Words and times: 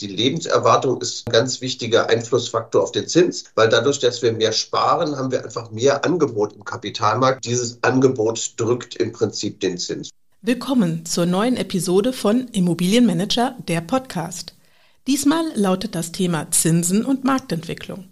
Die 0.00 0.08
Lebenserwartung 0.08 1.00
ist 1.00 1.26
ein 1.26 1.32
ganz 1.32 1.62
wichtiger 1.62 2.10
Einflussfaktor 2.10 2.82
auf 2.82 2.92
den 2.92 3.08
Zins, 3.08 3.44
weil 3.54 3.70
dadurch, 3.70 3.98
dass 3.98 4.20
wir 4.20 4.32
mehr 4.32 4.52
sparen, 4.52 5.16
haben 5.16 5.30
wir 5.30 5.42
einfach 5.42 5.70
mehr 5.70 6.04
Angebot 6.04 6.52
im 6.52 6.64
Kapitalmarkt. 6.64 7.46
Dieses 7.46 7.82
Angebot 7.82 8.54
drückt 8.58 8.96
im 8.96 9.12
Prinzip 9.12 9.60
den 9.60 9.78
Zins. 9.78 10.10
Willkommen 10.42 11.06
zur 11.06 11.24
neuen 11.24 11.56
Episode 11.56 12.12
von 12.12 12.48
Immobilienmanager, 12.48 13.56
der 13.68 13.80
Podcast. 13.80 14.54
Diesmal 15.06 15.44
lautet 15.54 15.94
das 15.94 16.12
Thema 16.12 16.50
Zinsen 16.50 17.04
und 17.04 17.24
Marktentwicklung. 17.24 18.04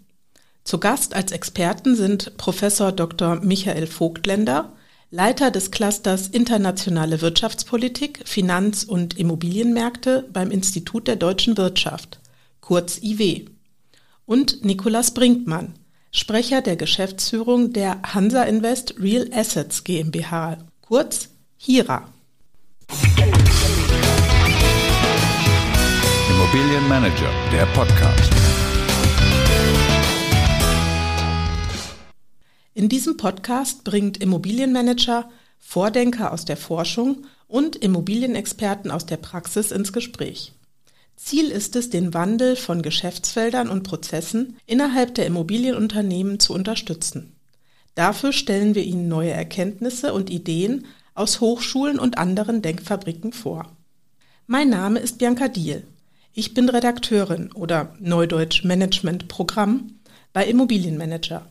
Zu 0.63 0.79
Gast 0.79 1.15
als 1.15 1.31
Experten 1.31 1.95
sind 1.95 2.35
Professor 2.37 2.91
Dr. 2.91 3.35
Michael 3.41 3.85
Vogtländer, 3.85 4.73
Leiter 5.11 5.51
des 5.51 5.71
Clusters 5.71 6.27
Internationale 6.27 7.21
Wirtschaftspolitik, 7.21 8.21
Finanz- 8.25 8.83
und 8.83 9.17
Immobilienmärkte 9.17 10.27
beim 10.33 10.51
Institut 10.51 11.07
der 11.07 11.15
deutschen 11.15 11.57
Wirtschaft, 11.57 12.19
kurz 12.59 12.97
IW, 13.01 13.45
und 14.25 14.65
Nikolaus 14.65 15.11
Brinkmann, 15.11 15.73
Sprecher 16.11 16.61
der 16.61 16.75
Geschäftsführung 16.75 17.73
der 17.73 18.01
Hansa 18.01 18.43
Invest 18.43 18.95
Real 18.99 19.29
Assets 19.31 19.83
GmbH, 19.83 20.57
kurz 20.81 21.29
HIRA. 21.57 22.09
Immobilienmanager, 26.29 27.29
der 27.51 27.65
Podcast. 27.67 28.44
In 32.77 32.89
diesem 32.89 33.15
Podcast 33.15 33.85
bringt 33.85 34.17
Immobilienmanager 34.17 35.29
Vordenker 35.59 36.33
aus 36.33 36.43
der 36.43 36.57
Forschung 36.57 37.25
und 37.47 37.77
Immobilienexperten 37.77 38.91
aus 38.91 39.05
der 39.05 39.15
Praxis 39.15 39.71
ins 39.71 39.93
Gespräch. 39.93 40.51
Ziel 41.15 41.51
ist 41.51 41.77
es, 41.77 41.89
den 41.89 42.13
Wandel 42.13 42.57
von 42.57 42.81
Geschäftsfeldern 42.81 43.69
und 43.69 43.83
Prozessen 43.83 44.57
innerhalb 44.65 45.15
der 45.15 45.25
Immobilienunternehmen 45.25 46.41
zu 46.41 46.53
unterstützen. 46.53 47.37
Dafür 47.95 48.33
stellen 48.33 48.75
wir 48.75 48.83
Ihnen 48.83 49.07
neue 49.07 49.31
Erkenntnisse 49.31 50.13
und 50.13 50.29
Ideen 50.29 50.85
aus 51.13 51.39
Hochschulen 51.39 51.97
und 51.97 52.17
anderen 52.17 52.61
Denkfabriken 52.61 53.31
vor. 53.31 53.71
Mein 54.47 54.69
Name 54.69 54.99
ist 54.99 55.17
Bianca 55.17 55.47
Diel. 55.47 55.87
Ich 56.33 56.53
bin 56.53 56.67
Redakteurin 56.67 57.53
oder 57.53 57.95
Neudeutsch 58.01 58.65
Management 58.65 59.29
Programm 59.29 59.93
bei 60.33 60.45
Immobilienmanager. 60.45 61.49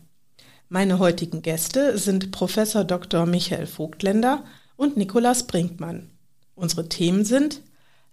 Meine 0.75 0.99
heutigen 0.99 1.41
Gäste 1.41 1.99
sind 1.99 2.33
Professor 2.33 2.83
Dr. 2.83 3.27
Michael 3.27 3.69
Vogtländer 3.69 4.43
und 4.75 4.97
Nikolaus 4.97 5.45
Brinkmann. 5.45 6.11
Unsere 6.57 6.89
Themen 6.89 7.25
sind 7.25 7.61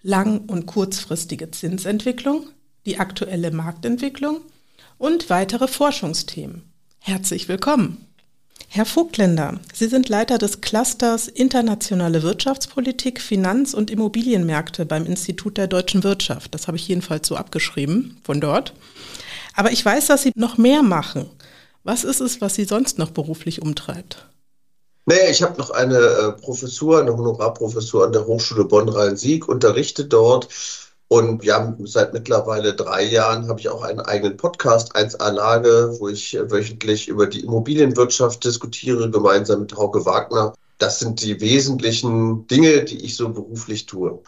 lang- 0.04 0.42
und 0.42 0.68
kurzfristige 0.68 1.50
Zinsentwicklung, 1.50 2.46
die 2.86 3.00
aktuelle 3.00 3.50
Marktentwicklung 3.50 4.42
und 5.00 5.32
weitere 5.32 5.68
Forschungsthemen. 5.68 6.62
Herzlich 7.00 7.48
willkommen. 7.48 8.06
Herr 8.68 8.86
Vogtländer, 8.86 9.60
Sie 9.74 9.88
sind 9.88 10.08
Leiter 10.08 10.38
des 10.38 10.62
Clusters 10.62 11.28
Internationale 11.28 12.22
Wirtschaftspolitik, 12.22 13.22
Finanz- 13.22 13.74
und 13.74 13.90
Immobilienmärkte 13.90 14.86
beim 14.86 15.08
Institut 15.08 15.58
der 15.58 15.66
deutschen 15.66 16.04
Wirtschaft. 16.04 16.54
Das 16.54 16.68
habe 16.68 16.78
ich 16.78 16.88
jedenfalls 16.88 17.28
so 17.28 17.38
abgeschrieben 17.38 18.20
von 18.24 18.40
dort. 18.40 18.76
Aber 19.56 19.72
ich 19.72 19.84
weiß, 19.84 20.06
dass 20.06 20.22
Sie 20.22 20.32
noch 20.36 20.60
mehr 20.60 20.84
machen. 20.84 21.26
Was 21.84 22.04
ist 22.04 22.22
es, 22.22 22.42
was 22.42 22.56
Sie 22.56 22.66
sonst 22.66 23.00
noch 23.00 23.12
beruflich 23.12 23.62
umtreibt? 23.62 24.28
Naja, 25.08 25.30
ich 25.30 25.42
habe 25.42 25.58
noch 25.58 25.72
eine 25.72 25.98
äh, 25.98 26.32
Professur, 26.34 27.00
eine 27.00 27.18
Honorarprofessur 27.18 28.06
an 28.06 28.14
der 28.14 28.28
Hochschule 28.28 28.66
Bonn-Rhein-Sieg, 28.66 29.48
unterrichte 29.48 30.06
dort. 30.06 30.48
Und 31.08 31.44
ja, 31.44 31.76
seit 31.84 32.14
mittlerweile 32.14 32.74
drei 32.74 33.04
Jahren 33.04 33.50
habe 33.50 33.60
ich 33.60 33.68
auch 33.68 33.82
einen 33.82 34.00
eigenen 34.00 34.38
Podcast, 34.38 34.96
1A 34.96 35.32
Lage, 35.32 35.98
wo 36.00 36.08
ich 36.08 36.36
äh, 36.36 36.50
wöchentlich 36.52 37.08
über 37.08 37.28
die 37.28 37.42
Immobilienwirtschaft 37.42 38.44
diskutiere, 38.44 39.10
gemeinsam 39.10 39.62
mit 39.62 39.76
Hauke 39.76 40.06
Wagner. 40.06 40.54
Das 40.78 41.00
sind 41.00 41.22
die 41.22 41.42
wesentlichen 41.42 42.48
Dinge, 42.48 42.86
die 42.86 43.04
ich 43.04 43.16
so 43.16 43.30
beruflich 43.30 43.88
tue. 43.88 44.22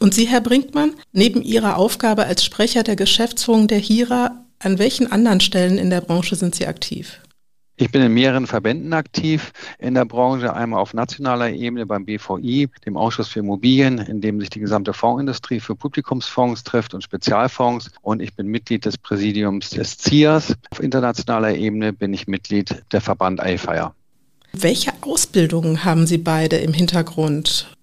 Und 0.00 0.14
Sie, 0.14 0.26
Herr 0.26 0.40
Brinkmann, 0.40 0.94
neben 1.12 1.42
Ihrer 1.42 1.76
Aufgabe 1.76 2.24
als 2.24 2.44
Sprecher 2.44 2.84
der 2.84 2.96
Geschäftsführung 2.96 3.68
der 3.68 3.78
HIRA 3.78 4.43
an 4.64 4.78
welchen 4.78 5.10
anderen 5.10 5.40
Stellen 5.40 5.78
in 5.78 5.90
der 5.90 6.00
Branche 6.00 6.36
sind 6.36 6.54
Sie 6.54 6.66
aktiv? 6.66 7.20
Ich 7.76 7.90
bin 7.90 8.02
in 8.02 8.14
mehreren 8.14 8.46
Verbänden 8.46 8.92
aktiv 8.92 9.52
in 9.80 9.94
der 9.94 10.04
Branche, 10.04 10.54
einmal 10.54 10.80
auf 10.80 10.94
nationaler 10.94 11.50
Ebene 11.50 11.86
beim 11.86 12.04
BVI, 12.04 12.68
dem 12.86 12.96
Ausschuss 12.96 13.26
für 13.26 13.40
Immobilien, 13.40 13.98
in 13.98 14.20
dem 14.20 14.38
sich 14.38 14.48
die 14.50 14.60
gesamte 14.60 14.92
Fondsindustrie 14.92 15.58
für 15.58 15.74
Publikumsfonds 15.74 16.62
trifft 16.62 16.94
und 16.94 17.02
Spezialfonds. 17.02 17.90
Und 18.00 18.22
ich 18.22 18.32
bin 18.36 18.46
Mitglied 18.46 18.84
des 18.84 18.96
Präsidiums 18.96 19.70
des 19.70 19.98
ZIAS. 19.98 20.54
Auf 20.70 20.80
internationaler 20.80 21.56
Ebene 21.56 21.92
bin 21.92 22.12
ich 22.14 22.28
Mitglied 22.28 22.84
der 22.92 23.00
Verband 23.00 23.40
AFIRE. 23.40 23.92
Welche 24.52 24.92
Ausbildungen 25.00 25.84
haben 25.84 26.06
Sie 26.06 26.18
beide 26.18 26.58
im 26.58 26.72
Hintergrund? 26.72 27.74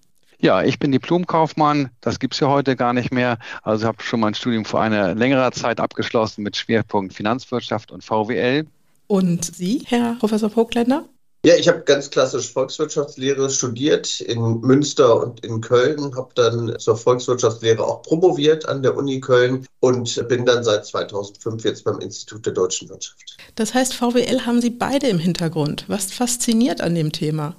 Ja, 0.42 0.64
ich 0.64 0.80
bin 0.80 0.90
Diplomkaufmann. 0.90 1.90
Das 2.00 2.18
gibt's 2.18 2.40
ja 2.40 2.48
heute 2.48 2.74
gar 2.74 2.92
nicht 2.92 3.12
mehr. 3.12 3.38
Also 3.62 3.86
habe 3.86 4.02
schon 4.02 4.18
mein 4.18 4.34
Studium 4.34 4.64
vor 4.64 4.80
einer 4.80 5.14
längeren 5.14 5.52
Zeit 5.52 5.78
abgeschlossen 5.78 6.42
mit 6.42 6.56
Schwerpunkt 6.56 7.14
Finanzwirtschaft 7.14 7.92
und 7.92 8.02
VWL. 8.02 8.66
Und 9.06 9.44
Sie, 9.44 9.84
Herr 9.86 10.16
Professor 10.18 10.50
Vogtländer? 10.50 11.04
Ja, 11.44 11.54
ich 11.54 11.68
habe 11.68 11.82
ganz 11.82 12.10
klassisch 12.10 12.52
Volkswirtschaftslehre 12.52 13.50
studiert 13.50 14.20
in 14.20 14.60
Münster 14.60 15.22
und 15.22 15.44
in 15.44 15.60
Köln, 15.60 16.16
habe 16.16 16.30
dann 16.34 16.76
zur 16.78 16.96
Volkswirtschaftslehre 16.96 17.84
auch 17.84 18.02
promoviert 18.02 18.68
an 18.68 18.82
der 18.82 18.96
Uni 18.96 19.20
Köln 19.20 19.66
und 19.78 20.28
bin 20.28 20.44
dann 20.44 20.64
seit 20.64 20.86
2005 20.86 21.64
jetzt 21.64 21.84
beim 21.84 22.00
Institut 22.00 22.46
der 22.46 22.52
deutschen 22.52 22.88
Wirtschaft. 22.88 23.36
Das 23.54 23.74
heißt, 23.74 23.94
VWL 23.94 24.44
haben 24.44 24.60
Sie 24.60 24.70
beide 24.70 25.06
im 25.06 25.18
Hintergrund. 25.18 25.84
Was 25.86 26.12
fasziniert 26.12 26.80
an 26.80 26.96
dem 26.96 27.12
Thema? 27.12 27.54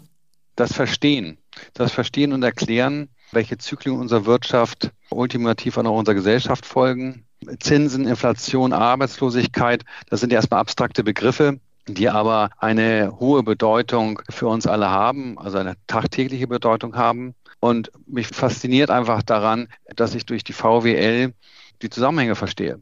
Das 0.56 0.74
Verstehen 0.74 1.38
das 1.74 1.92
Verstehen 1.92 2.34
und 2.34 2.44
Erklären, 2.44 3.10
welche 3.32 3.58
Zyklen 3.58 4.00
unserer 4.00 4.26
Wirtschaft 4.26 4.92
ultimativ 5.10 5.78
an 5.78 5.88
unserer 5.88 6.16
Gesellschaft 6.16 6.66
folgen. 6.66 7.26
Zinsen, 7.60 8.08
Inflation, 8.08 8.74
Arbeitslosigkeit, 8.74 9.84
das 10.10 10.22
sind 10.22 10.32
ja 10.32 10.38
erstmal 10.38 10.62
abstrakte 10.62 11.04
Begriffe, 11.04 11.60
die 11.88 12.10
aber 12.10 12.50
eine 12.58 13.18
hohe 13.20 13.44
Bedeutung 13.44 14.22
für 14.30 14.48
uns 14.48 14.68
alle 14.68 14.90
haben, 14.90 15.38
also 15.38 15.58
eine 15.58 15.76
tagtägliche 15.88 16.48
Bedeutung 16.48 16.96
haben. 16.96 17.36
Und 17.60 17.92
mich 18.08 18.28
fasziniert 18.28 18.90
einfach 18.90 19.24
daran, 19.24 19.68
dass 19.96 20.16
ich 20.16 20.26
durch 20.26 20.44
die 20.44 20.54
VWL 20.54 21.34
die 21.82 21.90
Zusammenhänge 21.90 22.36
verstehe 22.36 22.80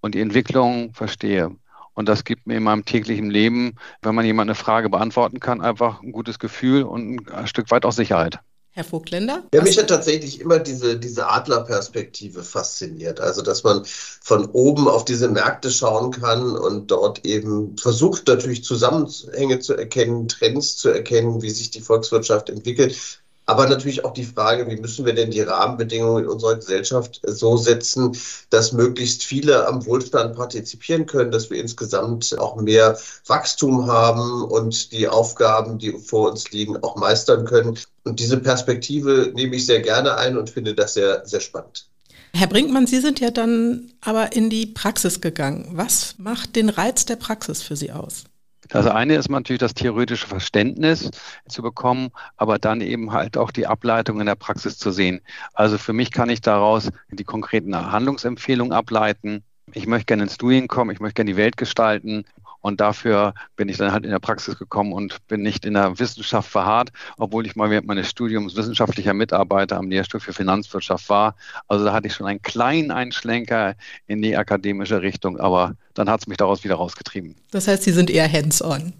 und 0.00 0.14
die 0.14 0.20
Entwicklung 0.20 0.92
verstehe. 0.94 1.56
Und 1.96 2.08
das 2.08 2.24
gibt 2.24 2.46
mir 2.46 2.58
in 2.58 2.62
meinem 2.62 2.84
täglichen 2.84 3.30
Leben, 3.30 3.74
wenn 4.02 4.14
man 4.14 4.24
jemand 4.24 4.48
eine 4.48 4.54
Frage 4.54 4.90
beantworten 4.90 5.40
kann, 5.40 5.62
einfach 5.62 6.02
ein 6.02 6.12
gutes 6.12 6.38
Gefühl 6.38 6.82
und 6.82 7.32
ein 7.32 7.46
Stück 7.46 7.70
weit 7.70 7.86
auch 7.86 7.92
Sicherheit. 7.92 8.38
Herr 8.72 8.84
Vogtländer? 8.84 9.44
Ja, 9.54 9.62
mich 9.62 9.78
hat 9.78 9.88
tatsächlich 9.88 10.38
immer 10.38 10.58
diese, 10.58 10.98
diese 10.98 11.30
Adlerperspektive 11.30 12.42
fasziniert. 12.42 13.20
Also, 13.20 13.40
dass 13.40 13.64
man 13.64 13.86
von 13.86 14.44
oben 14.50 14.86
auf 14.86 15.06
diese 15.06 15.30
Märkte 15.30 15.70
schauen 15.70 16.10
kann 16.10 16.54
und 16.54 16.90
dort 16.90 17.24
eben 17.24 17.78
versucht, 17.78 18.28
natürlich 18.28 18.62
Zusammenhänge 18.64 19.60
zu 19.60 19.74
erkennen, 19.74 20.28
Trends 20.28 20.76
zu 20.76 20.90
erkennen, 20.90 21.40
wie 21.40 21.48
sich 21.48 21.70
die 21.70 21.80
Volkswirtschaft 21.80 22.50
entwickelt. 22.50 23.22
Aber 23.48 23.68
natürlich 23.68 24.04
auch 24.04 24.12
die 24.12 24.24
Frage, 24.24 24.68
wie 24.68 24.76
müssen 24.76 25.06
wir 25.06 25.14
denn 25.14 25.30
die 25.30 25.40
Rahmenbedingungen 25.40 26.24
in 26.24 26.30
unserer 26.30 26.56
Gesellschaft 26.56 27.20
so 27.24 27.56
setzen, 27.56 28.16
dass 28.50 28.72
möglichst 28.72 29.22
viele 29.22 29.68
am 29.68 29.86
Wohlstand 29.86 30.34
partizipieren 30.34 31.06
können, 31.06 31.30
dass 31.30 31.48
wir 31.48 31.60
insgesamt 31.60 32.36
auch 32.38 32.56
mehr 32.56 32.98
Wachstum 33.26 33.86
haben 33.86 34.42
und 34.42 34.90
die 34.90 35.06
Aufgaben, 35.06 35.78
die 35.78 35.92
vor 35.92 36.30
uns 36.32 36.50
liegen, 36.50 36.76
auch 36.82 36.96
meistern 36.96 37.44
können. 37.44 37.78
Und 38.02 38.18
diese 38.18 38.38
Perspektive 38.38 39.30
nehme 39.34 39.54
ich 39.54 39.66
sehr 39.66 39.80
gerne 39.80 40.16
ein 40.16 40.36
und 40.36 40.50
finde 40.50 40.74
das 40.74 40.94
sehr, 40.94 41.24
sehr 41.24 41.40
spannend. 41.40 41.88
Herr 42.32 42.48
Brinkmann, 42.48 42.88
Sie 42.88 43.00
sind 43.00 43.20
ja 43.20 43.30
dann 43.30 43.92
aber 44.00 44.32
in 44.34 44.50
die 44.50 44.66
Praxis 44.66 45.20
gegangen. 45.20 45.68
Was 45.72 46.16
macht 46.18 46.56
den 46.56 46.68
Reiz 46.68 47.06
der 47.06 47.16
Praxis 47.16 47.62
für 47.62 47.76
Sie 47.76 47.92
aus? 47.92 48.24
Das 48.68 48.86
eine 48.86 49.14
ist 49.14 49.30
natürlich 49.30 49.60
das 49.60 49.74
theoretische 49.74 50.26
Verständnis 50.26 51.10
zu 51.48 51.62
bekommen, 51.62 52.10
aber 52.36 52.58
dann 52.58 52.80
eben 52.80 53.12
halt 53.12 53.36
auch 53.36 53.50
die 53.50 53.66
Ableitung 53.66 54.20
in 54.20 54.26
der 54.26 54.34
Praxis 54.34 54.78
zu 54.78 54.90
sehen. 54.90 55.20
Also 55.54 55.78
für 55.78 55.92
mich 55.92 56.10
kann 56.10 56.30
ich 56.30 56.40
daraus 56.40 56.90
die 57.10 57.24
konkreten 57.24 57.76
Handlungsempfehlungen 57.76 58.72
ableiten. 58.72 59.44
Ich 59.72 59.86
möchte 59.86 60.06
gerne 60.06 60.24
ins 60.24 60.38
Doing 60.38 60.68
kommen, 60.68 60.90
ich 60.90 61.00
möchte 61.00 61.14
gerne 61.14 61.32
die 61.32 61.36
Welt 61.36 61.56
gestalten 61.56 62.24
und 62.66 62.80
dafür 62.80 63.32
bin 63.54 63.68
ich 63.68 63.76
dann 63.76 63.92
halt 63.92 64.04
in 64.04 64.10
der 64.10 64.18
Praxis 64.18 64.58
gekommen 64.58 64.92
und 64.92 65.24
bin 65.28 65.40
nicht 65.40 65.64
in 65.64 65.74
der 65.74 66.00
Wissenschaft 66.00 66.50
verharrt, 66.50 66.90
obwohl 67.16 67.46
ich 67.46 67.54
mal 67.54 67.70
während 67.70 67.86
meines 67.86 68.10
Studiums 68.10 68.56
wissenschaftlicher 68.56 69.14
Mitarbeiter 69.14 69.76
am 69.76 69.88
Lehrstuhl 69.88 70.18
für 70.18 70.32
Finanzwirtschaft 70.32 71.08
war. 71.08 71.36
Also 71.68 71.84
da 71.84 71.92
hatte 71.92 72.08
ich 72.08 72.14
schon 72.14 72.26
einen 72.26 72.42
kleinen 72.42 72.90
Einschlenker 72.90 73.76
in 74.08 74.20
die 74.20 74.36
akademische 74.36 75.00
Richtung, 75.00 75.38
aber 75.38 75.76
dann 75.94 76.10
hat 76.10 76.22
es 76.22 76.26
mich 76.26 76.38
daraus 76.38 76.64
wieder 76.64 76.74
rausgetrieben. 76.74 77.36
Das 77.52 77.68
heißt, 77.68 77.84
Sie 77.84 77.92
sind 77.92 78.10
eher 78.10 78.30
hands-on. 78.30 78.94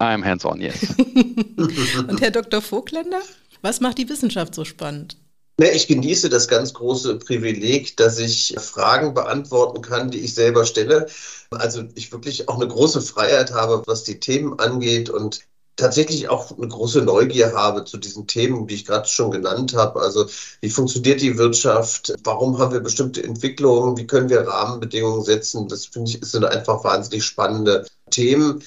I'm 0.00 0.24
hands-on, 0.24 0.62
yes. 0.62 0.94
und 2.08 2.22
Herr 2.22 2.30
Dr. 2.30 2.62
Vogtländer, 2.62 3.20
was 3.60 3.80
macht 3.80 3.98
die 3.98 4.08
Wissenschaft 4.08 4.54
so 4.54 4.64
spannend? 4.64 5.18
Ich 5.56 5.86
genieße 5.86 6.28
das 6.30 6.48
ganz 6.48 6.74
große 6.74 7.16
Privileg, 7.18 7.96
dass 7.96 8.18
ich 8.18 8.56
Fragen 8.58 9.14
beantworten 9.14 9.82
kann, 9.82 10.10
die 10.10 10.18
ich 10.18 10.34
selber 10.34 10.66
stelle. 10.66 11.06
Also 11.50 11.84
ich 11.94 12.10
wirklich 12.10 12.48
auch 12.48 12.56
eine 12.56 12.66
große 12.66 13.00
Freiheit 13.00 13.52
habe, 13.52 13.82
was 13.86 14.02
die 14.02 14.18
Themen 14.18 14.58
angeht 14.58 15.10
und 15.10 15.46
tatsächlich 15.76 16.28
auch 16.28 16.56
eine 16.56 16.68
große 16.68 17.02
Neugier 17.02 17.54
habe 17.54 17.84
zu 17.84 17.98
diesen 17.98 18.26
Themen, 18.26 18.66
die 18.66 18.74
ich 18.74 18.84
gerade 18.84 19.08
schon 19.08 19.30
genannt 19.30 19.74
habe. 19.74 20.00
Also 20.00 20.26
wie 20.60 20.70
funktioniert 20.70 21.20
die 21.20 21.38
Wirtschaft? 21.38 22.14
Warum 22.24 22.58
haben 22.58 22.72
wir 22.72 22.80
bestimmte 22.80 23.22
Entwicklungen? 23.22 23.96
Wie 23.96 24.06
können 24.06 24.28
wir 24.28 24.46
Rahmenbedingungen 24.46 25.22
setzen? 25.24 25.68
Das 25.68 25.86
finde 25.86 26.10
ich 26.10 26.24
sind 26.24 26.44
einfach 26.44 26.82
wahnsinnig 26.84 27.24
spannende 27.24 27.86
Themen. 28.10 28.62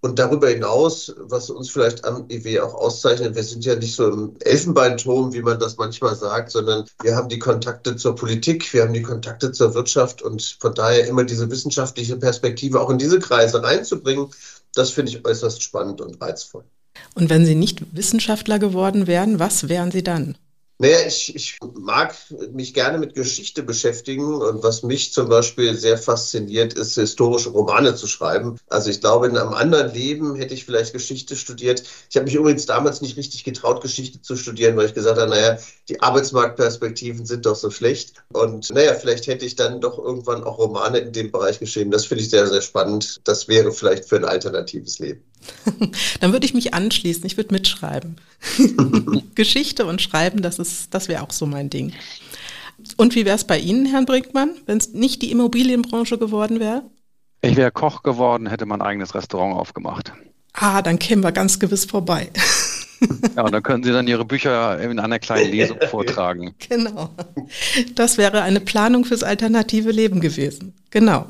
Und 0.00 0.18
darüber 0.20 0.48
hinaus, 0.48 1.12
was 1.18 1.50
uns 1.50 1.70
vielleicht 1.70 2.04
am 2.04 2.26
EW 2.28 2.60
auch 2.60 2.74
auszeichnet, 2.74 3.34
wir 3.34 3.42
sind 3.42 3.64
ja 3.64 3.74
nicht 3.74 3.96
so 3.96 4.08
im 4.08 4.36
Elfenbeinturm, 4.40 5.32
wie 5.32 5.42
man 5.42 5.58
das 5.58 5.76
manchmal 5.76 6.14
sagt, 6.14 6.52
sondern 6.52 6.84
wir 7.02 7.16
haben 7.16 7.28
die 7.28 7.40
Kontakte 7.40 7.96
zur 7.96 8.14
Politik, 8.14 8.72
wir 8.72 8.82
haben 8.82 8.92
die 8.92 9.02
Kontakte 9.02 9.50
zur 9.50 9.74
Wirtschaft 9.74 10.22
und 10.22 10.56
von 10.60 10.72
daher 10.72 11.08
immer 11.08 11.24
diese 11.24 11.50
wissenschaftliche 11.50 12.16
Perspektive 12.16 12.80
auch 12.80 12.90
in 12.90 12.98
diese 12.98 13.18
Kreise 13.18 13.60
reinzubringen, 13.60 14.28
das 14.74 14.90
finde 14.90 15.10
ich 15.10 15.26
äußerst 15.26 15.62
spannend 15.62 16.00
und 16.00 16.20
reizvoll. 16.20 16.62
Und 17.14 17.28
wenn 17.30 17.44
Sie 17.44 17.56
nicht 17.56 17.96
Wissenschaftler 17.96 18.60
geworden 18.60 19.08
wären, 19.08 19.40
was 19.40 19.68
wären 19.68 19.90
Sie 19.90 20.04
dann? 20.04 20.36
Naja, 20.80 20.98
ich, 21.08 21.34
ich 21.34 21.58
mag 21.74 22.14
mich 22.52 22.72
gerne 22.72 22.98
mit 22.98 23.14
Geschichte 23.14 23.64
beschäftigen 23.64 24.40
und 24.40 24.62
was 24.62 24.84
mich 24.84 25.12
zum 25.12 25.28
Beispiel 25.28 25.74
sehr 25.74 25.98
fasziniert, 25.98 26.74
ist 26.74 26.94
historische 26.94 27.48
Romane 27.48 27.96
zu 27.96 28.06
schreiben. 28.06 28.60
Also 28.68 28.88
ich 28.88 29.00
glaube, 29.00 29.26
in 29.26 29.36
einem 29.36 29.54
anderen 29.54 29.92
Leben 29.92 30.36
hätte 30.36 30.54
ich 30.54 30.64
vielleicht 30.64 30.92
Geschichte 30.92 31.34
studiert. 31.34 31.82
Ich 32.08 32.14
habe 32.14 32.26
mich 32.26 32.36
übrigens 32.36 32.66
damals 32.66 33.00
nicht 33.00 33.16
richtig 33.16 33.42
getraut, 33.42 33.82
Geschichte 33.82 34.22
zu 34.22 34.36
studieren, 34.36 34.76
weil 34.76 34.86
ich 34.86 34.94
gesagt 34.94 35.18
habe, 35.18 35.28
naja, 35.28 35.58
die 35.88 36.00
Arbeitsmarktperspektiven 36.00 37.26
sind 37.26 37.44
doch 37.44 37.56
so 37.56 37.70
schlecht. 37.70 38.22
Und 38.32 38.70
naja, 38.70 38.94
vielleicht 38.94 39.26
hätte 39.26 39.46
ich 39.46 39.56
dann 39.56 39.80
doch 39.80 39.98
irgendwann 39.98 40.44
auch 40.44 40.58
Romane 40.58 40.98
in 40.98 41.12
dem 41.12 41.32
Bereich 41.32 41.58
geschrieben. 41.58 41.90
Das 41.90 42.06
finde 42.06 42.22
ich 42.22 42.30
sehr, 42.30 42.46
sehr 42.46 42.62
spannend. 42.62 43.20
Das 43.24 43.48
wäre 43.48 43.72
vielleicht 43.72 44.08
für 44.08 44.16
ein 44.16 44.24
alternatives 44.24 45.00
Leben. 45.00 45.27
Dann 46.20 46.32
würde 46.32 46.46
ich 46.46 46.54
mich 46.54 46.74
anschließen, 46.74 47.24
ich 47.26 47.36
würde 47.36 47.54
mitschreiben. 47.54 48.16
Geschichte 49.34 49.86
und 49.86 50.02
Schreiben, 50.02 50.42
das 50.42 50.58
ist, 50.58 50.94
das 50.94 51.08
wäre 51.08 51.22
auch 51.22 51.30
so 51.30 51.46
mein 51.46 51.70
Ding. 51.70 51.92
Und 52.96 53.14
wie 53.14 53.24
wäre 53.24 53.36
es 53.36 53.44
bei 53.44 53.58
Ihnen, 53.58 53.86
Herrn 53.86 54.06
Brinkmann, 54.06 54.50
wenn 54.66 54.78
es 54.78 54.92
nicht 54.92 55.22
die 55.22 55.30
Immobilienbranche 55.30 56.18
geworden 56.18 56.60
wäre? 56.60 56.82
Ich 57.40 57.56
wäre 57.56 57.70
Koch 57.70 58.02
geworden, 58.02 58.46
hätte 58.46 58.66
mein 58.66 58.82
eigenes 58.82 59.14
Restaurant 59.14 59.56
aufgemacht. 59.56 60.12
Ah, 60.52 60.82
dann 60.82 60.98
kämen 60.98 61.22
wir 61.22 61.32
ganz 61.32 61.58
gewiss 61.58 61.84
vorbei. 61.84 62.30
Ja, 63.36 63.44
und 63.44 63.52
dann 63.52 63.62
können 63.62 63.84
Sie 63.84 63.92
dann 63.92 64.08
Ihre 64.08 64.24
Bücher 64.24 64.80
in 64.80 64.98
einer 64.98 65.18
kleinen 65.18 65.50
Lesung 65.50 65.78
vortragen. 65.90 66.54
Genau. 66.68 67.10
Das 67.94 68.18
wäre 68.18 68.42
eine 68.42 68.60
Planung 68.60 69.04
fürs 69.04 69.22
alternative 69.22 69.90
Leben 69.90 70.20
gewesen. 70.20 70.74
Genau. 70.90 71.26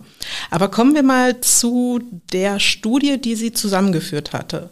Aber 0.51 0.69
kommen 0.69 0.95
wir 0.95 1.03
mal 1.03 1.41
zu 1.41 2.01
der 2.33 2.61
Studie, 2.61 3.21
die 3.21 3.35
sie 3.35 3.53
zusammengeführt 3.53 4.33
hatte. 4.33 4.71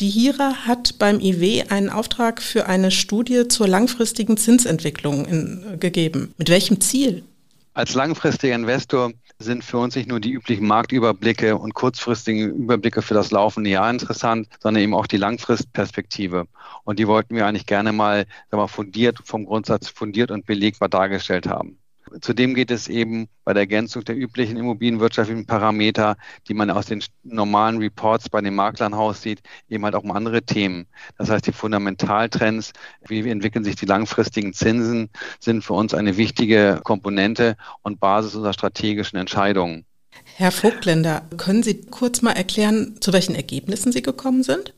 Die 0.00 0.10
HIRA 0.10 0.66
hat 0.66 0.98
beim 0.98 1.18
IW 1.18 1.64
einen 1.70 1.90
Auftrag 1.90 2.40
für 2.40 2.66
eine 2.66 2.92
Studie 2.92 3.48
zur 3.48 3.66
langfristigen 3.66 4.36
Zinsentwicklung 4.36 5.26
in, 5.26 5.80
gegeben. 5.80 6.34
Mit 6.38 6.50
welchem 6.50 6.80
Ziel? 6.80 7.24
Als 7.74 7.94
langfristiger 7.94 8.54
Investor 8.54 9.10
sind 9.40 9.64
für 9.64 9.78
uns 9.78 9.94
nicht 9.94 10.08
nur 10.08 10.20
die 10.20 10.32
üblichen 10.32 10.66
Marktüberblicke 10.66 11.56
und 11.56 11.74
kurzfristigen 11.74 12.50
Überblicke 12.50 13.02
für 13.02 13.14
das 13.14 13.30
laufende 13.30 13.70
Jahr 13.70 13.88
interessant, 13.90 14.48
sondern 14.60 14.82
eben 14.82 14.94
auch 14.94 15.06
die 15.06 15.16
Langfristperspektive. 15.16 16.48
Und 16.84 16.98
die 16.98 17.06
wollten 17.06 17.36
wir 17.36 17.46
eigentlich 17.46 17.66
gerne 17.66 17.92
mal, 17.92 18.26
mal 18.50 18.66
fundiert, 18.66 19.18
vom 19.24 19.46
Grundsatz 19.46 19.88
fundiert 19.88 20.30
und 20.32 20.46
belegbar 20.46 20.88
dargestellt 20.88 21.46
haben. 21.46 21.78
Zudem 22.20 22.54
geht 22.54 22.70
es 22.70 22.88
eben 22.88 23.28
bei 23.44 23.52
der 23.52 23.62
Ergänzung 23.62 24.04
der 24.04 24.16
üblichen 24.16 24.56
immobilienwirtschaftlichen 24.56 25.46
Parameter, 25.46 26.16
die 26.48 26.54
man 26.54 26.70
aus 26.70 26.86
den 26.86 27.02
normalen 27.22 27.78
Reports 27.78 28.28
bei 28.28 28.40
den 28.40 28.54
Maklern 28.54 28.94
aussieht, 28.94 29.40
eben 29.68 29.84
halt 29.84 29.94
auch 29.94 30.04
um 30.04 30.12
andere 30.12 30.42
Themen. 30.42 30.86
Das 31.16 31.30
heißt, 31.30 31.46
die 31.46 31.52
Fundamentaltrends, 31.52 32.72
wie 33.06 33.28
entwickeln 33.28 33.64
sich 33.64 33.76
die 33.76 33.86
langfristigen 33.86 34.52
Zinsen, 34.52 35.10
sind 35.40 35.64
für 35.64 35.74
uns 35.74 35.94
eine 35.94 36.16
wichtige 36.16 36.80
Komponente 36.84 37.56
und 37.82 38.00
Basis 38.00 38.34
unserer 38.34 38.52
strategischen 38.52 39.18
Entscheidungen. 39.18 39.84
Herr 40.36 40.52
Vogtländer, 40.52 41.22
können 41.36 41.62
Sie 41.62 41.80
kurz 41.82 42.22
mal 42.22 42.32
erklären, 42.32 42.96
zu 43.00 43.12
welchen 43.12 43.34
Ergebnissen 43.34 43.92
Sie 43.92 44.02
gekommen 44.02 44.42
sind? 44.42 44.74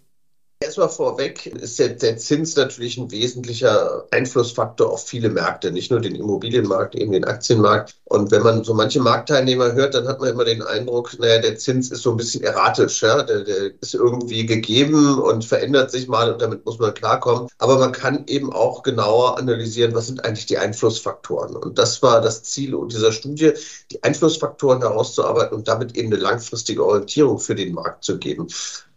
Erstmal 0.62 0.91
vorweg 0.91 1.47
ist 1.47 1.79
der, 1.79 1.89
der, 1.89 2.19
Zins 2.19 2.55
natürlich 2.55 2.99
ein 2.99 3.11
wesentlicher 3.11 4.05
Einflussfaktor 4.11 4.91
auf 4.93 5.07
viele 5.07 5.31
Märkte, 5.31 5.73
nicht 5.73 5.91
nur 5.91 6.01
den 6.01 6.15
Immobilienmarkt, 6.15 6.95
eben 6.97 7.12
den 7.12 7.25
Aktienmarkt. 7.25 7.97
Und 8.05 8.31
wenn 8.31 8.43
man 8.43 8.62
so 8.62 8.75
manche 8.75 9.01
Marktteilnehmer 9.01 9.73
hört, 9.73 9.95
dann 9.95 10.07
hat 10.07 10.21
man 10.21 10.29
immer 10.29 10.45
den 10.45 10.61
Eindruck, 10.61 11.19
naja, 11.19 11.41
der 11.41 11.57
Zins 11.57 11.91
ist 11.91 12.03
so 12.03 12.11
ein 12.11 12.19
bisschen 12.19 12.45
erratisch, 12.45 13.01
ja? 13.01 13.23
der, 13.23 13.45
der 13.45 13.71
ist 13.81 13.95
irgendwie 13.95 14.45
gegeben 14.45 15.19
und 15.19 15.47
verändert 15.47 15.91
sich 15.91 16.09
mal 16.09 16.31
und 16.31 16.43
damit 16.43 16.67
muss 16.67 16.79
man 16.79 16.93
klarkommen. 16.93 17.49
Aber 17.56 17.79
man 17.79 17.93
kann 17.93 18.25
eben 18.27 18.53
auch 18.53 18.83
genauer 18.83 19.39
analysieren, 19.39 19.95
was 19.95 20.09
sind 20.09 20.27
eigentlich 20.27 20.45
die 20.45 20.59
Einflussfaktoren. 20.59 21.56
Und 21.56 21.79
das 21.79 22.03
war 22.03 22.21
das 22.21 22.43
Ziel 22.43 22.77
dieser 22.89 23.13
Studie, 23.13 23.53
die 23.91 24.03
Einflussfaktoren 24.03 24.83
herauszuarbeiten 24.83 25.56
und 25.56 25.69
damit 25.69 25.97
eben 25.97 26.13
eine 26.13 26.21
langfristige 26.21 26.85
Orientierung 26.85 27.39
für 27.39 27.55
den 27.55 27.73
Markt 27.73 28.05
zu 28.05 28.19
geben. 28.19 28.49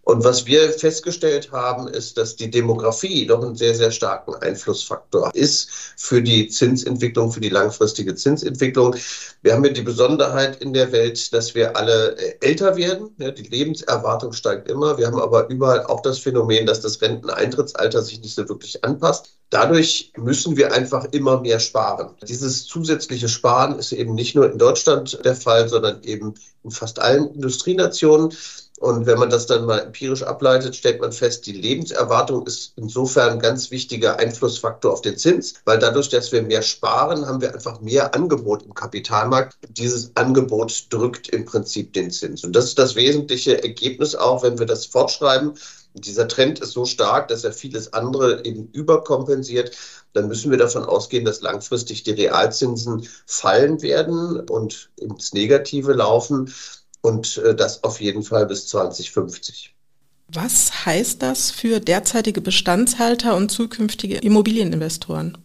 Und 0.06 0.26
was 0.26 0.46
wir 0.46 0.70
festgestellt 0.74 1.52
haben, 1.54 1.88
ist, 1.88 2.18
dass 2.18 2.36
die 2.36 2.52
Demografie 2.52 3.26
doch 3.26 3.42
einen 3.42 3.56
sehr, 3.56 3.74
sehr 3.74 3.92
starken 3.92 4.36
Einflussfaktor 4.36 5.32
ist 5.34 5.70
für 5.96 6.22
die 6.22 6.50
Zinsentwicklung, 6.50 7.32
für 7.32 7.40
die 7.40 7.50
langfristige 7.50 8.14
Zinsentwicklung. 8.14 8.96
Wir 9.44 9.54
haben 9.54 9.64
ja 9.64 9.72
die 9.72 9.82
Besonderheit 9.82 10.62
in 10.62 10.74
der 10.74 10.92
Welt, 10.92 11.32
dass 11.34 11.56
wir 11.56 11.78
alle 11.78 12.18
äh, 12.18 12.36
älter 12.42 12.76
werden. 12.76 13.16
Die 13.18 13.44
Lebenserwartung 13.44 14.34
steigt 14.34 14.70
immer. 14.70 14.98
Wir 14.98 15.08
haben 15.08 15.20
aber 15.20 15.48
überall 15.50 15.86
auch 15.86 16.02
das 16.02 16.20
Phänomen, 16.20 16.66
dass 16.66 16.82
das 16.82 17.02
Renteneintrittsalter 17.02 18.02
sich 18.02 18.20
nicht 18.22 18.36
so 18.36 18.48
wirklich 18.50 18.84
anpasst. 18.84 19.38
Dadurch 19.54 20.12
müssen 20.18 20.58
wir 20.58 20.74
einfach 20.74 21.06
immer 21.12 21.40
mehr 21.40 21.60
sparen. 21.60 22.16
Dieses 22.28 22.66
zusätzliche 22.66 23.30
Sparen 23.30 23.78
ist 23.78 23.92
eben 23.92 24.16
nicht 24.16 24.34
nur 24.34 24.52
in 24.52 24.58
Deutschland 24.58 25.24
der 25.24 25.36
Fall, 25.36 25.70
sondern 25.70 26.02
eben 26.02 26.34
in 26.64 26.72
fast 26.72 26.98
allen 26.98 27.32
Industrienationen. 27.36 28.34
Und 28.80 29.06
wenn 29.06 29.20
man 29.20 29.30
das 29.30 29.46
dann 29.46 29.66
mal 29.66 29.78
empirisch 29.78 30.24
ableitet, 30.24 30.76
stellt 30.76 31.00
man 31.02 31.12
fest, 31.12 31.46
die 31.46 31.52
Lebenserwartung 31.52 32.48
ist 32.48 32.74
insofern 32.78 33.34
ein 33.34 33.40
ganz 33.40 33.70
wichtiger 33.70 34.18
Einflussfaktor 34.18 34.92
auf 34.92 35.02
den 35.02 35.18
Zins, 35.18 35.54
weil 35.66 35.78
dadurch, 35.78 36.10
dass 36.10 36.32
wir 36.32 36.42
mehr 36.42 36.64
sparen, 36.64 37.28
haben 37.28 37.40
wir 37.40 37.54
einfach 37.54 37.80
mehr 37.80 38.16
Angebot 38.16 38.64
im 38.64 38.74
Kapitalmarkt. 38.74 39.56
Dieses 39.70 40.16
Angebot 40.16 40.88
drückt 40.90 41.30
im 41.30 41.46
Prinzip 41.46 41.94
den 41.94 42.10
Zins. 42.10 42.44
Und 42.44 42.56
das 42.56 42.66
ist 42.66 42.80
das 42.80 42.96
wesentliche 42.96 43.62
Ergebnis 43.62 44.16
auch, 44.16 44.42
wenn 44.42 44.58
wir 44.58 44.66
das 44.66 44.88
fortschreiben. 44.88 45.54
Dieser 45.94 46.28
Trend 46.28 46.60
ist 46.60 46.72
so 46.72 46.86
stark, 46.86 47.28
dass 47.28 47.44
er 47.44 47.54
vieles 47.54 47.94
andere 47.94 48.44
eben 48.46 48.68
überkompensiert. 48.72 49.76
Dann 50.14 50.28
müssen 50.28 50.52
wir 50.52 50.58
davon 50.58 50.84
ausgehen, 50.84 51.26
dass 51.26 51.42
langfristig 51.42 52.04
die 52.04 52.12
Realzinsen 52.12 53.08
fallen 53.26 53.82
werden 53.82 54.40
und 54.50 54.90
ins 54.98 55.34
Negative 55.34 55.94
laufen 55.94 56.54
und 57.02 57.38
äh, 57.38 57.56
das 57.56 57.84
auf 57.84 58.02
jeden 58.02 58.24
Fall 58.24 58.46
bis 58.46 58.68
2050. 58.68 59.76
Was 60.30 60.86
heißt 60.86 61.22
das 61.22 61.52
für 61.52 61.80
derzeitige 61.80 62.42
Bestandshalter 62.42 63.36
und 63.36 63.52
zukünftige 63.52 64.18
Immobilieninvestoren? 64.18 65.38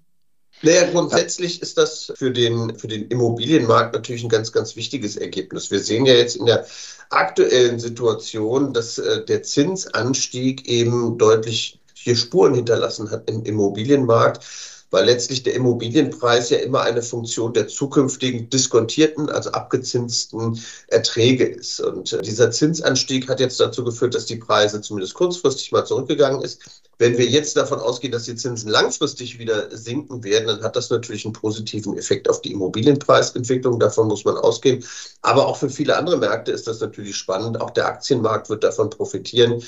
Naja, 0.63 0.91
grundsätzlich 0.91 1.63
ist 1.63 1.79
das 1.79 2.13
für 2.17 2.33
den, 2.33 2.77
für 2.79 2.89
den 2.89 3.09
Immobilienmarkt 3.09 3.95
natürlich 3.95 4.25
ein 4.25 4.29
ganz, 4.29 4.53
ganz 4.53 4.75
wichtiges 4.75 5.17
Ergebnis. 5.17 5.71
Wir 5.71 5.81
sehen 5.81 6.05
ja 6.05 6.15
jetzt 6.15 6.37
in 6.37 6.47
der 6.47 6.67
aktuellen 7.11 7.79
Situation, 7.79 8.73
dass 8.73 8.99
äh, 8.99 9.25
der 9.25 9.43
Zinsanstieg 9.43 10.67
eben 10.69 11.17
deutlich 11.17 11.79
hier 11.95 12.17
Spuren 12.17 12.55
hinterlassen 12.55 13.11
hat 13.11 13.29
im 13.31 13.45
Immobilienmarkt 13.45 14.45
weil 14.91 15.05
letztlich 15.05 15.43
der 15.43 15.55
Immobilienpreis 15.55 16.51
ja 16.51 16.59
immer 16.59 16.83
eine 16.83 17.03
Funktion 17.03 17.53
der 17.53 17.69
zukünftigen 17.69 18.49
diskontierten, 18.49 19.29
also 19.29 19.51
abgezinsten 19.51 20.59
Erträge 20.89 21.45
ist. 21.45 21.81
Und 21.81 22.13
äh, 22.13 22.23
dieser 22.23 22.51
Zinsanstieg 22.51 23.29
hat 23.29 23.41
jetzt 23.41 23.61
dazu 23.61 23.85
geführt, 23.85 24.15
dass 24.15 24.27
die 24.27 24.37
Preise 24.37 24.81
zumindest 24.81 25.15
kurzfristig 25.15 25.73
mal 25.73 25.85
zurückgegangen 25.85 26.43
ist. 26.43 26.83
Wenn 26.99 27.17
wir 27.17 27.27
jetzt 27.27 27.57
davon 27.57 27.79
ausgehen, 27.79 28.13
dass 28.13 28.25
die 28.25 28.35
Zinsen 28.35 28.69
langfristig 28.69 29.39
wieder 29.39 29.71
sinken 29.77 30.25
werden, 30.25 30.49
dann 30.49 30.63
hat 30.65 30.75
das 30.75 30.91
natürlich 30.91 31.25
einen 31.25 31.33
positiven 31.33 31.97
Effekt 31.97 32.29
auf 32.29 32.43
die 32.43 32.51
Immobilienpreisentwicklung. 32.51 33.79
Davon 33.79 34.09
muss 34.09 34.25
man 34.25 34.37
ausgehen. 34.37 34.85
Aber 35.23 35.47
auch 35.47 35.57
für 35.57 35.71
viele 35.71 35.97
andere 35.97 36.17
Märkte 36.17 36.51
ist 36.51 36.67
das 36.67 36.81
natürlich 36.81 37.17
spannend. 37.17 37.61
Auch 37.61 37.71
der 37.71 37.87
Aktienmarkt 37.87 38.51
wird 38.51 38.65
davon 38.65 38.91
profitieren. 38.91 39.63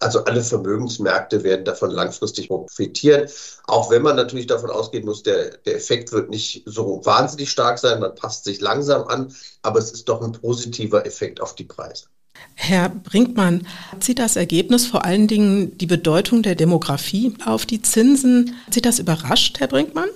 Also 0.00 0.24
alle 0.24 0.42
Vermögensmärkte 0.42 1.42
werden 1.42 1.64
davon 1.64 1.90
langfristig 1.90 2.48
profitieren. 2.48 3.30
Auch 3.66 3.90
wenn 3.90 4.02
man 4.02 4.16
natürlich 4.16 4.46
davon 4.46 4.70
ausgehen 4.70 5.06
muss, 5.06 5.22
der, 5.22 5.56
der 5.58 5.76
Effekt 5.76 6.12
wird 6.12 6.28
nicht 6.28 6.64
so 6.66 7.00
wahnsinnig 7.04 7.50
stark 7.50 7.78
sein, 7.78 8.00
man 8.00 8.14
passt 8.14 8.44
sich 8.44 8.60
langsam 8.60 9.04
an, 9.08 9.34
aber 9.62 9.78
es 9.78 9.92
ist 9.92 10.08
doch 10.08 10.20
ein 10.20 10.32
positiver 10.32 11.06
Effekt 11.06 11.40
auf 11.40 11.54
die 11.54 11.64
Preise. 11.64 12.06
Herr 12.54 12.88
Brinkmann, 12.88 13.66
zieht 14.00 14.18
das 14.18 14.36
Ergebnis 14.36 14.86
vor 14.86 15.04
allen 15.04 15.28
Dingen 15.28 15.76
die 15.78 15.86
Bedeutung 15.86 16.42
der 16.42 16.54
Demografie 16.54 17.34
auf 17.44 17.66
die 17.66 17.82
Zinsen? 17.82 18.54
Hat 18.66 18.74
Sie 18.74 18.82
das 18.82 18.98
überrascht, 18.98 19.60
Herr 19.60 19.68
Brinkmann? 19.68 20.08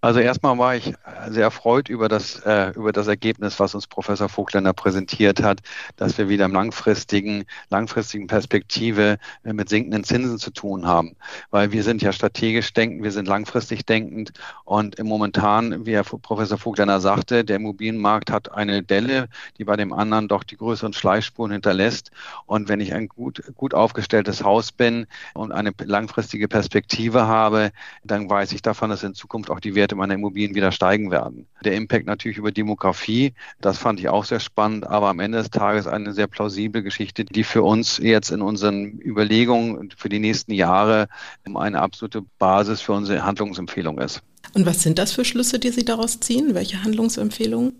Also 0.00 0.20
erstmal 0.20 0.56
war 0.58 0.76
ich 0.76 0.94
sehr 1.28 1.42
erfreut 1.42 1.88
über 1.88 2.08
das, 2.08 2.38
äh, 2.46 2.70
über 2.76 2.92
das 2.92 3.08
Ergebnis, 3.08 3.58
was 3.58 3.74
uns 3.74 3.88
Professor 3.88 4.28
Vogtländer 4.28 4.72
präsentiert 4.72 5.42
hat, 5.42 5.58
dass 5.96 6.16
wir 6.18 6.28
wieder 6.28 6.44
im 6.44 6.52
langfristigen, 6.52 7.44
langfristigen 7.68 8.28
Perspektive 8.28 9.18
äh, 9.42 9.52
mit 9.52 9.68
sinkenden 9.68 10.04
Zinsen 10.04 10.38
zu 10.38 10.52
tun 10.52 10.86
haben. 10.86 11.16
Weil 11.50 11.72
wir 11.72 11.82
sind 11.82 12.00
ja 12.00 12.12
strategisch 12.12 12.72
denkend, 12.72 13.02
wir 13.02 13.10
sind 13.10 13.26
langfristig 13.26 13.86
denkend 13.86 14.32
und 14.64 15.02
momentan, 15.02 15.84
wie 15.84 15.94
Herr 15.94 16.04
Professor 16.04 16.58
Vogtländer 16.58 17.00
sagte, 17.00 17.44
der 17.44 17.56
Immobilienmarkt 17.56 18.30
hat 18.30 18.52
eine 18.52 18.84
Delle, 18.84 19.28
die 19.58 19.64
bei 19.64 19.74
dem 19.74 19.92
anderen 19.92 20.28
doch 20.28 20.44
die 20.44 20.56
größeren 20.56 20.92
Schleichspuren 20.92 21.50
hinterlässt. 21.50 22.12
Und 22.46 22.68
wenn 22.68 22.78
ich 22.78 22.94
ein 22.94 23.08
gut, 23.08 23.42
gut 23.56 23.74
aufgestelltes 23.74 24.44
Haus 24.44 24.70
bin 24.70 25.08
und 25.34 25.50
eine 25.50 25.72
langfristige 25.82 26.46
Perspektive 26.46 27.26
habe, 27.26 27.72
dann 28.04 28.30
weiß 28.30 28.52
ich 28.52 28.62
davon, 28.62 28.90
dass 28.90 29.02
in 29.02 29.14
Zukunft 29.14 29.50
auch 29.50 29.58
die 29.58 29.74
Werte 29.74 29.87
Werte 29.88 29.96
meiner 29.96 30.14
Immobilien 30.14 30.54
wieder 30.54 30.70
steigen 30.70 31.10
werden. 31.10 31.46
Der 31.64 31.74
Impact 31.74 32.04
natürlich 32.04 32.36
über 32.36 32.52
Demografie, 32.52 33.32
das 33.62 33.78
fand 33.78 33.98
ich 34.00 34.10
auch 34.10 34.26
sehr 34.26 34.38
spannend, 34.38 34.86
aber 34.86 35.08
am 35.08 35.18
Ende 35.18 35.38
des 35.38 35.48
Tages 35.48 35.86
eine 35.86 36.12
sehr 36.12 36.26
plausible 36.26 36.82
Geschichte, 36.82 37.24
die 37.24 37.42
für 37.42 37.62
uns 37.62 37.96
jetzt 37.96 38.30
in 38.30 38.42
unseren 38.42 39.00
Überlegungen 39.00 39.90
für 39.96 40.10
die 40.10 40.18
nächsten 40.18 40.52
Jahre 40.52 41.08
eine 41.54 41.80
absolute 41.80 42.22
Basis 42.38 42.82
für 42.82 42.92
unsere 42.92 43.24
Handlungsempfehlung 43.24 43.98
ist. 43.98 44.20
Und 44.52 44.66
was 44.66 44.82
sind 44.82 44.98
das 44.98 45.12
für 45.12 45.24
Schlüsse, 45.24 45.58
die 45.58 45.70
Sie 45.70 45.86
daraus 45.86 46.20
ziehen? 46.20 46.54
Welche 46.54 46.84
Handlungsempfehlungen? 46.84 47.72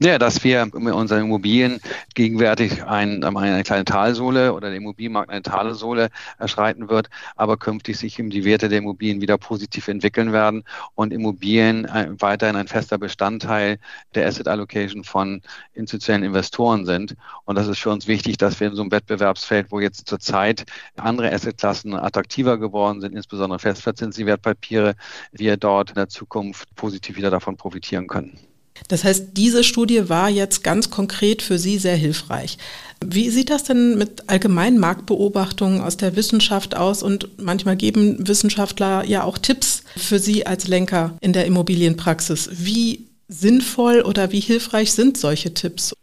Ja, 0.00 0.18
dass 0.18 0.42
wir 0.42 0.66
mit 0.66 0.92
unseren 0.92 1.22
Immobilien 1.22 1.78
gegenwärtig 2.14 2.82
ein, 2.82 3.22
eine 3.22 3.62
kleine 3.62 3.84
Talsohle 3.84 4.52
oder 4.52 4.68
der 4.68 4.78
Immobilienmarkt 4.78 5.30
eine 5.30 5.42
Talsohle 5.42 6.10
erschreiten 6.36 6.88
wird, 6.88 7.08
aber 7.36 7.56
künftig 7.56 7.96
sich 7.96 8.18
eben 8.18 8.28
die 8.28 8.44
Werte 8.44 8.68
der 8.68 8.78
Immobilien 8.78 9.20
wieder 9.20 9.38
positiv 9.38 9.86
entwickeln 9.86 10.32
werden 10.32 10.64
und 10.96 11.12
Immobilien 11.12 11.84
äh, 11.84 12.08
weiterhin 12.18 12.56
ein 12.56 12.66
fester 12.66 12.98
Bestandteil 12.98 13.78
der 14.16 14.26
Asset 14.26 14.48
Allocation 14.48 15.04
von 15.04 15.42
institutionellen 15.74 16.24
Investoren 16.24 16.86
sind. 16.86 17.14
Und 17.44 17.56
das 17.56 17.68
ist 17.68 17.78
für 17.78 17.90
uns 17.90 18.08
wichtig, 18.08 18.36
dass 18.36 18.58
wir 18.58 18.66
in 18.66 18.74
so 18.74 18.82
einem 18.82 18.90
Wettbewerbsfeld, 18.90 19.70
wo 19.70 19.78
jetzt 19.78 20.08
zurzeit 20.08 20.64
andere 20.96 21.32
Assetklassen 21.32 21.94
attraktiver 21.94 22.58
geworden 22.58 23.00
sind, 23.00 23.14
insbesondere 23.14 23.60
festverzinsliche 23.60 24.26
Wertpapiere, 24.26 24.96
wir 25.30 25.56
dort 25.56 25.90
in 25.90 25.94
der 25.94 26.08
Zukunft 26.08 26.74
positiv 26.74 27.16
wieder 27.16 27.30
davon 27.30 27.56
profitieren 27.56 28.08
können. 28.08 28.53
Das 28.88 29.04
heißt, 29.04 29.28
diese 29.32 29.64
Studie 29.64 30.08
war 30.08 30.28
jetzt 30.28 30.62
ganz 30.62 30.90
konkret 30.90 31.42
für 31.42 31.58
Sie 31.58 31.78
sehr 31.78 31.96
hilfreich. 31.96 32.58
Wie 33.04 33.30
sieht 33.30 33.50
das 33.50 33.64
denn 33.64 33.98
mit 33.98 34.28
allgemeinen 34.28 34.78
Marktbeobachtungen 34.78 35.80
aus 35.80 35.96
der 35.96 36.16
Wissenschaft 36.16 36.74
aus? 36.74 37.02
Und 37.02 37.28
manchmal 37.40 37.76
geben 37.76 38.26
Wissenschaftler 38.26 39.04
ja 39.04 39.24
auch 39.24 39.38
Tipps 39.38 39.84
für 39.96 40.18
Sie 40.18 40.46
als 40.46 40.68
Lenker 40.68 41.16
in 41.20 41.32
der 41.32 41.46
Immobilienpraxis. 41.46 42.50
Wie 42.52 43.06
sinnvoll 43.28 44.02
oder 44.02 44.32
wie 44.32 44.40
hilfreich 44.40 44.92
sind 44.92 45.16
solche 45.16 45.54
Tipps? 45.54 45.94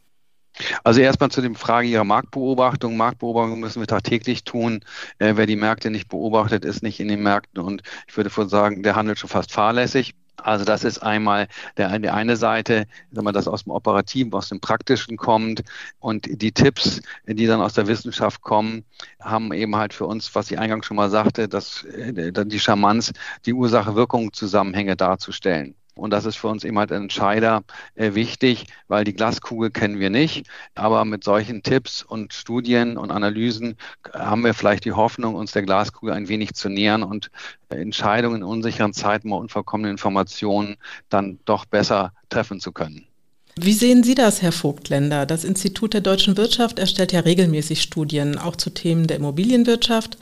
Also 0.83 1.01
erstmal 1.01 1.31
zu 1.31 1.41
dem 1.41 1.55
Frage 1.55 1.87
Ihrer 1.87 2.03
Marktbeobachtung. 2.03 2.97
Marktbeobachtung 2.97 3.59
müssen 3.59 3.81
wir 3.81 3.87
tagtäglich 3.87 4.43
tun. 4.43 4.83
Äh, 5.19 5.33
wer 5.35 5.45
die 5.45 5.55
Märkte 5.55 5.89
nicht 5.89 6.09
beobachtet, 6.09 6.65
ist 6.65 6.83
nicht 6.83 6.99
in 6.99 7.07
den 7.07 7.23
Märkten 7.23 7.61
und 7.63 7.83
ich 8.07 8.15
würde 8.17 8.29
sagen, 8.49 8.83
der 8.83 8.95
handelt 8.95 9.19
schon 9.19 9.29
fast 9.29 9.51
fahrlässig. 9.51 10.15
Also 10.43 10.65
das 10.65 10.83
ist 10.83 10.99
einmal 10.99 11.47
der, 11.77 11.97
die 11.99 12.09
eine 12.09 12.35
Seite, 12.35 12.87
wenn 13.11 13.23
man 13.23 13.33
das 13.33 13.47
aus 13.47 13.63
dem 13.63 13.71
Operativen, 13.71 14.33
aus 14.33 14.49
dem 14.49 14.59
Praktischen 14.59 15.17
kommt 15.17 15.63
und 15.99 16.41
die 16.41 16.51
Tipps, 16.51 17.01
die 17.27 17.45
dann 17.45 17.61
aus 17.61 17.73
der 17.73 17.87
Wissenschaft 17.87 18.41
kommen, 18.41 18.83
haben 19.19 19.53
eben 19.53 19.75
halt 19.75 19.93
für 19.93 20.05
uns, 20.05 20.33
was 20.33 20.51
ich 20.51 20.59
eingangs 20.59 20.85
schon 20.85 20.97
mal 20.97 21.09
sagte, 21.09 21.47
dass 21.47 21.83
äh, 21.83 22.31
die 22.31 22.59
Charmanz, 22.59 23.13
die 23.45 23.53
Ursache-Wirkung-Zusammenhänge 23.53 24.95
darzustellen. 24.95 25.75
Und 25.93 26.11
das 26.11 26.25
ist 26.25 26.37
für 26.37 26.47
uns 26.47 26.63
eben 26.63 26.79
halt 26.79 26.91
Entscheider 26.91 27.63
äh, 27.95 28.13
wichtig, 28.13 28.65
weil 28.87 29.03
die 29.03 29.13
Glaskugel 29.13 29.71
kennen 29.71 29.99
wir 29.99 30.09
nicht. 30.09 30.47
Aber 30.73 31.03
mit 31.05 31.23
solchen 31.23 31.63
Tipps 31.63 32.01
und 32.01 32.33
Studien 32.33 32.97
und 32.97 33.11
Analysen 33.11 33.75
haben 34.13 34.43
wir 34.43 34.53
vielleicht 34.53 34.85
die 34.85 34.93
Hoffnung, 34.93 35.35
uns 35.35 35.51
der 35.51 35.63
Glaskugel 35.63 36.13
ein 36.13 36.27
wenig 36.27 36.53
zu 36.53 36.69
nähern 36.69 37.03
und 37.03 37.29
Entscheidungen 37.69 38.37
in 38.37 38.43
unsicheren 38.43 38.93
Zeiten 38.93 39.29
mal 39.29 39.37
unvollkommene 39.37 39.89
Informationen 39.89 40.77
dann 41.09 41.39
doch 41.45 41.65
besser 41.65 42.13
treffen 42.29 42.59
zu 42.59 42.71
können. 42.71 43.05
Wie 43.57 43.73
sehen 43.73 44.03
Sie 44.03 44.15
das, 44.15 44.41
Herr 44.41 44.53
Vogtländer? 44.53 45.25
Das 45.25 45.43
Institut 45.43 45.93
der 45.93 46.01
deutschen 46.01 46.37
Wirtschaft 46.37 46.79
erstellt 46.79 47.11
ja 47.11 47.19
regelmäßig 47.19 47.81
Studien, 47.81 48.37
auch 48.37 48.55
zu 48.55 48.69
Themen 48.69 49.07
der 49.07 49.17
Immobilienwirtschaft 49.17 50.17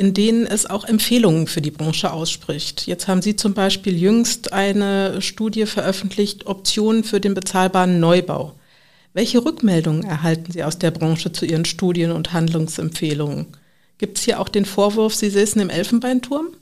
in 0.00 0.14
denen 0.14 0.46
es 0.46 0.64
auch 0.64 0.86
Empfehlungen 0.86 1.46
für 1.46 1.60
die 1.60 1.70
Branche 1.70 2.10
ausspricht. 2.10 2.86
Jetzt 2.86 3.06
haben 3.06 3.20
Sie 3.20 3.36
zum 3.36 3.52
Beispiel 3.52 3.94
jüngst 3.94 4.50
eine 4.50 5.20
Studie 5.20 5.66
veröffentlicht, 5.66 6.46
Optionen 6.46 7.04
für 7.04 7.20
den 7.20 7.34
bezahlbaren 7.34 8.00
Neubau. 8.00 8.54
Welche 9.12 9.44
Rückmeldungen 9.44 10.02
erhalten 10.02 10.52
Sie 10.52 10.64
aus 10.64 10.78
der 10.78 10.90
Branche 10.90 11.32
zu 11.32 11.44
Ihren 11.44 11.66
Studien 11.66 12.12
und 12.12 12.32
Handlungsempfehlungen? 12.32 13.48
Gibt 13.98 14.16
es 14.16 14.24
hier 14.24 14.40
auch 14.40 14.48
den 14.48 14.64
Vorwurf, 14.64 15.14
Sie 15.14 15.28
säßen 15.28 15.60
im 15.60 15.68
Elfenbeinturm? 15.68 16.56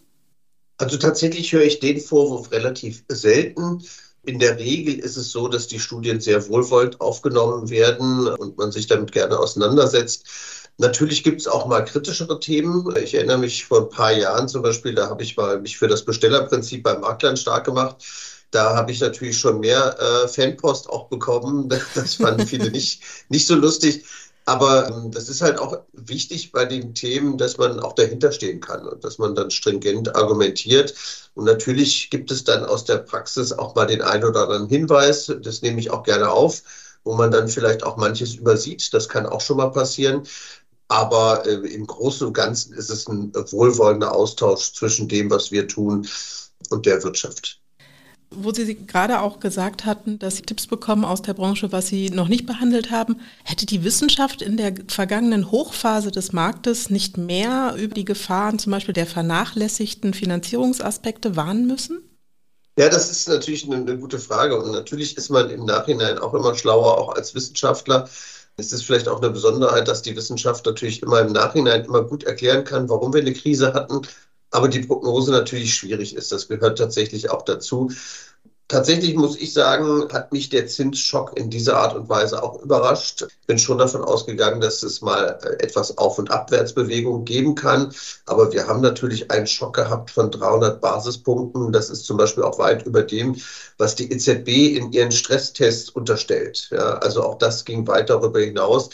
Also 0.79 0.97
tatsächlich 0.97 1.53
höre 1.53 1.63
ich 1.63 1.79
den 1.79 2.01
Vorwurf 2.01 2.51
relativ 2.51 3.05
selten. 3.07 3.85
In 4.25 4.41
der 4.41 4.59
Regel 4.59 4.99
ist 4.99 5.17
es 5.17 5.31
so, 5.31 5.47
dass 5.47 5.69
die 5.69 5.79
Studien 5.79 6.21
sehr 6.21 6.49
wohlwollend 6.49 7.01
aufgenommen 7.01 7.71
werden 7.71 8.27
und 8.27 8.59
man 8.59 8.73
sich 8.73 8.89
damit 8.89 9.13
gerne 9.13 9.39
auseinandersetzt. 9.39 10.27
Natürlich 10.81 11.25
gibt 11.25 11.41
es 11.41 11.49
auch 11.49 11.67
mal 11.67 11.85
kritischere 11.85 12.39
Themen. 12.39 12.95
Ich 13.03 13.15
erinnere 13.15 13.39
mich 13.39 13.65
vor 13.65 13.81
ein 13.83 13.89
paar 13.89 14.13
Jahren 14.13 14.49
zum 14.49 14.63
Beispiel, 14.63 14.95
da 14.95 15.09
habe 15.11 15.25
ich 15.25 15.37
mal 15.37 15.61
mich 15.61 15.77
für 15.77 15.89
das 15.89 16.05
Bestellerprinzip 16.05 16.85
beim 16.85 17.01
Maklern 17.01 17.37
stark 17.37 17.65
gemacht. 17.65 17.97
Da 18.53 18.77
habe 18.77 18.93
ich 18.93 19.01
natürlich 19.01 19.39
schon 19.39 19.59
mehr 19.61 19.97
äh, 20.01 20.29
Fanpost 20.29 20.89
auch 20.89 21.09
bekommen. 21.09 21.69
Das 21.95 22.15
fanden 22.15 22.47
viele 22.47 22.71
nicht, 22.71 23.03
nicht 23.29 23.47
so 23.47 23.57
lustig. 23.57 24.05
Aber 24.45 24.89
ähm, 24.89 25.11
das 25.11 25.29
ist 25.29 25.43
halt 25.43 25.59
auch 25.59 25.79
wichtig 25.93 26.53
bei 26.53 26.65
den 26.65 26.95
Themen, 26.95 27.37
dass 27.39 27.59
man 27.59 27.81
auch 27.81 27.95
dahinter 27.95 28.31
stehen 28.33 28.61
kann 28.61 28.87
und 28.87 29.03
dass 29.05 29.19
man 29.19 29.35
dann 29.35 29.51
stringent 29.51 30.15
argumentiert. 30.15 30.95
Und 31.35 31.45
natürlich 31.45 32.09
gibt 32.11 32.31
es 32.31 32.45
dann 32.45 32.65
aus 32.65 32.85
der 32.85 32.99
Praxis 32.99 33.53
auch 33.53 33.75
mal 33.75 33.87
den 33.87 34.01
einen 34.01 34.25
oder 34.25 34.43
anderen 34.45 34.69
Hinweis. 34.69 35.31
Das 35.43 35.61
nehme 35.63 35.81
ich 35.81 35.91
auch 35.91 36.05
gerne 36.05 36.31
auf, 36.31 36.63
wo 37.05 37.15
man 37.15 37.31
dann 37.31 37.49
vielleicht 37.49 37.83
auch 37.83 37.97
manches 37.97 38.37
übersieht. 38.37 38.95
Das 38.95 39.09
kann 39.09 39.27
auch 39.27 39.41
schon 39.41 39.57
mal 39.59 39.71
passieren. 39.71 40.23
Aber 40.89 41.47
äh, 41.47 41.55
im 41.69 41.87
Großen 41.87 42.27
und 42.27 42.33
Ganzen 42.33 42.73
ist 42.73 42.91
es 42.91 43.07
ein 43.07 43.33
wohlwollender 43.35 44.15
Austausch 44.15 44.73
zwischen 44.73 45.09
dem, 45.09 45.31
was 45.31 45.53
wir 45.53 45.69
tun 45.69 46.09
und 46.71 46.87
der 46.87 47.03
Wirtschaft. 47.05 47.61
Wo 48.31 48.53
Sie 48.53 48.75
gerade 48.75 49.21
auch 49.21 49.41
gesagt 49.41 49.87
hatten, 49.87 50.19
dass 50.19 50.37
Sie 50.37 50.43
Tipps 50.43 50.67
bekommen 50.67 51.05
aus 51.05 51.23
der 51.23 51.33
Branche, 51.33 51.73
was 51.73 51.89
Sie 51.89 52.11
noch 52.11 52.29
nicht 52.29 52.47
behandelt 52.47 52.91
haben, 52.91 53.21
hätte 53.43 53.65
die 53.65 53.85
Wissenschaft 53.85 54.43
in 54.43 54.59
der 54.59 54.75
vergangenen 54.89 55.51
Hochphase 55.51 56.11
des 56.11 56.33
Marktes 56.33 56.91
nicht 56.91 57.17
mehr 57.17 57.75
über 57.79 57.95
die 57.95 58.05
Gefahren 58.05 58.59
zum 58.59 58.73
Beispiel 58.73 58.93
der 58.93 59.07
vernachlässigten 59.07 60.13
Finanzierungsaspekte 60.13 61.37
warnen 61.37 61.67
müssen? 61.67 62.03
Ja, 62.79 62.89
das 62.89 63.11
ist 63.11 63.29
natürlich 63.29 63.65
eine, 63.65 63.77
eine 63.77 63.99
gute 63.99 64.19
Frage. 64.19 64.57
Und 64.57 64.73
natürlich 64.73 65.17
ist 65.17 65.31
man 65.31 65.51
im 65.51 65.65
Nachhinein 65.65 66.19
auch 66.19 66.35
immer 66.35 66.55
schlauer, 66.55 66.99
auch 66.99 67.15
als 67.15 67.35
Wissenschaftler. 67.35 68.09
Es 68.61 68.73
ist 68.73 68.83
vielleicht 68.83 69.07
auch 69.09 69.23
eine 69.23 69.31
Besonderheit, 69.31 69.87
dass 69.87 70.03
die 70.03 70.17
Wissenschaft 70.17 70.67
natürlich 70.67 71.01
immer 71.03 71.21
im 71.21 71.33
Nachhinein 71.33 71.85
immer 71.85 72.03
gut 72.03 72.25
erklären 72.25 72.65
kann, 72.65 72.89
warum 72.89 73.15
wir 73.15 73.21
eine 73.21 73.33
Krise 73.33 73.73
hatten, 73.73 74.03
aber 74.51 74.67
die 74.69 74.81
Prognose 74.81 75.31
natürlich 75.31 75.75
schwierig 75.75 76.17
ist. 76.17 76.33
Das 76.33 76.49
gehört 76.49 76.77
tatsächlich 76.77 77.31
auch 77.31 77.43
dazu. 77.43 77.93
Tatsächlich 78.69 79.15
muss 79.15 79.37
ich 79.39 79.55
sagen, 79.55 80.13
hat 80.13 80.31
mich 80.31 80.51
der 80.51 80.67
Zinsschock 80.67 81.39
in 81.39 81.49
dieser 81.49 81.79
Art 81.79 81.97
und 81.97 82.11
Weise 82.11 82.43
auch 82.43 82.63
überrascht. 82.63 83.23
Ich 83.23 83.47
bin 83.47 83.59
schon 83.59 83.79
davon 83.79 84.03
ausgegangen, 84.05 84.61
dass 84.61 84.83
es 84.83 85.01
mal 85.01 85.39
äh, 85.43 85.65
etwas 85.65 85.97
Auf- 85.97 86.19
und 86.19 86.31
Abwärtsbewegung 86.31 87.25
geben 87.25 87.55
kann. 87.55 87.95
Aber 88.27 88.53
wir 88.53 88.67
haben 88.67 88.83
natürlich 88.83 89.31
einen 89.31 89.47
Schock 89.47 89.75
gehabt 89.75 90.11
von 90.11 90.31
300 90.31 90.83
Basispunkten. 90.83 91.73
Das 91.73 91.89
ist 91.89 92.05
zum 92.05 92.19
Beispiel 92.19 92.45
auch 92.45 92.59
weit 92.59 92.85
über 92.85 93.03
dem, 93.03 93.37
was 93.79 93.95
die 93.95 94.13
EZB 94.13 94.77
in 94.77 94.93
ihren 94.93 95.13
Stresstests 95.13 95.89
unterstellt. 95.89 96.69
Ja, 96.71 96.99
also 96.99 97.23
auch 97.23 97.39
das 97.39 97.65
ging 97.65 97.87
weit 97.87 98.11
darüber 98.11 98.41
hinaus. 98.41 98.91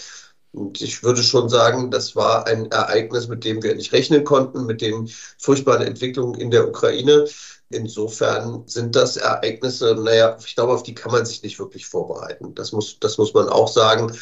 Und 0.52 0.80
ich 0.80 1.02
würde 1.02 1.22
schon 1.24 1.48
sagen, 1.48 1.90
das 1.90 2.14
war 2.14 2.46
ein 2.46 2.70
Ereignis, 2.70 3.26
mit 3.26 3.44
dem 3.44 3.60
wir 3.60 3.74
nicht 3.74 3.92
rechnen 3.92 4.22
konnten, 4.22 4.66
mit 4.66 4.80
den 4.80 5.08
furchtbaren 5.36 5.82
Entwicklungen 5.82 6.40
in 6.40 6.52
der 6.52 6.68
Ukraine. 6.68 7.26
Insofern 7.70 8.62
sind 8.66 8.94
das 8.94 9.16
Ereignisse, 9.16 9.94
naja, 9.94 10.36
ich 10.44 10.54
glaube, 10.54 10.72
auf 10.72 10.82
die 10.82 10.94
kann 10.94 11.12
man 11.12 11.26
sich 11.26 11.42
nicht 11.42 11.58
wirklich 11.58 11.86
vorbereiten. 11.86 12.54
Das 12.54 12.72
muss, 12.72 12.98
das 13.00 13.18
muss 13.18 13.34
man 13.34 13.48
auch 13.48 13.68
sagen. 13.68 14.12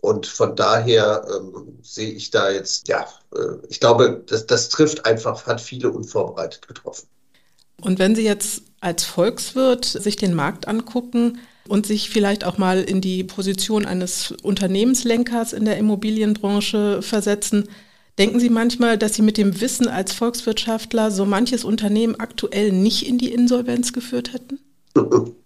Und 0.00 0.26
von 0.26 0.56
daher 0.56 1.26
ähm, 1.36 1.78
sehe 1.82 2.10
ich 2.10 2.30
da 2.30 2.50
jetzt, 2.50 2.88
ja, 2.88 3.06
äh, 3.34 3.56
ich 3.68 3.80
glaube, 3.80 4.22
das, 4.26 4.46
das 4.46 4.68
trifft 4.68 5.04
einfach, 5.04 5.46
hat 5.46 5.60
viele 5.60 5.90
unvorbereitet 5.90 6.66
getroffen. 6.68 7.06
Und 7.80 7.98
wenn 7.98 8.14
Sie 8.14 8.24
jetzt 8.24 8.62
als 8.80 9.04
Volkswirt 9.04 9.84
sich 9.84 10.16
den 10.16 10.34
Markt 10.34 10.68
angucken 10.68 11.40
und 11.68 11.86
sich 11.86 12.10
vielleicht 12.10 12.44
auch 12.44 12.58
mal 12.58 12.82
in 12.82 13.00
die 13.00 13.24
Position 13.24 13.84
eines 13.84 14.32
Unternehmenslenkers 14.42 15.52
in 15.52 15.64
der 15.64 15.76
Immobilienbranche 15.76 17.02
versetzen, 17.02 17.68
Denken 18.18 18.40
Sie 18.40 18.48
manchmal, 18.48 18.96
dass 18.96 19.14
Sie 19.14 19.22
mit 19.22 19.36
dem 19.36 19.60
Wissen 19.60 19.88
als 19.88 20.12
Volkswirtschaftler 20.12 21.10
so 21.10 21.26
manches 21.26 21.64
Unternehmen 21.64 22.18
aktuell 22.18 22.72
nicht 22.72 23.06
in 23.06 23.18
die 23.18 23.32
Insolvenz 23.32 23.92
geführt 23.92 24.32
hätten? 24.32 24.60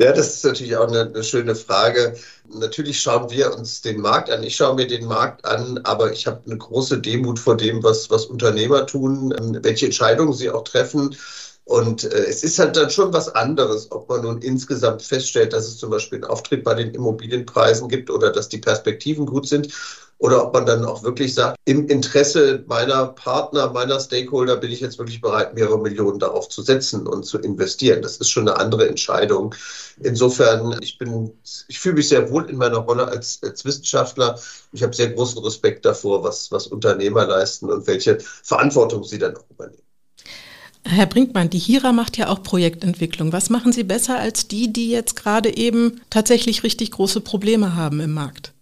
Ja, 0.00 0.12
das 0.12 0.36
ist 0.36 0.44
natürlich 0.44 0.76
auch 0.76 0.86
eine, 0.86 1.06
eine, 1.12 1.24
schöne 1.24 1.56
Frage. 1.56 2.14
Natürlich 2.48 3.00
schauen 3.00 3.30
wir 3.30 3.52
uns 3.52 3.82
den 3.82 4.00
Markt 4.00 4.30
an. 4.30 4.44
Ich 4.44 4.54
schaue 4.54 4.76
mir 4.76 4.86
den 4.86 5.06
Markt 5.06 5.44
an, 5.44 5.80
aber 5.82 6.12
ich 6.12 6.28
habe 6.28 6.40
eine 6.46 6.56
große 6.56 7.00
Demut 7.00 7.40
vor 7.40 7.56
dem, 7.56 7.82
was, 7.82 8.08
was 8.08 8.26
Unternehmer 8.26 8.86
tun, 8.86 9.34
ähm, 9.36 9.58
welche 9.60 9.86
Entscheidungen 9.86 10.32
sie 10.32 10.50
auch 10.50 10.62
treffen. 10.62 11.16
Und 11.64 12.04
äh, 12.04 12.26
es 12.26 12.44
ist 12.44 12.60
halt 12.60 12.76
dann 12.76 12.90
schon 12.90 13.12
was 13.12 13.34
anderes, 13.34 13.90
ob 13.90 14.08
man 14.08 14.22
nun 14.22 14.40
insgesamt 14.40 15.02
feststellt, 15.02 15.52
dass 15.52 15.66
es 15.66 15.78
zum 15.78 15.90
Beispiel 15.90 16.18
einen 16.18 16.30
Auftritt 16.30 16.62
bei 16.62 16.74
den 16.74 16.94
Immobilienpreisen 16.94 17.88
gibt 17.88 18.08
oder 18.08 18.30
dass 18.30 18.48
die 18.48 18.58
Perspektiven 18.58 19.26
gut 19.26 19.48
sind 19.48 19.74
oder 20.18 20.44
ob 20.44 20.52
man 20.52 20.66
dann 20.66 20.84
auch 20.84 21.02
wirklich 21.04 21.34
sagt, 21.34 21.56
im 21.64 21.86
Interesse 21.86 22.64
meiner 22.66 23.06
Partner, 23.06 23.70
meiner 23.70 24.00
Stakeholder 24.00 24.56
bin 24.56 24.72
ich 24.72 24.80
jetzt 24.80 24.98
wirklich 24.98 25.20
bereit, 25.20 25.54
mehrere 25.54 25.78
Millionen 25.78 26.18
darauf 26.18 26.48
zu 26.48 26.62
setzen 26.62 27.06
und 27.06 27.24
zu 27.24 27.38
investieren. 27.38 28.02
Das 28.02 28.16
ist 28.16 28.30
schon 28.30 28.48
eine 28.48 28.58
andere 28.58 28.88
Entscheidung. 28.88 29.54
Insofern, 30.02 30.76
ich 30.82 30.98
bin, 30.98 31.32
ich 31.68 31.78
fühle 31.78 31.96
mich 31.96 32.08
sehr 32.08 32.30
wohl 32.30 32.50
in 32.50 32.56
meiner 32.56 32.78
Rolle 32.78 33.06
als, 33.06 33.38
als 33.44 33.64
Wissenschaftler. 33.64 34.38
Ich 34.72 34.82
habe 34.82 34.94
sehr 34.94 35.10
großen 35.10 35.42
Respekt 35.42 35.84
davor, 35.84 36.24
was, 36.24 36.50
was 36.50 36.66
Unternehmer 36.66 37.26
leisten 37.26 37.70
und 37.70 37.86
welche 37.86 38.18
Verantwortung 38.20 39.04
sie 39.04 39.18
dann 39.18 39.36
auch 39.36 39.48
übernehmen. 39.50 39.82
Herr 40.84 41.06
Brinkmann, 41.06 41.50
die 41.50 41.58
Hira 41.58 41.92
macht 41.92 42.16
ja 42.16 42.28
auch 42.28 42.42
Projektentwicklung. 42.42 43.32
Was 43.32 43.50
machen 43.50 43.72
Sie 43.72 43.84
besser 43.84 44.18
als 44.18 44.48
die, 44.48 44.72
die 44.72 44.90
jetzt 44.90 45.16
gerade 45.16 45.56
eben 45.56 46.00
tatsächlich 46.08 46.62
richtig 46.62 46.92
große 46.92 47.20
Probleme 47.20 47.76
haben 47.76 48.00
im 48.00 48.12
Markt? 48.12 48.52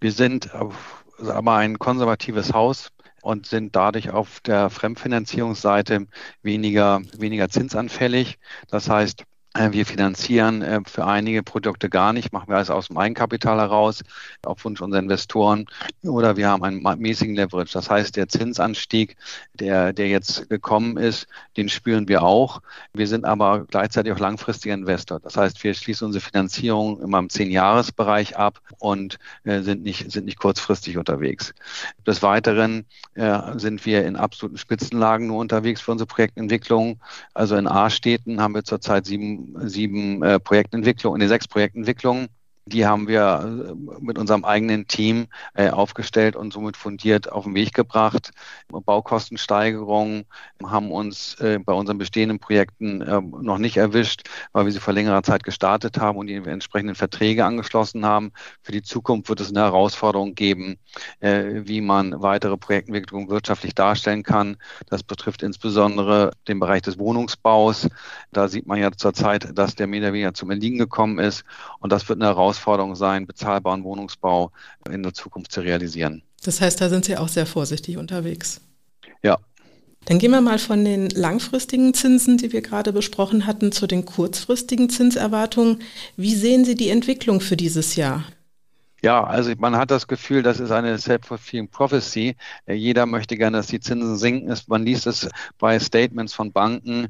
Wir 0.00 0.12
sind 0.12 0.50
aber 0.54 1.54
ein 1.54 1.78
konservatives 1.78 2.52
Haus 2.52 2.90
und 3.22 3.46
sind 3.46 3.74
dadurch 3.74 4.10
auf 4.10 4.40
der 4.40 4.68
Fremdfinanzierungsseite 4.70 6.06
weniger, 6.42 7.00
weniger 7.16 7.48
zinsanfällig. 7.48 8.38
Das 8.68 8.88
heißt, 8.90 9.24
wir 9.56 9.86
finanzieren 9.86 10.62
äh, 10.62 10.80
für 10.84 11.06
einige 11.06 11.44
Produkte 11.44 11.88
gar 11.88 12.12
nicht, 12.12 12.32
machen 12.32 12.48
wir 12.48 12.56
alles 12.56 12.70
aus 12.70 12.88
dem 12.88 12.98
Eigenkapital 12.98 13.60
heraus, 13.60 14.02
auf 14.44 14.64
Wunsch 14.64 14.80
unserer 14.80 15.00
Investoren. 15.00 15.66
Oder 16.02 16.36
wir 16.36 16.48
haben 16.48 16.64
einen 16.64 17.00
mäßigen 17.00 17.36
Leverage. 17.36 17.72
Das 17.72 17.88
heißt, 17.88 18.16
der 18.16 18.28
Zinsanstieg, 18.28 19.16
der, 19.54 19.92
der 19.92 20.08
jetzt 20.08 20.48
gekommen 20.50 20.96
ist, 20.96 21.28
den 21.56 21.68
spüren 21.68 22.08
wir 22.08 22.24
auch. 22.24 22.62
Wir 22.94 23.06
sind 23.06 23.24
aber 23.24 23.64
gleichzeitig 23.64 24.12
auch 24.12 24.18
langfristiger 24.18 24.74
Investor. 24.74 25.20
Das 25.20 25.36
heißt, 25.36 25.62
wir 25.62 25.74
schließen 25.74 26.06
unsere 26.06 26.24
Finanzierung 26.24 27.00
immer 27.00 27.20
im 27.20 27.28
Zehn-Jahres-Bereich 27.28 28.36
ab 28.36 28.60
und 28.80 29.18
äh, 29.44 29.60
sind, 29.60 29.84
nicht, 29.84 30.10
sind 30.10 30.24
nicht 30.24 30.40
kurzfristig 30.40 30.98
unterwegs. 30.98 31.54
Des 32.06 32.22
Weiteren 32.22 32.86
sind 33.56 33.86
wir 33.86 34.04
in 34.04 34.16
absoluten 34.16 34.58
Spitzenlagen 34.58 35.28
nur 35.28 35.38
unterwegs 35.38 35.80
für 35.80 35.92
unsere 35.92 36.08
Projektentwicklung. 36.08 37.00
Also 37.32 37.54
in 37.54 37.68
A-Städten 37.68 38.40
haben 38.40 38.54
wir 38.54 38.64
zurzeit 38.64 39.06
sieben 39.06 39.43
sieben 39.56 40.22
äh, 40.22 40.38
Projektentwicklungen, 40.40 41.16
in 41.16 41.20
den 41.20 41.28
sechs 41.28 41.48
Projektentwicklungen 41.48 42.28
die 42.66 42.86
haben 42.86 43.08
wir 43.08 43.66
äh, 43.68 44.00
mit 44.00 44.18
unserem 44.18 44.44
eigenen 44.44 44.86
Team 44.86 45.26
äh, 45.54 45.68
aufgestellt 45.68 46.34
und 46.34 46.52
somit 46.52 46.76
fundiert 46.76 47.30
auf 47.30 47.44
den 47.44 47.54
Weg 47.54 47.74
gebracht. 47.74 48.30
Baukostensteigerungen 48.68 50.24
haben 50.64 50.90
uns 50.90 51.34
äh, 51.40 51.58
bei 51.58 51.74
unseren 51.74 51.98
bestehenden 51.98 52.38
Projekten 52.38 52.98
noch 52.98 53.58
nicht 53.58 53.76
erwischt, 53.76 54.28
weil 54.52 54.64
wir 54.64 54.72
sie 54.72 54.80
vor 54.80 54.94
längerer 54.94 55.22
Zeit 55.22 55.44
gestartet 55.44 55.98
haben 55.98 56.18
und 56.18 56.26
die 56.26 56.34
entsprechenden 56.34 56.94
Verträge 56.94 57.44
angeschlossen 57.44 58.04
haben. 58.04 58.32
Für 58.62 58.72
die 58.72 58.82
Zukunft 58.82 59.28
wird 59.28 59.40
es 59.40 59.50
eine 59.50 59.60
Herausforderung 59.60 60.34
geben, 60.34 60.78
wie 61.20 61.80
man 61.80 62.22
weitere 62.22 62.56
Projektentwicklungen 62.56 63.28
wirtschaftlich 63.28 63.74
darstellen 63.74 64.22
kann. 64.22 64.56
Das 64.88 65.02
betrifft 65.02 65.42
insbesondere 65.42 66.32
den 66.48 66.60
Bereich 66.60 66.82
des 66.82 66.98
Wohnungsbaus. 66.98 67.88
Da 68.32 68.48
sieht 68.48 68.66
man 68.66 68.78
ja 68.78 68.90
zurzeit, 68.92 69.56
dass 69.56 69.74
der 69.74 69.86
mehr 69.86 70.00
oder 70.00 70.12
weniger 70.12 70.34
zum 70.34 70.50
Erliegen 70.50 70.78
gekommen 70.78 71.18
ist 71.18 71.44
und 71.80 71.92
das 71.92 72.08
wird 72.08 72.18
eine 72.18 72.26
Herausforderung 72.26 72.53
Herausforderung 72.54 72.94
sein, 72.94 73.26
bezahlbaren 73.26 73.84
Wohnungsbau 73.84 74.52
in 74.90 75.02
der 75.02 75.14
Zukunft 75.14 75.52
zu 75.52 75.60
realisieren. 75.60 76.22
Das 76.44 76.60
heißt, 76.60 76.80
da 76.80 76.88
sind 76.88 77.04
Sie 77.04 77.16
auch 77.16 77.28
sehr 77.28 77.46
vorsichtig 77.46 77.96
unterwegs. 77.96 78.60
Ja. 79.22 79.38
Dann 80.06 80.18
gehen 80.18 80.32
wir 80.32 80.42
mal 80.42 80.58
von 80.58 80.84
den 80.84 81.08
langfristigen 81.10 81.94
Zinsen, 81.94 82.36
die 82.36 82.52
wir 82.52 82.60
gerade 82.60 82.92
besprochen 82.92 83.46
hatten, 83.46 83.72
zu 83.72 83.86
den 83.86 84.04
kurzfristigen 84.04 84.90
Zinserwartungen. 84.90 85.82
Wie 86.16 86.34
sehen 86.34 86.64
Sie 86.64 86.74
die 86.74 86.90
Entwicklung 86.90 87.40
für 87.40 87.56
dieses 87.56 87.96
Jahr? 87.96 88.24
Ja, 89.02 89.24
also 89.24 89.52
man 89.58 89.76
hat 89.76 89.90
das 89.90 90.06
Gefühl, 90.06 90.42
das 90.42 90.60
ist 90.60 90.70
eine 90.70 90.98
self-fulfilling 90.98 91.68
prophecy. 91.68 92.36
Jeder 92.66 93.06
möchte 93.06 93.36
gerne, 93.36 93.58
dass 93.58 93.66
die 93.66 93.80
Zinsen 93.80 94.16
sinken. 94.16 94.54
Man 94.66 94.84
liest 94.84 95.06
es 95.06 95.28
bei 95.58 95.78
Statements 95.78 96.34
von 96.34 96.52
Banken 96.52 97.08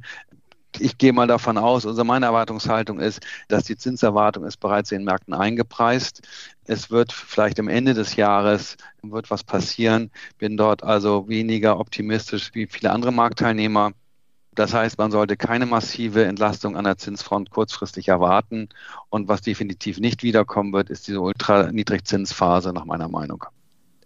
ich 0.81 0.99
gehe 0.99 1.13
mal 1.13 1.27
davon 1.27 1.59
aus, 1.59 1.87
also 1.87 2.05
meine 2.05 2.27
Erwartungshaltung 2.27 2.99
ist, 2.99 3.21
dass 3.49 3.65
die 3.65 3.77
Zinserwartung 3.77 4.45
ist 4.45 4.59
bereits 4.59 4.93
in 4.93 5.01
den 5.01 5.05
Märkten 5.05 5.35
eingepreist. 5.35 6.23
Es 6.65 6.91
wird 6.91 7.13
vielleicht 7.13 7.59
am 7.61 7.69
Ende 7.69 7.95
des 7.95 8.17
Jahres 8.17 8.77
wird 9.03 9.31
was 9.31 9.45
passieren. 9.45 10.11
Bin 10.39 10.57
dort 10.57 10.83
also 10.83 11.29
weniger 11.29 11.79
optimistisch 11.79 12.51
wie 12.55 12.67
viele 12.67 12.91
andere 12.91 13.13
Marktteilnehmer. 13.13 13.93
Das 14.55 14.73
heißt, 14.73 14.99
man 14.99 15.11
sollte 15.11 15.37
keine 15.37 15.67
massive 15.67 16.25
Entlastung 16.25 16.77
an 16.77 16.85
der 16.85 16.97
Zinsfront 16.97 17.51
kurzfristig 17.51 18.09
erwarten. 18.09 18.69
Und 19.11 19.29
was 19.29 19.41
definitiv 19.41 19.99
nicht 19.99 20.23
wiederkommen 20.23 20.73
wird, 20.73 20.91
ist 20.91 21.09
diese 21.09 21.21
ultraniedrigzinsphase 21.21 22.73
nach 22.73 22.85
meiner 22.85 23.09
Meinung. 23.09 23.45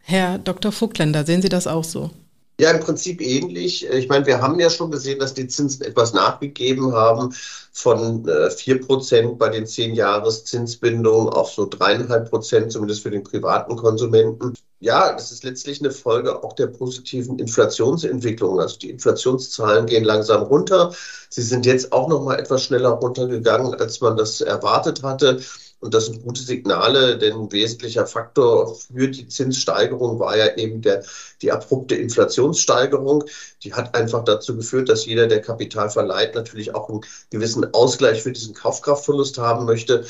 Herr 0.00 0.38
Dr. 0.38 0.72
Vogtländer, 0.72 1.24
sehen 1.24 1.42
Sie 1.42 1.50
das 1.50 1.66
auch 1.66 1.84
so? 1.84 2.10
Ja, 2.60 2.72
im 2.72 2.80
Prinzip 2.80 3.20
ähnlich. 3.20 3.86
Ich 3.88 4.08
meine, 4.08 4.26
wir 4.26 4.42
haben 4.42 4.58
ja 4.58 4.68
schon 4.68 4.90
gesehen, 4.90 5.20
dass 5.20 5.32
die 5.32 5.46
Zinsen 5.46 5.82
etwas 5.86 6.12
nachgegeben 6.12 6.92
haben 6.92 7.32
von 7.72 8.28
äh, 8.28 8.50
vier 8.50 8.80
Prozent 8.80 9.38
bei 9.38 9.48
den 9.48 9.64
zehn 9.64 9.94
Jahreszinsbindungen 9.94 11.28
auf 11.28 11.52
so 11.52 11.66
dreieinhalb 11.66 12.28
Prozent, 12.28 12.72
zumindest 12.72 13.02
für 13.04 13.10
den 13.10 13.22
privaten 13.22 13.76
Konsumenten. 13.76 14.54
Ja, 14.80 15.12
das 15.12 15.30
ist 15.30 15.44
letztlich 15.44 15.80
eine 15.80 15.92
Folge 15.92 16.42
auch 16.42 16.52
der 16.52 16.66
positiven 16.66 17.38
Inflationsentwicklung. 17.38 18.58
Also 18.58 18.76
die 18.78 18.90
Inflationszahlen 18.90 19.86
gehen 19.86 20.02
langsam 20.02 20.42
runter. 20.42 20.92
Sie 21.30 21.42
sind 21.42 21.64
jetzt 21.64 21.92
auch 21.92 22.08
noch 22.08 22.24
mal 22.24 22.40
etwas 22.40 22.64
schneller 22.64 22.90
runtergegangen, 22.90 23.74
als 23.74 24.00
man 24.00 24.16
das 24.16 24.40
erwartet 24.40 25.04
hatte. 25.04 25.40
Und 25.80 25.94
das 25.94 26.06
sind 26.06 26.24
gute 26.24 26.42
Signale, 26.42 27.18
denn 27.18 27.34
ein 27.34 27.52
wesentlicher 27.52 28.06
Faktor 28.06 28.74
für 28.74 29.08
die 29.08 29.28
Zinssteigerung 29.28 30.18
war 30.18 30.36
ja 30.36 30.56
eben 30.56 30.82
der, 30.82 31.04
die 31.40 31.52
abrupte 31.52 31.94
Inflationssteigerung. 31.94 33.24
Die 33.62 33.72
hat 33.74 33.94
einfach 33.94 34.24
dazu 34.24 34.56
geführt, 34.56 34.88
dass 34.88 35.06
jeder, 35.06 35.28
der 35.28 35.40
Kapital 35.40 35.88
verleiht, 35.90 36.34
natürlich 36.34 36.74
auch 36.74 36.88
einen 36.88 37.02
gewissen 37.30 37.72
Ausgleich 37.74 38.22
für 38.22 38.32
diesen 38.32 38.54
Kaufkraftverlust 38.54 39.38
haben 39.38 39.66
möchte. 39.66 40.04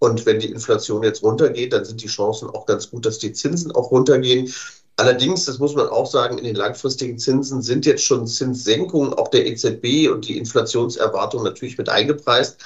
Und 0.00 0.26
wenn 0.26 0.40
die 0.40 0.50
Inflation 0.50 1.04
jetzt 1.04 1.22
runtergeht, 1.22 1.72
dann 1.72 1.84
sind 1.84 2.02
die 2.02 2.08
Chancen 2.08 2.50
auch 2.50 2.66
ganz 2.66 2.90
gut, 2.90 3.06
dass 3.06 3.20
die 3.20 3.32
Zinsen 3.32 3.70
auch 3.70 3.92
runtergehen. 3.92 4.52
Allerdings, 4.96 5.46
das 5.46 5.58
muss 5.58 5.74
man 5.74 5.88
auch 5.88 6.06
sagen, 6.06 6.38
in 6.38 6.44
den 6.44 6.56
langfristigen 6.56 7.18
Zinsen 7.18 7.62
sind 7.62 7.86
jetzt 7.86 8.04
schon 8.04 8.26
Zinssenkungen 8.26 9.14
auch 9.14 9.28
der 9.28 9.46
EZB 9.46 10.10
und 10.10 10.26
die 10.28 10.36
Inflationserwartung 10.36 11.44
natürlich 11.44 11.78
mit 11.78 11.88
eingepreist. 11.88 12.58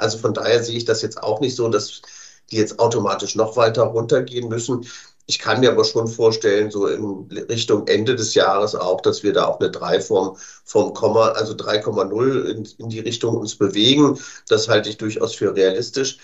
Also 0.00 0.18
von 0.18 0.34
daher 0.34 0.62
sehe 0.62 0.76
ich 0.76 0.84
das 0.84 1.02
jetzt 1.02 1.22
auch 1.22 1.40
nicht 1.40 1.56
so, 1.56 1.68
dass 1.68 2.02
die 2.50 2.56
jetzt 2.56 2.78
automatisch 2.78 3.34
noch 3.36 3.56
weiter 3.56 3.82
runtergehen 3.82 4.48
müssen. 4.48 4.86
Ich 5.26 5.38
kann 5.38 5.60
mir 5.60 5.70
aber 5.70 5.84
schon 5.84 6.08
vorstellen, 6.08 6.72
so 6.72 6.88
in 6.88 7.28
Richtung 7.48 7.86
Ende 7.86 8.16
des 8.16 8.34
Jahres 8.34 8.74
auch, 8.74 9.00
dass 9.00 9.22
wir 9.22 9.32
da 9.32 9.46
auch 9.46 9.60
eine 9.60 9.70
3 9.70 10.00
vom, 10.00 10.36
vom 10.64 10.92
Komma, 10.92 11.28
also 11.28 11.52
3,0 11.52 12.44
in, 12.46 12.68
in 12.78 12.88
die 12.88 12.98
Richtung 12.98 13.36
uns 13.36 13.54
bewegen. 13.54 14.18
Das 14.48 14.68
halte 14.68 14.88
ich 14.88 14.96
durchaus 14.96 15.34
für 15.34 15.54
realistisch. 15.54 16.18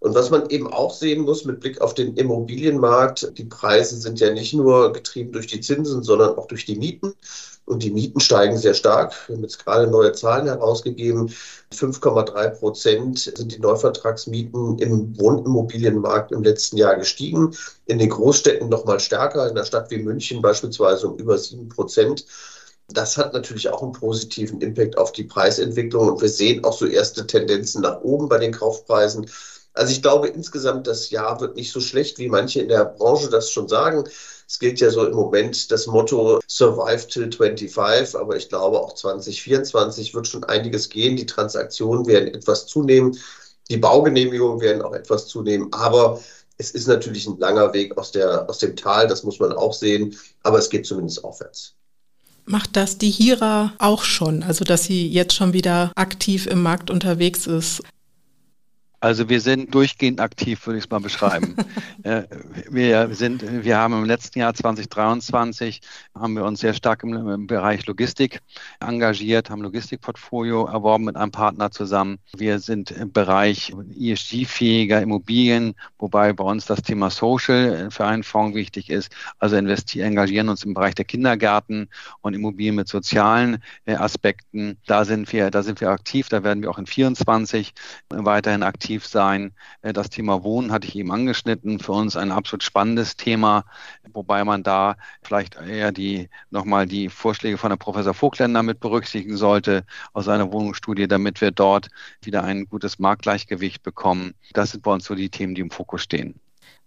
Und 0.00 0.14
was 0.14 0.30
man 0.30 0.48
eben 0.48 0.72
auch 0.72 0.92
sehen 0.94 1.22
muss 1.22 1.44
mit 1.44 1.60
Blick 1.60 1.80
auf 1.80 1.94
den 1.94 2.16
Immobilienmarkt, 2.16 3.36
die 3.36 3.44
Preise 3.44 3.96
sind 3.96 4.18
ja 4.18 4.32
nicht 4.32 4.54
nur 4.54 4.92
getrieben 4.92 5.32
durch 5.32 5.46
die 5.46 5.60
Zinsen, 5.60 6.02
sondern 6.02 6.36
auch 6.36 6.46
durch 6.46 6.64
die 6.64 6.76
Mieten. 6.76 7.14
Und 7.70 7.84
die 7.84 7.92
Mieten 7.92 8.18
steigen 8.18 8.58
sehr 8.58 8.74
stark. 8.74 9.14
Wir 9.28 9.36
haben 9.36 9.42
jetzt 9.42 9.64
gerade 9.64 9.86
neue 9.86 10.10
Zahlen 10.10 10.46
herausgegeben. 10.46 11.32
5,3 11.72 12.48
Prozent 12.58 13.18
sind 13.20 13.52
die 13.52 13.60
Neuvertragsmieten 13.60 14.80
im 14.80 15.16
Wohnimmobilienmarkt 15.16 16.32
im 16.32 16.42
letzten 16.42 16.78
Jahr 16.78 16.96
gestiegen. 16.96 17.54
In 17.86 18.00
den 18.00 18.10
Großstädten 18.10 18.68
noch 18.68 18.86
mal 18.86 18.98
stärker, 18.98 19.44
in 19.44 19.52
einer 19.52 19.64
Stadt 19.64 19.88
wie 19.92 20.02
München 20.02 20.42
beispielsweise 20.42 21.06
um 21.06 21.16
über 21.16 21.38
7 21.38 21.68
Prozent. 21.68 22.26
Das 22.88 23.16
hat 23.16 23.34
natürlich 23.34 23.68
auch 23.68 23.84
einen 23.84 23.92
positiven 23.92 24.60
Impact 24.60 24.98
auf 24.98 25.12
die 25.12 25.22
Preisentwicklung. 25.22 26.08
Und 26.08 26.22
wir 26.22 26.28
sehen 26.28 26.64
auch 26.64 26.76
so 26.76 26.86
erste 26.86 27.24
Tendenzen 27.24 27.82
nach 27.82 28.00
oben 28.00 28.28
bei 28.28 28.38
den 28.38 28.50
Kaufpreisen. 28.50 29.30
Also 29.80 29.92
ich 29.92 30.02
glaube 30.02 30.28
insgesamt, 30.28 30.86
das 30.86 31.08
Jahr 31.08 31.40
wird 31.40 31.56
nicht 31.56 31.72
so 31.72 31.80
schlecht, 31.80 32.18
wie 32.18 32.28
manche 32.28 32.60
in 32.60 32.68
der 32.68 32.84
Branche 32.84 33.30
das 33.30 33.50
schon 33.50 33.66
sagen. 33.66 34.04
Es 34.46 34.58
gilt 34.58 34.78
ja 34.78 34.90
so 34.90 35.06
im 35.06 35.14
Moment 35.14 35.70
das 35.70 35.86
Motto 35.86 36.38
Survive 36.46 37.06
till 37.08 37.32
25, 37.32 38.14
aber 38.20 38.36
ich 38.36 38.50
glaube 38.50 38.78
auch 38.78 38.94
2024 38.94 40.14
wird 40.14 40.28
schon 40.28 40.44
einiges 40.44 40.90
gehen. 40.90 41.16
Die 41.16 41.24
Transaktionen 41.24 42.06
werden 42.06 42.34
etwas 42.34 42.66
zunehmen, 42.66 43.16
die 43.70 43.78
Baugenehmigungen 43.78 44.60
werden 44.60 44.82
auch 44.82 44.92
etwas 44.92 45.28
zunehmen, 45.28 45.72
aber 45.72 46.20
Es 46.58 46.72
ist 46.72 46.86
natürlich 46.88 47.26
ein 47.26 47.38
langer 47.38 47.72
Weg 47.72 47.96
aus, 47.96 48.12
der, 48.12 48.46
aus 48.50 48.58
dem 48.58 48.76
Tal, 48.76 49.08
das 49.08 49.22
muss 49.22 49.40
man 49.40 49.54
auch 49.54 49.72
sehen, 49.72 50.14
aber 50.42 50.58
es 50.58 50.68
geht 50.68 50.84
zumindest 50.84 51.24
aufwärts. 51.24 51.74
Macht 52.44 52.76
das 52.76 52.98
die 52.98 53.10
Hira 53.10 53.72
auch 53.78 54.04
schon, 54.04 54.42
also 54.42 54.64
dass 54.64 54.84
sie 54.84 55.08
jetzt 55.08 55.32
schon 55.32 55.54
wieder 55.54 55.90
aktiv 55.94 56.46
im 56.46 56.62
Markt 56.62 56.90
unterwegs 56.90 57.46
ist? 57.46 57.82
Also 59.00 59.30
wir 59.30 59.40
sind 59.40 59.74
durchgehend 59.74 60.20
aktiv, 60.20 60.66
würde 60.66 60.78
ich 60.78 60.84
es 60.84 60.90
mal 60.90 61.00
beschreiben. 61.00 61.56
Äh, 62.02 62.22
wir 62.70 63.14
sind, 63.14 63.44
wir 63.62 63.76
haben 63.76 63.92
im 63.92 64.06
letzten 64.06 64.38
Jahr 64.38 64.54
2023 64.54 65.82
haben 66.18 66.34
wir 66.34 66.46
uns 66.46 66.60
sehr 66.60 66.72
stark 66.72 67.02
im, 67.02 67.12
im 67.28 67.46
Bereich 67.46 67.84
Logistik 67.84 68.40
engagiert, 68.80 69.50
haben 69.50 69.60
Logistikportfolio 69.60 70.64
erworben 70.64 71.04
mit 71.04 71.16
einem 71.16 71.30
Partner 71.30 71.70
zusammen. 71.70 72.18
Wir 72.34 72.58
sind 72.58 72.90
im 72.90 73.12
Bereich 73.12 73.74
ESG-fähiger 73.98 75.02
Immobilien, 75.02 75.74
wobei 75.98 76.32
bei 76.32 76.44
uns 76.44 76.64
das 76.64 76.80
Thema 76.80 77.10
Social 77.10 77.90
für 77.90 78.06
einen 78.06 78.22
Fonds 78.22 78.56
wichtig 78.56 78.88
ist. 78.88 79.12
Also 79.38 79.56
investieren, 79.56 80.06
engagieren 80.06 80.48
uns 80.48 80.64
im 80.64 80.72
Bereich 80.72 80.94
der 80.94 81.04
Kindergärten 81.04 81.90
und 82.22 82.32
Immobilien 82.32 82.76
mit 82.76 82.88
sozialen 82.88 83.62
äh, 83.84 83.94
Aspekten. 83.94 84.78
Da 84.86 85.04
sind 85.04 85.30
wir, 85.34 85.50
da 85.50 85.62
sind 85.62 85.82
wir 85.82 85.90
aktiv. 85.90 86.30
Da 86.30 86.42
werden 86.44 86.62
wir 86.62 86.70
auch 86.70 86.78
in 86.78 86.86
24 86.86 87.74
weiterhin 88.08 88.62
aktiv 88.62 88.89
aktiv 88.90 89.06
sein. 89.06 89.52
Äh, 89.82 89.92
das 89.92 90.10
Thema 90.10 90.42
Wohnen 90.42 90.72
hatte 90.72 90.88
ich 90.88 90.96
eben 90.96 91.12
angeschnitten. 91.12 91.78
Für 91.78 91.92
uns 91.92 92.16
ein 92.16 92.32
absolut 92.32 92.64
spannendes 92.64 93.16
Thema, 93.16 93.64
wobei 94.12 94.44
man 94.44 94.64
da 94.64 94.96
vielleicht 95.22 95.54
eher 95.56 95.92
die 95.92 96.28
nochmal 96.50 96.86
die 96.86 97.08
Vorschläge 97.08 97.56
von 97.56 97.70
der 97.70 97.76
Professor 97.76 98.14
Vogtländer 98.14 98.62
mit 98.64 98.80
berücksichtigen 98.80 99.36
sollte 99.36 99.84
aus 100.12 100.24
seiner 100.24 100.52
Wohnungsstudie, 100.52 101.06
damit 101.06 101.40
wir 101.40 101.52
dort 101.52 101.88
wieder 102.22 102.42
ein 102.42 102.64
gutes 102.64 102.98
Marktgleichgewicht 102.98 103.82
bekommen. 103.84 104.34
Das 104.54 104.72
sind 104.72 104.82
bei 104.82 104.92
uns 104.92 105.04
so 105.04 105.14
die 105.14 105.30
Themen, 105.30 105.54
die 105.54 105.60
im 105.60 105.70
Fokus 105.70 106.02
stehen. 106.02 106.40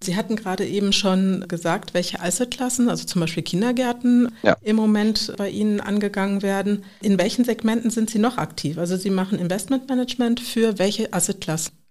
Sie 0.04 0.16
hatten 0.16 0.36
gerade 0.36 0.66
eben 0.66 0.92
schon 0.94 1.46
gesagt, 1.48 1.94
welche 1.94 2.20
Assetklassen, 2.22 2.90
also 2.90 3.06
zum 3.06 3.22
Beispiel 3.22 3.44
Kindergärten, 3.44 4.30
ja. 4.44 4.56
im 4.62 4.76
Moment 4.76 5.34
bei 5.38 5.50
Ihnen 5.50 5.80
angegangen 5.80 6.42
werden. 6.42 6.84
In 7.02 7.18
welchen 7.18 7.46
Segmenten 7.46 7.90
sind 7.90 8.10
Sie 8.10 8.20
noch 8.20 8.38
aktiv? 8.38 8.78
Also 8.78 8.98
Sie 8.98 9.10
machen 9.10 9.40
Investmentmanagement 9.40 10.40
für 10.40 10.78
welche 10.78 11.14
Assetklassen? 11.14 11.83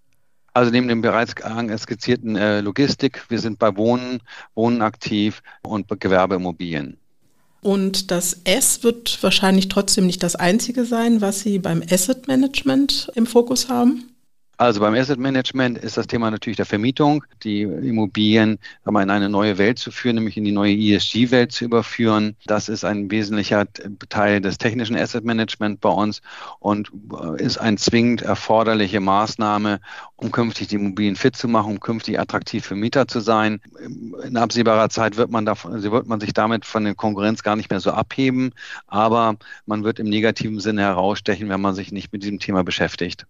Also 0.54 0.70
neben 0.70 0.88
dem 0.88 1.00
bereits 1.00 1.34
skizzierten 1.78 2.36
äh, 2.36 2.60
Logistik, 2.60 3.24
wir 3.28 3.38
sind 3.38 3.58
bei 3.58 3.76
Wohnen, 3.76 4.20
Wohnen 4.54 4.82
aktiv 4.82 5.42
und 5.62 5.88
Gewerbeimmobilien. 6.00 6.98
Und 7.62 8.10
das 8.10 8.40
S 8.44 8.82
wird 8.82 9.22
wahrscheinlich 9.22 9.68
trotzdem 9.68 10.06
nicht 10.06 10.22
das 10.22 10.34
einzige 10.34 10.84
sein, 10.84 11.20
was 11.20 11.40
Sie 11.40 11.58
beim 11.58 11.82
Asset 11.88 12.26
Management 12.26 13.10
im 13.14 13.24
Fokus 13.24 13.68
haben? 13.68 14.11
Also 14.58 14.80
beim 14.80 14.94
Asset 14.94 15.18
Management 15.18 15.78
ist 15.78 15.96
das 15.96 16.06
Thema 16.06 16.30
natürlich 16.30 16.58
der 16.58 16.66
Vermietung, 16.66 17.24
die 17.42 17.62
Immobilien 17.62 18.58
in 18.86 18.96
eine 18.96 19.28
neue 19.28 19.56
Welt 19.58 19.78
zu 19.78 19.90
führen, 19.90 20.16
nämlich 20.16 20.36
in 20.36 20.44
die 20.44 20.52
neue 20.52 20.74
ESG-Welt 20.74 21.52
zu 21.52 21.64
überführen. 21.64 22.36
Das 22.46 22.68
ist 22.68 22.84
ein 22.84 23.10
wesentlicher 23.10 23.66
Teil 24.10 24.40
des 24.40 24.58
technischen 24.58 24.94
Asset 24.94 25.24
Management 25.24 25.80
bei 25.80 25.88
uns 25.88 26.20
und 26.60 26.92
äh, 27.12 27.42
ist 27.42 27.58
eine 27.58 27.76
zwingend 27.76 28.22
erforderliche 28.22 29.00
Maßnahme, 29.00 29.80
um 30.16 30.30
künftig 30.30 30.68
die 30.68 30.76
Immobilien 30.76 31.16
fit 31.16 31.34
zu 31.34 31.48
machen, 31.48 31.72
um 31.72 31.80
künftig 31.80 32.20
attraktiv 32.20 32.64
für 32.64 32.76
Mieter 32.76 33.08
zu 33.08 33.20
sein. 33.20 33.60
In 34.22 34.36
absehbarer 34.36 34.90
Zeit 34.90 35.16
wird 35.16 35.30
man, 35.30 35.46
davon, 35.46 35.72
also 35.72 35.90
wird 35.90 36.06
man 36.06 36.20
sich 36.20 36.34
damit 36.34 36.66
von 36.66 36.84
der 36.84 36.94
Konkurrenz 36.94 37.42
gar 37.42 37.56
nicht 37.56 37.70
mehr 37.70 37.80
so 37.80 37.90
abheben, 37.90 38.52
aber 38.86 39.36
man 39.66 39.82
wird 39.82 39.98
im 39.98 40.08
negativen 40.08 40.60
Sinne 40.60 40.82
herausstechen, 40.82 41.48
wenn 41.48 41.60
man 41.60 41.74
sich 41.74 41.90
nicht 41.90 42.12
mit 42.12 42.22
diesem 42.22 42.38
Thema 42.38 42.62
beschäftigt. 42.62 43.26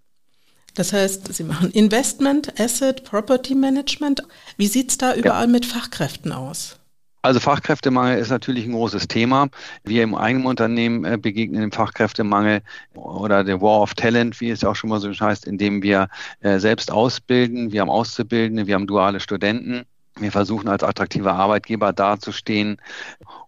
Das 0.74 0.92
heißt, 0.92 1.32
Sie 1.32 1.44
machen 1.44 1.70
Investment, 1.70 2.58
Asset, 2.58 3.04
Property 3.04 3.54
Management. 3.54 4.22
Wie 4.56 4.66
sieht 4.66 4.90
es 4.90 4.98
da 4.98 5.14
überall 5.14 5.46
ja. 5.46 5.50
mit 5.50 5.66
Fachkräften 5.66 6.32
aus? 6.32 6.78
Also 7.24 7.38
Fachkräftemangel 7.38 8.18
ist 8.18 8.30
natürlich 8.30 8.66
ein 8.66 8.72
großes 8.72 9.06
Thema. 9.06 9.48
Wir 9.84 10.02
im 10.02 10.16
eigenen 10.16 10.46
Unternehmen 10.46 11.04
äh, 11.04 11.16
begegnen 11.16 11.60
dem 11.60 11.70
Fachkräftemangel 11.70 12.62
oder 12.94 13.44
der 13.44 13.60
War 13.60 13.80
of 13.80 13.94
Talent, 13.94 14.40
wie 14.40 14.50
es 14.50 14.64
auch 14.64 14.74
schon 14.74 14.90
mal 14.90 14.98
so 14.98 15.08
heißt, 15.08 15.46
indem 15.46 15.84
wir 15.84 16.08
äh, 16.40 16.58
selbst 16.58 16.90
ausbilden. 16.90 17.70
Wir 17.70 17.82
haben 17.82 17.90
Auszubildende, 17.90 18.66
wir 18.66 18.74
haben 18.74 18.88
duale 18.88 19.20
Studenten. 19.20 19.84
Wir 20.18 20.32
versuchen 20.32 20.68
als 20.68 20.82
attraktiver 20.82 21.34
Arbeitgeber 21.34 21.92
dazustehen, 21.92 22.78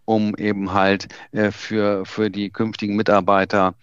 um 0.05 0.37
eben 0.37 0.73
halt 0.73 1.09
äh, 1.33 1.51
für, 1.51 2.07
für 2.07 2.31
die 2.31 2.51
künftigen 2.51 2.95
Mitarbeiter 2.95 3.75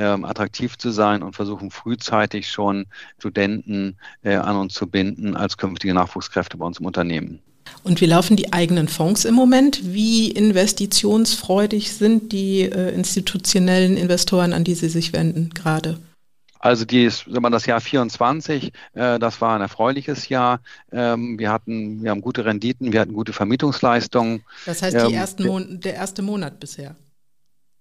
ähm, 0.00 0.24
attraktiv 0.24 0.78
zu 0.78 0.90
sein 0.90 1.22
und 1.22 1.36
versuchen 1.36 1.70
frühzeitig 1.70 2.50
schon 2.50 2.86
Studenten 3.18 3.98
äh, 4.22 4.34
an 4.34 4.56
uns 4.56 4.72
zu 4.72 4.86
binden 4.86 5.36
als 5.36 5.58
künftige 5.58 5.92
Nachwuchskräfte 5.92 6.56
bei 6.56 6.64
uns 6.64 6.80
im 6.80 6.86
Unternehmen. 6.86 7.40
Und 7.84 8.00
wie 8.00 8.06
laufen 8.06 8.36
die 8.36 8.52
eigenen 8.52 8.88
Fonds 8.88 9.24
im 9.24 9.34
Moment? 9.34 9.80
Wie 9.92 10.30
investitionsfreudig 10.30 11.92
sind 11.92 12.32
die 12.32 12.62
äh, 12.62 12.94
institutionellen 12.94 13.96
Investoren, 13.96 14.54
an 14.54 14.64
die 14.64 14.74
Sie 14.74 14.88
sich 14.88 15.12
wenden 15.12 15.50
gerade? 15.50 15.98
Also 16.58 16.84
die, 16.84 17.10
wenn 17.26 17.42
man 17.42 17.52
das 17.52 17.66
Jahr 17.66 17.80
24, 17.80 18.72
äh, 18.94 19.18
das 19.18 19.40
war 19.40 19.54
ein 19.54 19.60
erfreuliches 19.60 20.28
Jahr. 20.28 20.60
Ähm, 20.92 21.38
wir 21.38 21.52
hatten, 21.52 22.02
wir 22.02 22.10
haben 22.10 22.20
gute 22.22 22.44
Renditen, 22.44 22.92
wir 22.92 23.00
hatten 23.00 23.14
gute 23.14 23.32
Vermietungsleistungen. 23.32 24.42
Das 24.66 24.82
heißt, 24.82 24.94
die 24.94 25.12
ähm, 25.12 25.14
ersten 25.14 25.46
Mon 25.46 25.80
der 25.80 25.94
erste 25.94 26.22
Monat 26.22 26.58
bisher. 26.58 26.96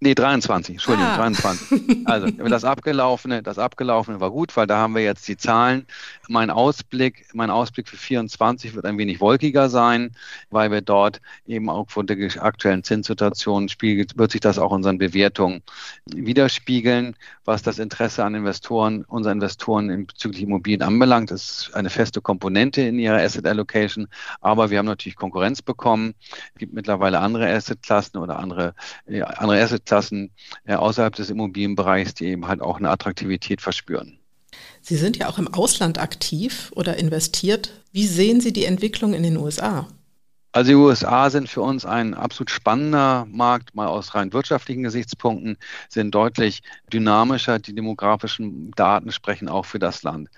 Nee, 0.02 0.16
23, 0.16 0.76
Entschuldigung, 0.76 1.12
ah. 1.12 1.18
23. 1.18 1.90
Also 2.06 2.28
das 2.28 2.64
abgelaufene, 2.64 3.44
das 3.44 3.60
abgelaufene 3.60 4.22
war 4.22 4.32
gut, 4.32 4.56
weil 4.56 4.66
da 4.66 4.78
haben 4.78 4.96
wir 4.96 5.04
jetzt 5.04 5.28
die 5.28 5.36
Zahlen. 5.36 5.86
Mein 6.30 6.50
Ausblick, 6.50 7.26
mein 7.34 7.50
Ausblick 7.50 7.90
für 7.90 7.98
24 7.98 8.76
wird 8.76 8.86
ein 8.86 8.98
wenig 8.98 9.20
wolkiger 9.20 9.70
sein, 9.70 10.12
weil 10.50 10.72
wir 10.72 10.82
dort 10.82 11.22
eben 11.48 11.70
auch 11.70 11.90
von 11.90 12.08
der 12.08 12.18
aktuellen 12.42 12.84
Zinssituation 12.84 13.68
spiegelt, 13.68 14.18
wird 14.18 14.32
sich 14.32 14.42
das 14.42 14.58
auch 14.58 14.72
in 14.72 14.78
unseren 14.78 15.00
Bewertungen 15.00 15.62
widerspiegeln, 16.06 17.16
was 17.50 17.64
das 17.64 17.80
Interesse 17.80 18.24
an 18.24 18.36
Investoren, 18.36 19.04
unserer 19.06 19.34
Investoren 19.34 19.90
in 19.90 20.06
bezüglich 20.06 20.44
Immobilien 20.44 20.84
anbelangt. 20.84 21.32
Ist 21.32 21.72
eine 21.74 21.90
feste 21.90 22.22
Komponente 22.22 22.82
in 22.82 23.00
ihrer 23.00 23.18
Asset 23.18 23.48
Allocation, 23.48 24.08
aber 24.40 24.70
wir 24.70 24.78
haben 24.78 24.86
natürlich 24.86 25.16
Konkurrenz 25.16 25.64
bekommen. 25.64 26.14
Es 26.54 26.60
gibt 26.60 26.74
mittlerweile 26.74 27.20
andere 27.20 27.52
Assetklassen 27.52 28.20
oder 28.20 28.38
andere, 28.38 28.76
andere 29.08 29.62
Asset 29.62 29.80
Assetklassen 29.80 30.32
äh, 30.66 30.76
außerhalb 30.76 31.16
des 31.16 31.32
Immobilienbereichs, 31.32 32.14
die 32.14 32.26
eben 32.26 32.48
halt 32.48 32.62
auch 32.62 32.78
eine 32.78 32.92
Attraktivität 32.92 33.62
verspüren. 33.62 34.20
Sie 34.82 34.96
sind 34.96 35.18
ja 35.18 35.28
auch 35.28 35.40
im 35.40 35.52
Ausland 35.52 35.98
aktiv 35.98 36.72
oder 36.76 36.98
investiert. 36.98 37.72
Wie 37.92 38.06
sehen 38.06 38.42
Sie 38.42 38.54
die 38.54 38.66
Entwicklung 38.66 39.14
in 39.14 39.24
den 39.24 39.38
USA? 39.38 39.88
Also 40.52 40.70
die 40.70 40.76
USA 40.76 41.30
sind 41.30 41.48
für 41.48 41.62
uns 41.62 41.86
ein 41.86 42.16
absolut 42.16 42.50
spannender 42.50 43.26
Markt, 43.30 43.76
mal 43.76 43.88
aus 43.88 44.16
rein 44.16 44.34
wirtschaftlichen 44.34 44.82
Gesichtspunkten, 44.82 45.58
sind 45.90 46.16
deutlich 46.16 46.62
dynamischer. 46.92 47.60
Die 47.60 47.76
demografischen 47.76 48.72
Daten 48.72 49.12
sprechen 49.12 49.48
auch 49.48 49.66
für 49.66 49.78
das 49.78 50.02
Land. 50.02 50.30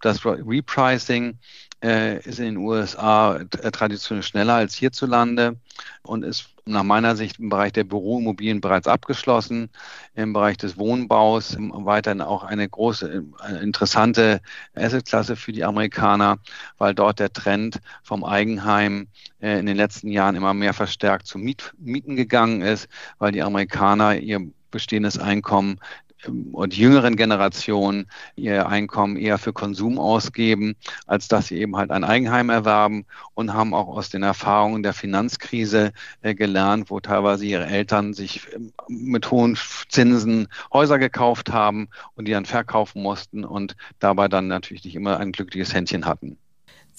Das 0.00 0.24
Repricing 0.24 1.38
äh, 1.82 2.18
ist 2.20 2.38
in 2.38 2.46
den 2.46 2.56
USA 2.56 3.36
äh, 3.36 3.70
traditionell 3.70 4.22
schneller 4.22 4.54
als 4.54 4.74
hierzulande 4.74 5.56
und 6.02 6.24
ist 6.24 6.50
nach 6.64 6.82
meiner 6.82 7.16
Sicht 7.16 7.38
im 7.38 7.48
Bereich 7.48 7.72
der 7.72 7.84
Büroimmobilien 7.84 8.60
bereits 8.60 8.86
abgeschlossen. 8.86 9.70
Im 10.14 10.32
Bereich 10.32 10.56
des 10.58 10.76
Wohnbaus 10.76 11.56
weiterhin 11.58 12.20
auch 12.20 12.44
eine 12.44 12.68
große, 12.68 13.24
eine 13.38 13.58
interessante 13.60 14.40
Assetklasse 14.74 15.36
für 15.36 15.52
die 15.52 15.64
Amerikaner, 15.64 16.38
weil 16.76 16.94
dort 16.94 17.20
der 17.20 17.32
Trend 17.32 17.80
vom 18.02 18.24
Eigenheim 18.24 19.08
äh, 19.40 19.58
in 19.58 19.66
den 19.66 19.76
letzten 19.76 20.08
Jahren 20.08 20.36
immer 20.36 20.54
mehr 20.54 20.74
verstärkt 20.74 21.26
zu 21.26 21.38
Mieten 21.38 22.16
gegangen 22.16 22.62
ist, 22.62 22.88
weil 23.18 23.32
die 23.32 23.42
Amerikaner 23.42 24.16
ihr 24.16 24.40
bestehendes 24.70 25.18
Einkommen 25.18 25.80
und 26.26 26.76
jüngeren 26.76 27.16
Generationen 27.16 28.06
ihr 28.36 28.68
Einkommen 28.68 29.16
eher 29.16 29.38
für 29.38 29.52
Konsum 29.52 29.98
ausgeben, 29.98 30.76
als 31.06 31.28
dass 31.28 31.48
sie 31.48 31.58
eben 31.58 31.76
halt 31.76 31.90
ein 31.90 32.04
Eigenheim 32.04 32.50
erwerben 32.50 33.06
und 33.34 33.54
haben 33.54 33.74
auch 33.74 33.88
aus 33.88 34.10
den 34.10 34.22
Erfahrungen 34.22 34.82
der 34.82 34.94
Finanzkrise 34.94 35.92
äh, 36.22 36.34
gelernt, 36.34 36.90
wo 36.90 37.00
teilweise 37.00 37.46
ihre 37.46 37.66
Eltern 37.66 38.14
sich 38.14 38.46
ähm, 38.54 38.72
mit 38.88 39.30
hohen 39.30 39.56
Zinsen 39.88 40.48
Häuser 40.72 40.98
gekauft 40.98 41.52
haben 41.52 41.88
und 42.14 42.26
die 42.26 42.32
dann 42.32 42.46
verkaufen 42.46 43.02
mussten 43.02 43.44
und 43.44 43.76
dabei 43.98 44.28
dann 44.28 44.48
natürlich 44.48 44.84
nicht 44.84 44.96
immer 44.96 45.18
ein 45.18 45.32
glückliches 45.32 45.72
Händchen 45.74 46.06
hatten. 46.06 46.38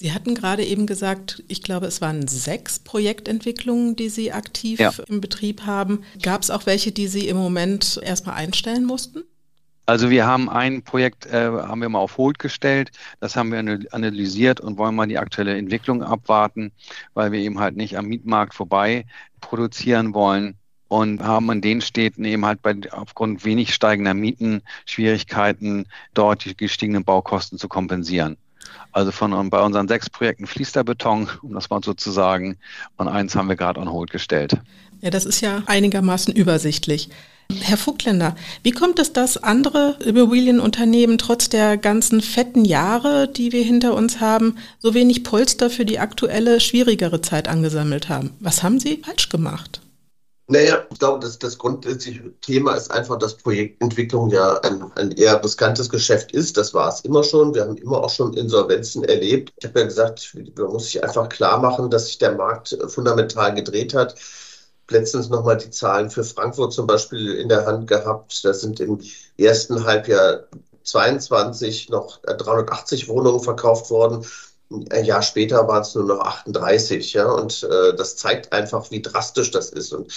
Sie 0.00 0.14
hatten 0.14 0.34
gerade 0.34 0.64
eben 0.64 0.86
gesagt, 0.86 1.44
ich 1.46 1.62
glaube, 1.62 1.84
es 1.84 2.00
waren 2.00 2.26
sechs 2.26 2.78
Projektentwicklungen, 2.78 3.96
die 3.96 4.08
Sie 4.08 4.32
aktiv 4.32 4.80
ja. 4.80 4.94
im 5.08 5.20
Betrieb 5.20 5.66
haben. 5.66 6.04
Gab 6.22 6.40
es 6.40 6.50
auch 6.50 6.64
welche, 6.64 6.90
die 6.90 7.06
Sie 7.06 7.28
im 7.28 7.36
Moment 7.36 8.00
erstmal 8.02 8.36
einstellen 8.36 8.86
mussten? 8.86 9.24
Also 9.84 10.08
wir 10.08 10.26
haben 10.26 10.48
ein 10.48 10.80
Projekt, 10.80 11.26
äh, 11.26 11.50
haben 11.50 11.82
wir 11.82 11.90
mal 11.90 11.98
auf 11.98 12.16
Hold 12.16 12.38
gestellt, 12.38 12.92
das 13.18 13.36
haben 13.36 13.52
wir 13.52 13.58
analysiert 13.92 14.58
und 14.60 14.78
wollen 14.78 14.94
mal 14.94 15.06
die 15.06 15.18
aktuelle 15.18 15.58
Entwicklung 15.58 16.02
abwarten, 16.02 16.72
weil 17.12 17.30
wir 17.32 17.40
eben 17.40 17.58
halt 17.58 17.76
nicht 17.76 17.98
am 17.98 18.06
Mietmarkt 18.06 18.54
vorbei 18.54 19.04
produzieren 19.42 20.14
wollen 20.14 20.56
und 20.88 21.22
haben 21.22 21.50
in 21.50 21.60
den 21.60 21.82
Städten 21.82 22.24
eben 22.24 22.46
halt 22.46 22.62
bei, 22.62 22.74
aufgrund 22.90 23.44
wenig 23.44 23.74
steigender 23.74 24.14
Mieten 24.14 24.62
Schwierigkeiten, 24.86 25.84
dort 26.14 26.46
die 26.46 26.56
gestiegenen 26.56 27.04
Baukosten 27.04 27.58
zu 27.58 27.68
kompensieren. 27.68 28.38
Also 28.92 29.12
von 29.12 29.50
bei 29.50 29.60
unseren 29.62 29.88
sechs 29.88 30.10
Projekten 30.10 30.46
fließt 30.46 30.76
der 30.76 30.84
Beton, 30.84 31.28
um 31.42 31.52
das 31.52 31.70
mal 31.70 31.80
so 31.82 31.94
zu 31.94 32.10
sagen, 32.10 32.56
und 32.96 33.08
eins 33.08 33.36
haben 33.36 33.48
wir 33.48 33.56
gerade 33.56 33.80
on 33.80 33.90
hold 33.90 34.10
gestellt. 34.10 34.56
Ja, 35.00 35.10
das 35.10 35.24
ist 35.24 35.40
ja 35.40 35.62
einigermaßen 35.66 36.34
übersichtlich. 36.34 37.08
Herr 37.58 37.76
Vogtländer, 37.76 38.36
wie 38.62 38.70
kommt 38.70 38.98
es, 39.00 39.12
dass 39.12 39.36
andere 39.36 39.96
Immobilienunternehmen 40.04 41.18
trotz 41.18 41.48
der 41.48 41.76
ganzen 41.76 42.20
fetten 42.20 42.64
Jahre, 42.64 43.26
die 43.28 43.50
wir 43.52 43.64
hinter 43.64 43.94
uns 43.94 44.20
haben, 44.20 44.56
so 44.78 44.94
wenig 44.94 45.24
Polster 45.24 45.68
für 45.68 45.84
die 45.84 45.98
aktuelle, 45.98 46.60
schwierigere 46.60 47.20
Zeit 47.22 47.48
angesammelt 47.48 48.08
haben? 48.08 48.30
Was 48.38 48.62
haben 48.62 48.78
sie 48.78 48.98
falsch 48.98 49.30
gemacht? 49.30 49.80
Naja, 50.50 50.84
ich 50.90 50.98
glaube, 50.98 51.20
das, 51.20 51.38
das 51.38 51.58
grundsätzliche 51.58 52.32
Thema 52.40 52.74
ist 52.74 52.90
einfach, 52.90 53.16
dass 53.18 53.36
Projektentwicklung 53.36 54.30
ja 54.30 54.58
ein, 54.62 54.90
ein 54.96 55.12
eher 55.12 55.42
riskantes 55.44 55.88
Geschäft 55.88 56.32
ist. 56.32 56.56
Das 56.56 56.74
war 56.74 56.88
es 56.88 57.02
immer 57.02 57.22
schon. 57.22 57.54
Wir 57.54 57.62
haben 57.62 57.76
immer 57.76 58.02
auch 58.02 58.10
schon 58.10 58.34
Insolvenzen 58.34 59.04
erlebt. 59.04 59.52
Ich 59.58 59.66
habe 59.66 59.78
ja 59.78 59.86
gesagt, 59.86 60.34
man 60.56 60.72
muss 60.72 60.86
sich 60.86 61.04
einfach 61.04 61.28
klar 61.28 61.58
machen, 61.58 61.88
dass 61.88 62.06
sich 62.06 62.18
der 62.18 62.32
Markt 62.32 62.76
fundamental 62.88 63.54
gedreht 63.54 63.94
hat 63.94 64.16
letztens 64.90 65.28
nochmal 65.28 65.56
die 65.56 65.70
Zahlen 65.70 66.10
für 66.10 66.24
Frankfurt 66.24 66.72
zum 66.72 66.88
Beispiel 66.88 67.34
in 67.34 67.48
der 67.48 67.64
Hand 67.64 67.86
gehabt. 67.86 68.44
Da 68.44 68.52
sind 68.52 68.80
im 68.80 69.00
ersten 69.38 69.84
Halbjahr 69.84 70.48
22 70.82 71.90
noch 71.90 72.20
380 72.22 73.08
Wohnungen 73.08 73.38
verkauft 73.38 73.90
worden. 73.90 74.26
Ein 74.90 75.04
Jahr 75.04 75.22
später 75.22 75.66
waren 75.66 75.82
es 75.82 75.94
nur 75.94 76.04
noch 76.04 76.20
38. 76.20 77.12
Ja? 77.12 77.30
Und 77.30 77.62
äh, 77.64 77.94
das 77.96 78.16
zeigt 78.16 78.52
einfach, 78.52 78.90
wie 78.90 79.02
drastisch 79.02 79.50
das 79.50 79.70
ist. 79.70 79.92
Und 79.92 80.12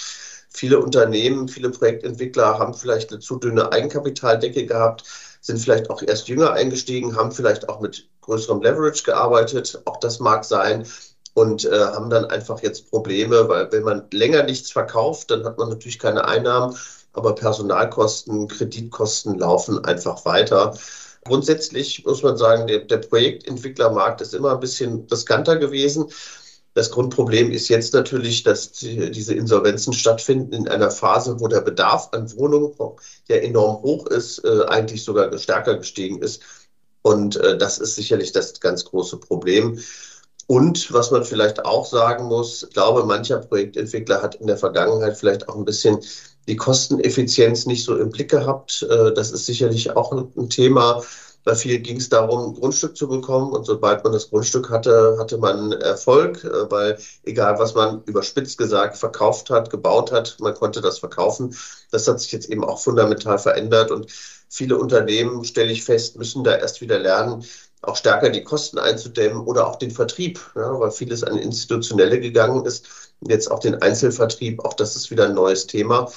viele 0.48 0.78
Unternehmen, 0.78 1.48
viele 1.48 1.70
Projektentwickler 1.70 2.58
haben 2.58 2.74
vielleicht 2.74 3.10
eine 3.10 3.20
zu 3.20 3.36
dünne 3.38 3.72
Eigenkapitaldecke 3.72 4.66
gehabt, 4.66 5.04
sind 5.40 5.58
vielleicht 5.58 5.90
auch 5.90 6.02
erst 6.02 6.28
jünger 6.28 6.52
eingestiegen, 6.52 7.16
haben 7.16 7.32
vielleicht 7.32 7.68
auch 7.68 7.80
mit 7.80 8.08
größerem 8.22 8.62
Leverage 8.62 9.02
gearbeitet. 9.02 9.82
Auch 9.84 9.98
das 9.98 10.20
mag 10.20 10.44
sein 10.44 10.86
und 11.34 11.64
äh, 11.64 11.78
haben 11.78 12.10
dann 12.10 12.24
einfach 12.26 12.62
jetzt 12.62 12.90
Probleme, 12.90 13.48
weil 13.48 13.70
wenn 13.72 13.82
man 13.82 14.04
länger 14.12 14.44
nichts 14.44 14.70
verkauft, 14.70 15.30
dann 15.30 15.44
hat 15.44 15.58
man 15.58 15.68
natürlich 15.68 15.98
keine 15.98 16.24
Einnahmen, 16.26 16.76
aber 17.12 17.34
Personalkosten, 17.34 18.48
Kreditkosten 18.48 19.38
laufen 19.38 19.84
einfach 19.84 20.24
weiter. 20.24 20.74
Grundsätzlich 21.24 22.04
muss 22.04 22.22
man 22.22 22.36
sagen, 22.36 22.66
der, 22.66 22.80
der 22.80 22.98
Projektentwicklermarkt 22.98 24.20
ist 24.20 24.34
immer 24.34 24.52
ein 24.52 24.60
bisschen 24.60 25.06
riskanter 25.10 25.56
gewesen. 25.56 26.06
Das 26.74 26.90
Grundproblem 26.90 27.52
ist 27.52 27.68
jetzt 27.68 27.94
natürlich, 27.94 28.42
dass 28.42 28.72
die, 28.72 29.10
diese 29.10 29.32
Insolvenzen 29.34 29.92
stattfinden 29.92 30.52
in 30.52 30.68
einer 30.68 30.90
Phase, 30.90 31.38
wo 31.38 31.46
der 31.46 31.60
Bedarf 31.60 32.08
an 32.12 32.30
Wohnungen, 32.36 32.74
der 33.28 33.44
enorm 33.44 33.82
hoch 33.82 34.06
ist, 34.08 34.44
äh, 34.44 34.64
eigentlich 34.66 35.04
sogar 35.04 35.36
stärker 35.38 35.76
gestiegen 35.76 36.20
ist. 36.20 36.42
Und 37.02 37.36
äh, 37.36 37.56
das 37.56 37.78
ist 37.78 37.94
sicherlich 37.94 38.32
das 38.32 38.58
ganz 38.60 38.84
große 38.84 39.18
Problem. 39.18 39.78
Und 40.46 40.92
was 40.92 41.10
man 41.10 41.24
vielleicht 41.24 41.64
auch 41.64 41.86
sagen 41.86 42.24
muss, 42.24 42.64
ich 42.64 42.70
glaube, 42.70 43.04
mancher 43.04 43.38
Projektentwickler 43.38 44.20
hat 44.20 44.34
in 44.34 44.46
der 44.46 44.58
Vergangenheit 44.58 45.16
vielleicht 45.16 45.48
auch 45.48 45.56
ein 45.56 45.64
bisschen 45.64 46.00
die 46.46 46.56
Kosteneffizienz 46.56 47.66
nicht 47.66 47.84
so 47.84 47.96
im 47.96 48.10
Blick 48.10 48.30
gehabt. 48.30 48.86
Äh, 48.88 49.12
das 49.14 49.32
ist 49.32 49.46
sicherlich 49.46 49.96
auch 49.96 50.12
ein 50.12 50.48
Thema. 50.48 51.02
Bei 51.44 51.54
vielen 51.54 51.82
ging 51.82 51.98
es 51.98 52.08
darum, 52.08 52.48
ein 52.48 52.54
Grundstück 52.54 52.96
zu 52.96 53.06
bekommen. 53.06 53.52
Und 53.52 53.66
sobald 53.66 54.02
man 54.02 54.14
das 54.14 54.30
Grundstück 54.30 54.70
hatte, 54.70 55.16
hatte 55.18 55.36
man 55.36 55.72
Erfolg, 55.72 56.42
äh, 56.44 56.70
weil 56.70 56.98
egal, 57.24 57.58
was 57.58 57.74
man 57.74 58.02
überspitzt 58.04 58.56
gesagt 58.58 58.96
verkauft 58.96 59.50
hat, 59.50 59.70
gebaut 59.70 60.10
hat, 60.10 60.36
man 60.40 60.54
konnte 60.54 60.80
das 60.80 60.98
verkaufen. 60.98 61.54
Das 61.90 62.08
hat 62.08 62.20
sich 62.20 62.32
jetzt 62.32 62.48
eben 62.48 62.64
auch 62.64 62.80
fundamental 62.80 63.38
verändert. 63.38 63.90
Und 63.90 64.10
viele 64.48 64.78
Unternehmen, 64.78 65.44
stelle 65.44 65.72
ich 65.72 65.84
fest, 65.84 66.16
müssen 66.16 66.44
da 66.44 66.56
erst 66.56 66.80
wieder 66.80 66.98
lernen, 66.98 67.44
auch 67.88 67.96
stärker 67.96 68.30
die 68.30 68.44
Kosten 68.44 68.78
einzudämmen 68.78 69.44
oder 69.46 69.66
auch 69.66 69.76
den 69.76 69.90
Vertrieb, 69.90 70.40
ja, 70.56 70.78
weil 70.78 70.90
vieles 70.90 71.24
an 71.24 71.36
institutionelle 71.38 72.20
gegangen 72.20 72.64
ist. 72.66 72.86
Jetzt 73.20 73.50
auch 73.50 73.58
den 73.60 73.80
Einzelvertrieb, 73.80 74.64
auch 74.64 74.74
das 74.74 74.96
ist 74.96 75.10
wieder 75.10 75.26
ein 75.26 75.34
neues 75.34 75.66
Thema. 75.66 76.10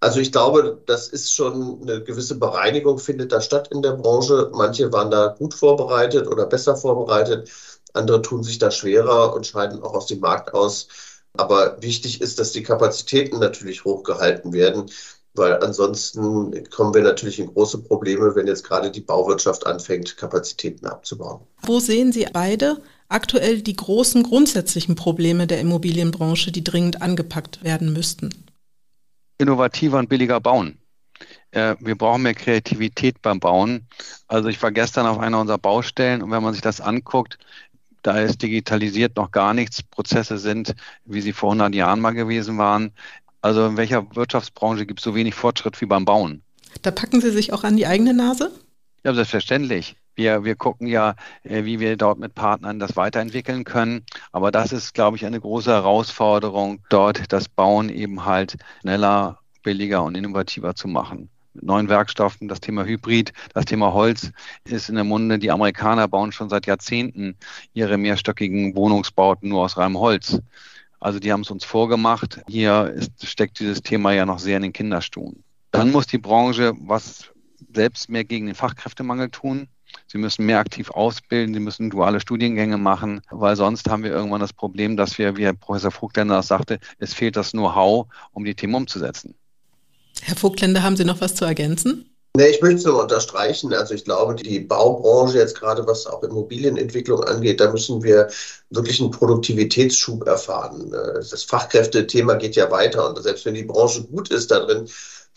Also 0.00 0.20
ich 0.20 0.30
glaube, 0.30 0.80
das 0.86 1.08
ist 1.08 1.32
schon 1.34 1.82
eine 1.82 2.02
gewisse 2.04 2.36
Bereinigung 2.36 2.98
findet 2.98 3.32
da 3.32 3.40
statt 3.40 3.68
in 3.72 3.82
der 3.82 3.92
Branche. 3.92 4.50
Manche 4.54 4.92
waren 4.92 5.10
da 5.10 5.28
gut 5.38 5.54
vorbereitet 5.54 6.28
oder 6.28 6.46
besser 6.46 6.76
vorbereitet. 6.76 7.50
Andere 7.94 8.22
tun 8.22 8.42
sich 8.44 8.58
da 8.58 8.70
schwerer 8.70 9.34
und 9.34 9.46
scheiden 9.46 9.82
auch 9.82 9.94
aus 9.94 10.06
dem 10.06 10.20
Markt 10.20 10.54
aus. 10.54 10.88
Aber 11.34 11.82
wichtig 11.82 12.20
ist, 12.20 12.38
dass 12.38 12.52
die 12.52 12.62
Kapazitäten 12.62 13.38
natürlich 13.40 13.84
hochgehalten 13.84 14.52
werden 14.52 14.90
weil 15.34 15.62
ansonsten 15.62 16.68
kommen 16.70 16.94
wir 16.94 17.02
natürlich 17.02 17.38
in 17.38 17.52
große 17.52 17.78
Probleme, 17.82 18.34
wenn 18.34 18.46
jetzt 18.46 18.64
gerade 18.64 18.90
die 18.90 19.00
Bauwirtschaft 19.00 19.66
anfängt, 19.66 20.16
Kapazitäten 20.16 20.86
abzubauen. 20.86 21.40
Wo 21.62 21.80
sehen 21.80 22.12
Sie 22.12 22.26
beide 22.32 22.80
aktuell 23.08 23.62
die 23.62 23.76
großen 23.76 24.22
grundsätzlichen 24.22 24.94
Probleme 24.94 25.46
der 25.46 25.60
Immobilienbranche, 25.60 26.52
die 26.52 26.64
dringend 26.64 27.02
angepackt 27.02 27.62
werden 27.62 27.92
müssten? 27.92 28.30
Innovativer 29.38 29.98
und 29.98 30.08
billiger 30.08 30.40
bauen. 30.40 30.78
Äh, 31.50 31.76
wir 31.80 31.96
brauchen 31.96 32.22
mehr 32.22 32.34
Kreativität 32.34 33.22
beim 33.22 33.40
Bauen. 33.40 33.86
Also 34.26 34.48
ich 34.48 34.62
war 34.62 34.72
gestern 34.72 35.06
auf 35.06 35.18
einer 35.18 35.40
unserer 35.40 35.58
Baustellen 35.58 36.22
und 36.22 36.30
wenn 36.30 36.42
man 36.42 36.52
sich 36.52 36.62
das 36.62 36.80
anguckt, 36.80 37.38
da 38.02 38.20
ist 38.20 38.42
digitalisiert 38.42 39.16
noch 39.16 39.30
gar 39.32 39.54
nichts. 39.54 39.82
Prozesse 39.82 40.38
sind, 40.38 40.74
wie 41.04 41.20
sie 41.20 41.32
vor 41.32 41.50
100 41.50 41.74
Jahren 41.74 42.00
mal 42.00 42.12
gewesen 42.12 42.58
waren. 42.58 42.92
Also 43.40 43.66
in 43.66 43.76
welcher 43.76 44.14
Wirtschaftsbranche 44.14 44.86
gibt 44.86 45.00
es 45.00 45.04
so 45.04 45.14
wenig 45.14 45.34
Fortschritt 45.34 45.80
wie 45.80 45.86
beim 45.86 46.04
Bauen? 46.04 46.42
Da 46.82 46.90
packen 46.90 47.20
Sie 47.20 47.30
sich 47.30 47.52
auch 47.52 47.64
an 47.64 47.76
die 47.76 47.86
eigene 47.86 48.14
Nase? 48.14 48.52
Ja, 49.04 49.14
selbstverständlich. 49.14 49.96
Wir, 50.16 50.42
wir 50.42 50.56
gucken 50.56 50.88
ja, 50.88 51.14
äh, 51.44 51.64
wie 51.64 51.78
wir 51.78 51.96
dort 51.96 52.18
mit 52.18 52.34
Partnern 52.34 52.80
das 52.80 52.96
weiterentwickeln 52.96 53.62
können. 53.62 54.04
Aber 54.32 54.50
das 54.50 54.72
ist, 54.72 54.92
glaube 54.92 55.16
ich, 55.16 55.24
eine 55.24 55.40
große 55.40 55.70
Herausforderung, 55.70 56.80
dort 56.88 57.32
das 57.32 57.48
Bauen 57.48 57.88
eben 57.88 58.24
halt 58.24 58.56
schneller, 58.80 59.38
billiger 59.62 60.02
und 60.02 60.16
innovativer 60.16 60.74
zu 60.74 60.88
machen. 60.88 61.30
Mit 61.54 61.64
neuen 61.64 61.88
Werkstoffen, 61.88 62.48
das 62.48 62.60
Thema 62.60 62.84
Hybrid, 62.84 63.32
das 63.54 63.66
Thema 63.66 63.92
Holz 63.92 64.32
ist 64.64 64.88
in 64.88 64.96
der 64.96 65.04
Munde. 65.04 65.38
Die 65.38 65.52
Amerikaner 65.52 66.08
bauen 66.08 66.32
schon 66.32 66.50
seit 66.50 66.66
Jahrzehnten 66.66 67.36
ihre 67.72 67.96
mehrstöckigen 67.96 68.74
Wohnungsbauten 68.74 69.48
nur 69.48 69.62
aus 69.62 69.76
reinem 69.76 69.98
Holz. 69.98 70.40
Also 71.00 71.18
die 71.18 71.32
haben 71.32 71.42
es 71.42 71.50
uns 71.50 71.64
vorgemacht. 71.64 72.40
Hier 72.48 72.92
ist, 72.94 73.26
steckt 73.26 73.60
dieses 73.60 73.82
Thema 73.82 74.12
ja 74.12 74.26
noch 74.26 74.38
sehr 74.38 74.56
in 74.56 74.62
den 74.62 74.72
Kinderschuhen. 74.72 75.44
Dann 75.70 75.90
muss 75.90 76.06
die 76.06 76.18
Branche 76.18 76.72
was 76.80 77.30
selbst 77.72 78.08
mehr 78.08 78.24
gegen 78.24 78.46
den 78.46 78.54
Fachkräftemangel 78.54 79.30
tun. 79.30 79.68
Sie 80.06 80.18
müssen 80.18 80.46
mehr 80.46 80.58
aktiv 80.58 80.90
ausbilden, 80.90 81.54
sie 81.54 81.60
müssen 81.60 81.90
duale 81.90 82.20
Studiengänge 82.20 82.76
machen, 82.76 83.20
weil 83.30 83.56
sonst 83.56 83.88
haben 83.88 84.02
wir 84.02 84.10
irgendwann 84.10 84.40
das 84.40 84.52
Problem, 84.52 84.96
dass 84.96 85.18
wir, 85.18 85.36
wie 85.36 85.44
Herr 85.44 85.54
Professor 85.54 85.90
Vogtländer 85.90 86.36
das 86.36 86.48
sagte, 86.48 86.78
es 86.98 87.14
fehlt 87.14 87.36
das 87.36 87.52
Know-how, 87.52 88.06
um 88.32 88.44
die 88.44 88.54
Themen 88.54 88.74
umzusetzen. 88.74 89.34
Herr 90.22 90.36
Vogtländer, 90.36 90.82
haben 90.82 90.96
Sie 90.96 91.04
noch 91.04 91.20
was 91.20 91.34
zu 91.34 91.44
ergänzen? 91.44 92.10
Nee, 92.38 92.50
ich 92.50 92.62
möchte 92.62 92.76
es 92.76 92.84
nur 92.84 93.02
unterstreichen. 93.02 93.74
Also 93.74 93.94
ich 93.94 94.04
glaube, 94.04 94.36
die 94.36 94.60
Baubranche 94.60 95.38
jetzt 95.38 95.58
gerade, 95.58 95.84
was 95.88 96.06
auch 96.06 96.22
Immobilienentwicklung 96.22 97.24
angeht, 97.24 97.58
da 97.58 97.72
müssen 97.72 98.00
wir 98.04 98.28
wirklich 98.70 99.00
einen 99.00 99.10
Produktivitätsschub 99.10 100.24
erfahren. 100.24 100.88
Das 100.92 101.42
Fachkräftethema 101.42 102.34
geht 102.34 102.54
ja 102.54 102.70
weiter 102.70 103.08
und 103.08 103.20
selbst 103.20 103.44
wenn 103.44 103.54
die 103.54 103.64
Branche 103.64 104.04
gut 104.04 104.30
ist 104.30 104.52
darin, 104.52 104.88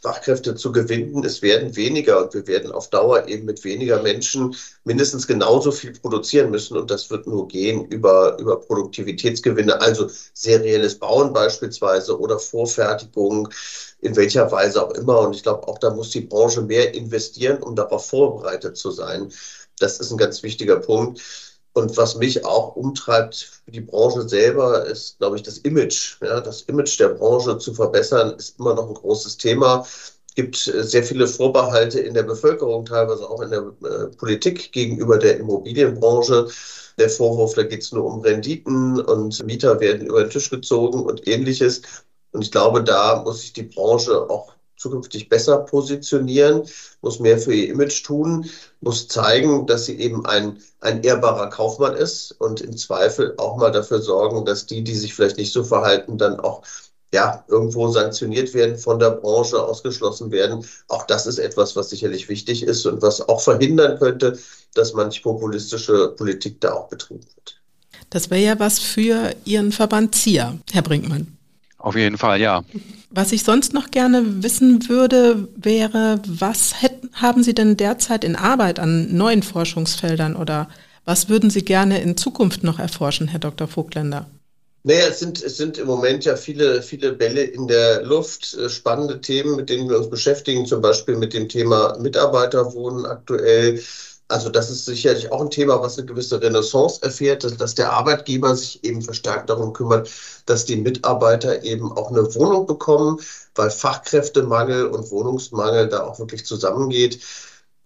Fachkräfte 0.01 0.55
zu 0.55 0.71
gewinnen. 0.71 1.23
Es 1.23 1.41
werden 1.41 1.75
weniger 1.75 2.23
und 2.23 2.33
wir 2.33 2.47
werden 2.47 2.71
auf 2.71 2.89
Dauer 2.89 3.27
eben 3.27 3.45
mit 3.45 3.63
weniger 3.63 4.01
Menschen 4.01 4.55
mindestens 4.83 5.27
genauso 5.27 5.71
viel 5.71 5.93
produzieren 5.93 6.49
müssen. 6.49 6.77
Und 6.77 6.89
das 6.89 7.09
wird 7.09 7.27
nur 7.27 7.47
gehen 7.47 7.85
über, 7.85 8.37
über 8.39 8.59
Produktivitätsgewinne, 8.59 9.79
also 9.79 10.09
serielles 10.33 10.97
Bauen 10.97 11.33
beispielsweise 11.33 12.19
oder 12.19 12.39
Vorfertigung, 12.39 13.49
in 14.01 14.15
welcher 14.15 14.51
Weise 14.51 14.83
auch 14.83 14.91
immer. 14.91 15.19
Und 15.19 15.35
ich 15.35 15.43
glaube, 15.43 15.67
auch 15.67 15.77
da 15.77 15.91
muss 15.93 16.09
die 16.09 16.21
Branche 16.21 16.61
mehr 16.61 16.93
investieren, 16.95 17.61
um 17.61 17.75
darauf 17.75 18.07
vorbereitet 18.07 18.77
zu 18.77 18.91
sein. 18.91 19.31
Das 19.79 19.99
ist 19.99 20.11
ein 20.11 20.17
ganz 20.17 20.41
wichtiger 20.43 20.77
Punkt. 20.77 21.21
Und 21.73 21.95
was 21.95 22.15
mich 22.15 22.43
auch 22.45 22.75
umtreibt 22.75 23.61
für 23.65 23.71
die 23.71 23.81
Branche 23.81 24.27
selber, 24.27 24.85
ist, 24.85 25.17
glaube 25.19 25.37
ich, 25.37 25.43
das 25.43 25.59
Image. 25.59 26.17
Ja, 26.21 26.41
das 26.41 26.63
Image 26.63 26.99
der 26.99 27.09
Branche 27.09 27.57
zu 27.57 27.73
verbessern, 27.73 28.35
ist 28.37 28.59
immer 28.59 28.73
noch 28.75 28.89
ein 28.89 28.93
großes 28.93 29.37
Thema. 29.37 29.85
Es 30.27 30.35
gibt 30.35 30.67
äh, 30.67 30.83
sehr 30.83 31.03
viele 31.03 31.27
Vorbehalte 31.27 31.99
in 31.99 32.13
der 32.13 32.23
Bevölkerung, 32.23 32.85
teilweise 32.85 33.29
auch 33.29 33.41
in 33.41 33.51
der 33.51 33.71
äh, 33.83 34.07
Politik 34.17 34.71
gegenüber 34.73 35.17
der 35.17 35.37
Immobilienbranche. 35.39 36.47
Der 36.97 37.09
Vorwurf, 37.09 37.53
da 37.53 37.63
geht 37.63 37.81
es 37.83 37.91
nur 37.93 38.05
um 38.05 38.21
Renditen 38.21 38.99
und 38.99 39.43
Mieter 39.45 39.79
werden 39.79 40.07
über 40.07 40.23
den 40.23 40.29
Tisch 40.29 40.49
gezogen 40.49 41.01
und 41.05 41.25
ähnliches. 41.27 41.81
Und 42.31 42.43
ich 42.43 42.51
glaube, 42.51 42.83
da 42.83 43.21
muss 43.23 43.41
sich 43.41 43.53
die 43.53 43.63
Branche 43.63 44.29
auch 44.29 44.53
zukünftig 44.81 45.29
besser 45.29 45.59
positionieren, 45.59 46.63
muss 47.01 47.19
mehr 47.19 47.37
für 47.37 47.53
ihr 47.53 47.69
Image 47.69 48.03
tun, 48.03 48.49
muss 48.81 49.07
zeigen, 49.07 49.67
dass 49.67 49.85
sie 49.85 49.99
eben 49.99 50.25
ein, 50.25 50.57
ein 50.79 51.03
ehrbarer 51.03 51.49
Kaufmann 51.49 51.95
ist 51.95 52.31
und 52.39 52.61
im 52.61 52.75
Zweifel 52.75 53.35
auch 53.37 53.57
mal 53.57 53.71
dafür 53.71 54.01
sorgen, 54.01 54.43
dass 54.45 54.65
die, 54.65 54.83
die 54.83 54.95
sich 54.95 55.13
vielleicht 55.13 55.37
nicht 55.37 55.53
so 55.53 55.63
verhalten, 55.63 56.17
dann 56.17 56.39
auch 56.39 56.63
ja, 57.13 57.43
irgendwo 57.47 57.89
sanktioniert 57.89 58.53
werden, 58.53 58.77
von 58.77 58.97
der 58.97 59.11
Branche 59.11 59.61
ausgeschlossen 59.61 60.31
werden. 60.31 60.65
Auch 60.87 61.05
das 61.05 61.27
ist 61.27 61.39
etwas, 61.39 61.75
was 61.75 61.89
sicherlich 61.89 62.29
wichtig 62.29 62.63
ist 62.63 62.85
und 62.85 63.01
was 63.01 63.27
auch 63.27 63.41
verhindern 63.41 63.99
könnte, 63.99 64.39
dass 64.73 64.93
manch 64.93 65.21
populistische 65.21 66.09
Politik 66.15 66.61
da 66.61 66.73
auch 66.73 66.87
betrieben 66.87 67.25
wird. 67.35 67.61
Das 68.09 68.29
wäre 68.29 68.41
ja 68.41 68.59
was 68.59 68.79
für 68.79 69.35
Ihren 69.43 69.71
Verband 69.71 70.15
ZIA, 70.15 70.57
Herr 70.71 70.81
Brinkmann. 70.81 71.37
Auf 71.81 71.95
jeden 71.95 72.17
Fall, 72.17 72.39
ja. 72.39 72.63
Was 73.09 73.31
ich 73.31 73.43
sonst 73.43 73.73
noch 73.73 73.89
gerne 73.89 74.43
wissen 74.43 74.87
würde, 74.87 75.47
wäre, 75.55 76.21
was 76.27 76.81
hätten, 76.81 77.09
haben 77.13 77.43
Sie 77.43 77.55
denn 77.55 77.75
derzeit 77.75 78.23
in 78.23 78.35
Arbeit 78.35 78.79
an 78.79 79.15
neuen 79.17 79.41
Forschungsfeldern 79.41 80.35
oder 80.35 80.69
was 81.05 81.27
würden 81.27 81.49
Sie 81.49 81.65
gerne 81.65 81.99
in 81.99 82.15
Zukunft 82.17 82.63
noch 82.63 82.77
erforschen, 82.77 83.27
Herr 83.27 83.39
Dr. 83.39 83.67
Vogtländer? 83.67 84.27
Naja, 84.83 85.07
es 85.09 85.19
sind, 85.19 85.43
es 85.43 85.57
sind 85.57 85.77
im 85.79 85.87
Moment 85.87 86.25
ja 86.25 86.35
viele, 86.35 86.81
viele 86.81 87.13
Bälle 87.13 87.43
in 87.43 87.67
der 87.67 88.03
Luft, 88.03 88.55
äh, 88.55 88.69
spannende 88.69 89.19
Themen, 89.21 89.55
mit 89.55 89.69
denen 89.69 89.89
wir 89.89 89.97
uns 89.97 90.09
beschäftigen, 90.09 90.65
zum 90.65 90.81
Beispiel 90.81 91.15
mit 91.15 91.33
dem 91.33 91.49
Thema 91.49 91.97
Mitarbeiterwohnen 91.99 93.05
aktuell. 93.05 93.81
Also 94.31 94.49
das 94.49 94.69
ist 94.69 94.85
sicherlich 94.85 95.31
auch 95.31 95.41
ein 95.41 95.49
Thema, 95.49 95.81
was 95.81 95.97
eine 95.97 96.07
gewisse 96.07 96.41
Renaissance 96.41 97.01
erfährt, 97.03 97.43
dass, 97.59 97.75
der 97.75 97.91
Arbeitgeber 97.91 98.55
sich 98.55 98.83
eben 98.83 99.01
verstärkt 99.01 99.49
darum 99.49 99.73
kümmert, 99.73 100.09
dass 100.45 100.65
die 100.65 100.77
Mitarbeiter 100.77 101.63
eben 101.63 101.91
auch 101.91 102.09
eine 102.09 102.33
Wohnung 102.35 102.65
bekommen, 102.65 103.19
weil 103.55 103.69
Fachkräftemangel 103.69 104.87
und 104.87 105.11
Wohnungsmangel 105.11 105.89
da 105.89 106.03
auch 106.03 106.19
wirklich 106.19 106.45
zusammengeht. 106.45 107.19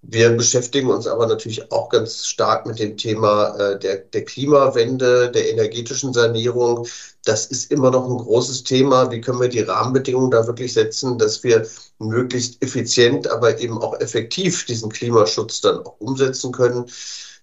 Wir 0.03 0.29
beschäftigen 0.31 0.91
uns 0.91 1.07
aber 1.07 1.25
natürlich 1.25 1.71
auch 1.71 1.89
ganz 1.89 2.25
stark 2.25 2.67
mit 2.67 2.77
dem 2.79 2.95
Thema 2.95 3.55
äh, 3.57 3.79
der, 3.79 3.97
der 3.97 4.23
Klimawende, 4.23 5.31
der 5.31 5.51
energetischen 5.51 6.13
Sanierung. 6.13 6.87
Das 7.25 7.47
ist 7.47 7.71
immer 7.71 7.91
noch 7.91 8.07
ein 8.07 8.17
großes 8.17 8.63
Thema. 8.63 9.11
Wie 9.11 9.19
können 9.19 9.41
wir 9.41 9.49
die 9.49 9.61
Rahmenbedingungen 9.61 10.31
da 10.31 10.45
wirklich 10.45 10.73
setzen, 10.73 11.17
dass 11.17 11.43
wir 11.43 11.67
möglichst 11.99 12.61
effizient, 12.63 13.27
aber 13.27 13.59
eben 13.59 13.81
auch 13.81 13.99
effektiv 13.99 14.65
diesen 14.65 14.89
Klimaschutz 14.91 15.61
dann 15.61 15.79
auch 15.79 15.99
umsetzen 15.99 16.51
können? 16.51 16.85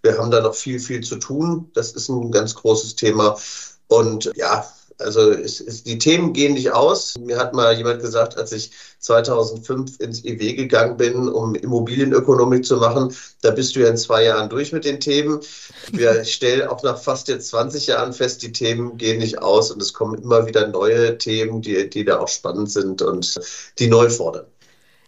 Wir 0.03 0.18
haben 0.18 0.31
da 0.31 0.40
noch 0.40 0.55
viel, 0.55 0.79
viel 0.79 1.03
zu 1.03 1.16
tun. 1.16 1.71
Das 1.75 1.92
ist 1.92 2.09
ein 2.09 2.31
ganz 2.31 2.55
großes 2.55 2.95
Thema. 2.97 3.37
Und 3.88 4.31
ja, 4.37 4.66
also 5.02 5.30
es, 5.32 5.60
es, 5.60 5.82
die 5.82 5.98
Themen 5.98 6.32
gehen 6.32 6.54
nicht 6.54 6.72
aus. 6.72 7.18
Mir 7.18 7.38
hat 7.38 7.54
mal 7.54 7.76
jemand 7.76 8.00
gesagt, 8.00 8.36
als 8.36 8.52
ich 8.52 8.70
2005 8.98 10.00
ins 10.00 10.24
IW 10.24 10.54
gegangen 10.54 10.96
bin, 10.96 11.28
um 11.28 11.54
Immobilienökonomik 11.54 12.64
zu 12.64 12.76
machen, 12.76 13.14
da 13.42 13.50
bist 13.50 13.74
du 13.74 13.80
ja 13.80 13.88
in 13.88 13.96
zwei 13.96 14.24
Jahren 14.24 14.48
durch 14.48 14.72
mit 14.72 14.84
den 14.84 15.00
Themen. 15.00 15.40
Wir 15.90 16.24
stellen 16.24 16.68
auch 16.68 16.82
nach 16.82 16.98
fast 16.98 17.28
jetzt 17.28 17.48
20 17.48 17.88
Jahren 17.88 18.12
fest, 18.12 18.42
die 18.42 18.52
Themen 18.52 18.96
gehen 18.96 19.18
nicht 19.18 19.42
aus 19.42 19.70
und 19.70 19.82
es 19.82 19.92
kommen 19.92 20.22
immer 20.22 20.46
wieder 20.46 20.68
neue 20.68 21.18
Themen, 21.18 21.62
die, 21.62 21.88
die 21.90 22.04
da 22.04 22.18
auch 22.18 22.28
spannend 22.28 22.70
sind 22.70 23.02
und 23.02 23.40
die 23.78 23.88
neu 23.88 24.08
fordern. 24.08 24.46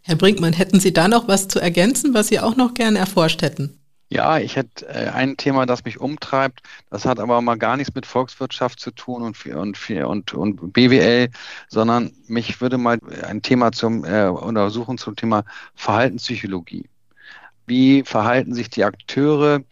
Herr 0.03 0.17
Brinkmann, 0.17 0.53
hätten 0.53 0.81
Sie 0.81 0.93
da 0.93 1.09
noch 1.09 1.29
was 1.29 1.49
zu 1.49 1.61
ergänzen, 1.61 2.13
was 2.13 2.29
Sie 2.29 2.39
auch 2.39 2.57
noch 2.57 2.75
gerne 2.75 2.99
erforscht 2.99 3.41
hätten? 3.41 3.79
Ja, 4.15 4.39
ich 4.39 4.55
hätte 4.55 4.87
äh, 4.87 5.09
ein 5.09 5.37
Thema, 5.37 5.67
das 5.67 5.85
mich 5.85 5.99
umtreibt. 5.99 6.63
Das 6.89 7.05
hat 7.05 7.19
aber 7.19 7.41
mal 7.41 7.57
gar 7.59 7.77
nichts 7.77 7.97
mit 7.97 8.07
Volkswirtschaft 8.07 8.79
zu 8.79 8.93
tun 8.93 9.23
und, 9.23 9.45
und, 9.47 9.93
und, 9.93 10.33
und 10.33 10.73
BWL, 10.73 11.31
sondern 11.69 12.13
mich 12.29 12.61
würde 12.61 12.79
mal 12.79 13.01
ein 13.25 13.43
Thema 13.43 13.73
zum 13.73 14.05
äh, 14.05 14.29
untersuchen 14.29 14.99
zum 14.99 15.17
Thema 15.17 15.45
Verhaltenspsychologie. 15.75 16.89
Wie 17.67 18.05
verhalten 18.05 18.55
sich 18.55 18.71
die 18.71 18.85
Akteure? 18.85 19.63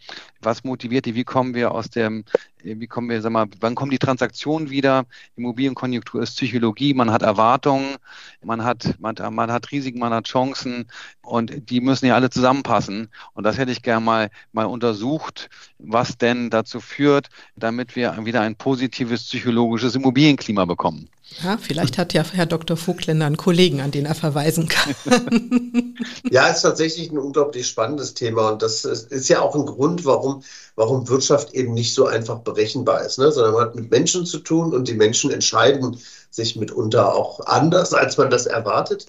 Was 0.41 0.65
motiviert 0.65 1.05
die? 1.05 1.15
Wie 1.15 1.23
kommen 1.23 1.53
wir 1.53 1.71
aus 1.71 1.89
dem, 1.89 2.25
wie 2.63 2.87
kommen 2.87 3.09
wir, 3.09 3.21
sag 3.21 3.31
mal, 3.31 3.47
wann 3.59 3.75
kommen 3.75 3.91
die 3.91 3.99
Transaktionen 3.99 4.69
wieder? 4.69 5.05
Immobilienkonjunktur 5.35 6.21
ist 6.23 6.35
Psychologie, 6.35 6.93
man 6.93 7.11
hat 7.11 7.21
Erwartungen, 7.21 7.95
man 8.41 8.63
hat, 8.63 8.95
man, 8.99 9.15
man 9.31 9.51
hat 9.51 9.71
Risiken, 9.71 9.99
man 9.99 10.13
hat 10.13 10.25
Chancen 10.25 10.87
und 11.21 11.69
die 11.69 11.81
müssen 11.81 12.05
ja 12.05 12.15
alle 12.15 12.29
zusammenpassen. 12.29 13.09
Und 13.33 13.43
das 13.43 13.57
hätte 13.57 13.71
ich 13.71 13.81
gerne 13.81 14.03
mal, 14.03 14.29
mal 14.51 14.65
untersucht, 14.65 15.49
was 15.79 16.17
denn 16.17 16.49
dazu 16.49 16.79
führt, 16.79 17.29
damit 17.55 17.95
wir 17.95 18.17
wieder 18.25 18.41
ein 18.41 18.55
positives 18.55 19.23
psychologisches 19.23 19.95
Immobilienklima 19.95 20.65
bekommen. 20.65 21.09
Ja, 21.41 21.57
vielleicht 21.57 21.97
hat 21.97 22.13
ja 22.13 22.23
Herr 22.31 22.45
Dr. 22.45 22.77
Vogtländer 22.77 23.25
einen 23.25 23.37
Kollegen, 23.37 23.81
an 23.81 23.91
den 23.91 24.05
er 24.05 24.13
verweisen 24.13 24.67
kann. 24.67 24.93
ja, 26.29 26.47
ist 26.47 26.61
tatsächlich 26.61 27.11
ein 27.11 27.17
unglaublich 27.17 27.67
spannendes 27.67 28.13
Thema 28.13 28.51
und 28.51 28.61
das 28.61 28.85
ist 28.85 29.29
ja 29.29 29.41
auch 29.41 29.55
ein 29.55 29.65
Grund, 29.65 30.05
warum, 30.05 30.43
warum 30.75 31.07
Wirtschaft 31.07 31.53
eben 31.53 31.73
nicht 31.73 31.93
so 31.93 32.05
einfach 32.05 32.39
berechenbar 32.53 33.03
ist, 33.05 33.19
ne? 33.19 33.31
sondern 33.31 33.53
man 33.53 33.63
hat 33.65 33.75
mit 33.75 33.91
Menschen 33.91 34.25
zu 34.25 34.39
tun 34.39 34.73
und 34.73 34.87
die 34.87 34.93
Menschen 34.93 35.31
entscheiden 35.31 35.97
sich 36.29 36.55
mitunter 36.55 37.13
auch 37.13 37.39
anders, 37.45 37.93
als 37.93 38.17
man 38.17 38.29
das 38.29 38.45
erwartet. 38.45 39.07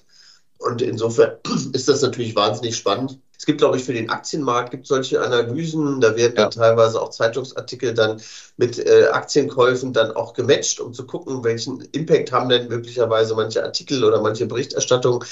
Und 0.57 0.81
insofern 0.81 1.33
ist 1.73 1.87
das 1.87 2.01
natürlich 2.01 2.35
wahnsinnig 2.35 2.75
spannend. 2.75 3.19
Es 3.37 3.45
gibt, 3.45 3.59
glaube 3.59 3.77
ich, 3.77 3.83
für 3.83 3.93
den 3.93 4.09
Aktienmarkt 4.09 4.71
gibt 4.71 4.87
solche 4.87 5.21
Analysen. 5.21 5.99
Da 5.99 6.15
werden 6.15 6.35
dann 6.35 6.51
teilweise 6.51 7.01
auch 7.01 7.09
Zeitungsartikel 7.09 7.93
dann 7.93 8.21
mit 8.57 8.79
äh, 8.79 9.07
Aktienkäufen 9.11 9.91
dann 9.93 10.11
auch 10.11 10.33
gematcht, 10.33 10.79
um 10.79 10.93
zu 10.93 11.05
gucken, 11.05 11.43
welchen 11.43 11.81
Impact 11.91 12.31
haben 12.31 12.49
denn 12.49 12.69
möglicherweise 12.69 13.35
manche 13.35 13.63
Artikel 13.63 14.03
oder 14.03 14.21
manche 14.21 14.45
Berichterstattung. 14.45 15.23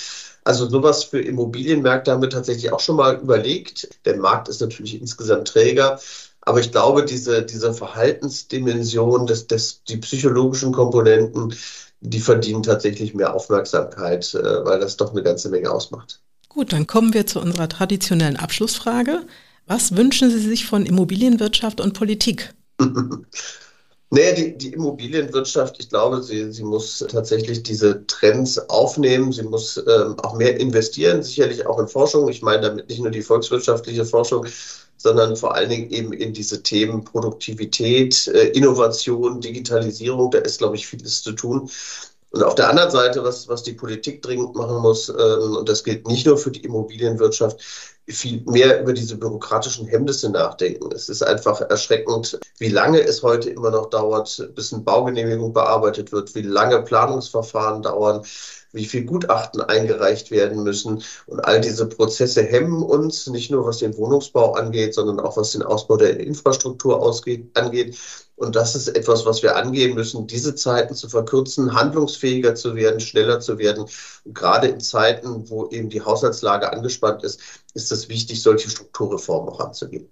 Also 0.43 0.69
sowas 0.69 1.05
für 1.05 1.21
Immobilienmärkte 1.21 2.11
haben 2.11 2.21
wir 2.21 2.29
tatsächlich 2.29 2.73
auch 2.73 2.81
schon 2.81 2.97
mal 2.97 3.15
überlegt. 3.15 3.87
Der 4.05 4.17
Markt 4.17 4.49
ist 4.49 4.59
natürlich 4.59 4.99
insgesamt 4.99 5.47
träger. 5.47 5.99
Aber 6.45 6.59
ich 6.59 6.71
glaube, 6.71 7.05
diese, 7.05 7.43
diese 7.43 7.73
Verhaltensdimension, 7.73 9.27
des, 9.27 9.47
des, 9.47 9.83
die 9.83 9.97
psychologischen 9.97 10.73
Komponenten, 10.73 11.55
die 12.01 12.19
verdienen 12.19 12.63
tatsächlich 12.63 13.13
mehr 13.13 13.33
Aufmerksamkeit, 13.33 14.33
äh, 14.33 14.65
weil 14.65 14.79
das 14.79 14.97
doch 14.97 15.11
eine 15.11 15.23
ganze 15.23 15.49
Menge 15.49 15.71
ausmacht. 15.71 16.21
Gut, 16.49 16.73
dann 16.73 16.85
kommen 16.85 17.13
wir 17.13 17.25
zu 17.25 17.39
unserer 17.39 17.69
traditionellen 17.69 18.37
Abschlussfrage. 18.37 19.21
Was 19.65 19.95
wünschen 19.95 20.29
Sie 20.29 20.39
sich 20.39 20.65
von 20.65 20.85
Immobilienwirtschaft 20.85 21.79
und 21.79 21.93
Politik? 21.93 22.53
Nee, 24.15 24.31
die, 24.35 24.55
die 24.55 24.73
Immobilienwirtschaft, 24.73 25.79
ich 25.79 25.89
glaube, 25.89 26.21
sie, 26.21 26.51
sie 26.51 26.63
muss 26.63 27.03
tatsächlich 27.09 27.63
diese 27.63 28.05
Trends 28.05 28.59
aufnehmen. 28.69 29.31
Sie 29.31 29.41
muss 29.41 29.75
ähm, 29.77 30.19
auch 30.19 30.35
mehr 30.35 30.59
investieren, 30.59 31.23
sicherlich 31.23 31.65
auch 31.65 31.79
in 31.79 31.87
Forschung. 31.87 32.29
Ich 32.29 32.43
meine 32.43 32.61
damit 32.61 32.89
nicht 32.89 33.01
nur 33.01 33.09
die 33.09 33.23
volkswirtschaftliche 33.23 34.05
Forschung, 34.05 34.45
sondern 34.97 35.35
vor 35.35 35.55
allen 35.55 35.71
Dingen 35.71 35.89
eben 35.89 36.13
in 36.13 36.31
diese 36.31 36.61
Themen 36.61 37.03
Produktivität, 37.03 38.27
äh, 38.27 38.49
Innovation, 38.49 39.41
Digitalisierung. 39.41 40.29
Da 40.29 40.37
ist, 40.37 40.59
glaube 40.59 40.75
ich, 40.75 40.85
vieles 40.85 41.23
zu 41.23 41.31
tun. 41.31 41.67
Und 42.29 42.43
auf 42.43 42.53
der 42.53 42.69
anderen 42.69 42.91
Seite, 42.91 43.23
was, 43.23 43.47
was 43.47 43.63
die 43.63 43.73
Politik 43.73 44.21
dringend 44.21 44.53
machen 44.53 44.77
muss, 44.77 45.09
ähm, 45.09 45.55
und 45.57 45.67
das 45.67 45.83
gilt 45.83 46.07
nicht 46.07 46.27
nur 46.27 46.37
für 46.37 46.51
die 46.51 46.63
Immobilienwirtschaft, 46.63 47.59
viel 48.07 48.41
mehr 48.45 48.81
über 48.81 48.93
diese 48.93 49.17
bürokratischen 49.17 49.87
Hemmnisse 49.87 50.29
nachdenken. 50.29 50.91
Es 50.91 51.09
ist 51.09 51.23
einfach 51.23 51.61
erschreckend, 51.61 52.39
wie 52.57 52.69
lange 52.69 53.01
es 53.01 53.23
heute 53.23 53.49
immer 53.49 53.71
noch 53.71 53.89
dauert, 53.89 54.49
bis 54.55 54.73
eine 54.73 54.83
Baugenehmigung 54.83 55.53
bearbeitet 55.53 56.11
wird, 56.11 56.35
wie 56.35 56.41
lange 56.41 56.81
Planungsverfahren 56.81 57.81
dauern, 57.81 58.25
wie 58.73 58.85
viel 58.85 59.05
Gutachten 59.05 59.61
eingereicht 59.61 60.31
werden 60.31 60.63
müssen. 60.63 61.03
Und 61.27 61.39
all 61.39 61.61
diese 61.61 61.87
Prozesse 61.87 62.43
hemmen 62.43 62.83
uns, 62.83 63.27
nicht 63.27 63.51
nur 63.51 63.65
was 63.65 63.77
den 63.77 63.95
Wohnungsbau 63.95 64.53
angeht, 64.53 64.93
sondern 64.95 65.19
auch 65.19 65.37
was 65.37 65.51
den 65.51 65.63
Ausbau 65.63 65.95
der 65.95 66.19
Infrastruktur 66.19 67.01
ausgeht, 67.01 67.49
angeht. 67.57 67.97
Und 68.35 68.55
das 68.55 68.75
ist 68.75 68.89
etwas, 68.89 69.25
was 69.25 69.43
wir 69.43 69.55
angehen 69.55 69.93
müssen, 69.93 70.27
diese 70.27 70.55
Zeiten 70.55 70.95
zu 70.95 71.07
verkürzen, 71.07 71.73
handlungsfähiger 71.73 72.55
zu 72.55 72.75
werden, 72.75 72.99
schneller 72.99 73.39
zu 73.39 73.57
werden. 73.59 73.85
Und 74.25 74.35
gerade 74.35 74.67
in 74.67 74.81
Zeiten, 74.81 75.49
wo 75.49 75.69
eben 75.69 75.89
die 75.89 76.01
Haushaltslage 76.01 76.73
angespannt 76.73 77.23
ist, 77.23 77.39
ist 77.75 77.91
es 77.91 78.09
wichtig, 78.09 78.41
solche 78.41 78.69
Strukturreformen 78.69 79.53
auch 79.53 79.59
anzugehen. 79.59 80.09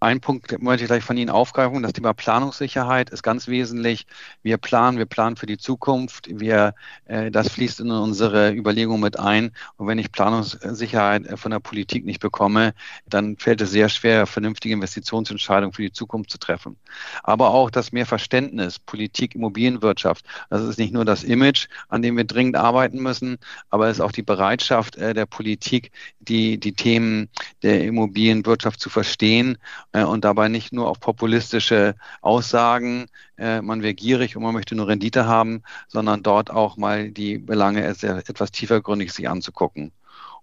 Ein 0.00 0.20
Punkt 0.20 0.60
möchte 0.60 0.84
ich 0.84 0.88
gleich 0.88 1.04
von 1.04 1.16
Ihnen 1.16 1.30
aufgreifen. 1.30 1.82
Das 1.82 1.94
Thema 1.94 2.12
Planungssicherheit 2.12 3.10
ist 3.10 3.22
ganz 3.22 3.48
wesentlich. 3.48 4.06
Wir 4.42 4.58
planen, 4.58 4.98
wir 4.98 5.06
planen 5.06 5.36
für 5.36 5.46
die 5.46 5.56
Zukunft. 5.56 6.28
Wir, 6.28 6.74
äh, 7.06 7.30
das 7.30 7.48
fließt 7.48 7.80
in 7.80 7.90
unsere 7.90 8.52
Überlegungen 8.52 9.00
mit 9.00 9.18
ein. 9.18 9.52
Und 9.76 9.86
wenn 9.86 9.98
ich 9.98 10.12
Planungssicherheit 10.12 11.26
äh, 11.26 11.36
von 11.36 11.52
der 11.52 11.60
Politik 11.60 12.04
nicht 12.04 12.20
bekomme, 12.20 12.74
dann 13.06 13.38
fällt 13.38 13.60
es 13.62 13.70
sehr 13.70 13.88
schwer, 13.88 14.26
vernünftige 14.26 14.74
Investitionsentscheidungen 14.74 15.72
für 15.72 15.82
die 15.82 15.92
Zukunft 15.92 16.30
zu 16.30 16.38
treffen. 16.38 16.76
Aber 17.22 17.50
auch 17.50 17.70
das 17.70 17.92
mehr 17.92 18.06
Verständnis, 18.06 18.78
Politik, 18.78 19.34
Immobilienwirtschaft. 19.34 20.26
Das 20.50 20.62
ist 20.62 20.78
nicht 20.78 20.92
nur 20.92 21.04
das 21.04 21.24
Image, 21.24 21.68
an 21.88 22.02
dem 22.02 22.16
wir 22.16 22.24
dringend 22.24 22.56
arbeiten 22.56 22.98
müssen, 22.98 23.38
aber 23.70 23.88
es 23.88 23.98
ist 23.98 24.00
auch 24.02 24.12
die 24.12 24.22
Bereitschaft 24.22 24.96
äh, 24.96 25.14
der 25.14 25.26
Politik, 25.26 25.92
die, 26.20 26.58
die 26.58 26.72
Themen 26.72 27.30
der 27.62 27.84
Immobilienwirtschaft 27.84 28.80
zu 28.80 28.90
verstehen 28.90 29.56
und 30.02 30.24
dabei 30.24 30.48
nicht 30.48 30.72
nur 30.72 30.88
auf 30.88 30.98
populistische 30.98 31.94
Aussagen, 32.20 33.06
äh, 33.38 33.60
man 33.60 33.82
wäre 33.82 33.94
gierig 33.94 34.36
und 34.36 34.42
man 34.42 34.54
möchte 34.54 34.74
nur 34.74 34.88
Rendite 34.88 35.26
haben, 35.26 35.62
sondern 35.88 36.22
dort 36.22 36.50
auch 36.50 36.76
mal 36.76 37.10
die 37.10 37.38
Belange 37.38 37.84
etwas 37.84 38.50
tiefergründig 38.50 39.12
sich 39.12 39.28
anzugucken. 39.28 39.92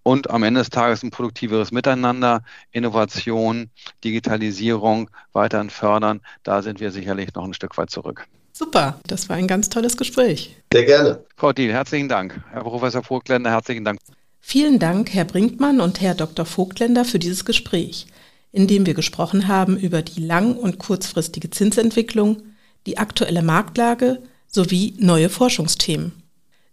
Und 0.03 0.29
am 0.29 0.43
Ende 0.43 0.61
des 0.61 0.69
Tages 0.69 1.03
ein 1.03 1.11
produktiveres 1.11 1.71
Miteinander, 1.71 2.43
Innovation, 2.71 3.69
Digitalisierung 4.03 5.09
weiterhin 5.33 5.69
fördern. 5.69 6.21
Da 6.43 6.61
sind 6.61 6.79
wir 6.79 6.91
sicherlich 6.91 7.33
noch 7.35 7.43
ein 7.43 7.53
Stück 7.53 7.77
weit 7.77 7.91
zurück. 7.91 8.27
Super, 8.53 8.99
das 9.07 9.29
war 9.29 9.35
ein 9.35 9.47
ganz 9.47 9.69
tolles 9.69 9.97
Gespräch. 9.97 10.55
Sehr 10.73 10.85
gerne. 10.85 11.23
Frau 11.35 11.53
Diel, 11.53 11.71
herzlichen 11.71 12.09
Dank. 12.09 12.41
Herr 12.51 12.63
Professor 12.63 13.03
Vogtländer, 13.03 13.51
herzlichen 13.51 13.85
Dank. 13.85 13.99
Vielen 14.39 14.79
Dank, 14.79 15.13
Herr 15.13 15.25
Brinkmann 15.25 15.79
und 15.79 16.01
Herr 16.01 16.15
Dr. 16.15 16.45
Vogtländer, 16.45 17.05
für 17.05 17.19
dieses 17.19 17.45
Gespräch, 17.45 18.07
in 18.51 18.67
dem 18.67 18.85
wir 18.85 18.93
gesprochen 18.93 19.47
haben 19.47 19.77
über 19.77 20.01
die 20.01 20.21
lang- 20.21 20.55
und 20.55 20.79
kurzfristige 20.79 21.49
Zinsentwicklung, 21.49 22.43
die 22.85 22.97
aktuelle 22.97 23.43
Marktlage 23.43 24.21
sowie 24.47 24.95
neue 24.97 25.29
Forschungsthemen. 25.29 26.11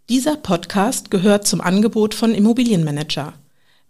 Dieser 0.08 0.36
Podcast 0.36 1.10
gehört 1.10 1.46
zum 1.46 1.60
Angebot 1.60 2.14
von 2.14 2.34
Immobilienmanager. 2.34 3.34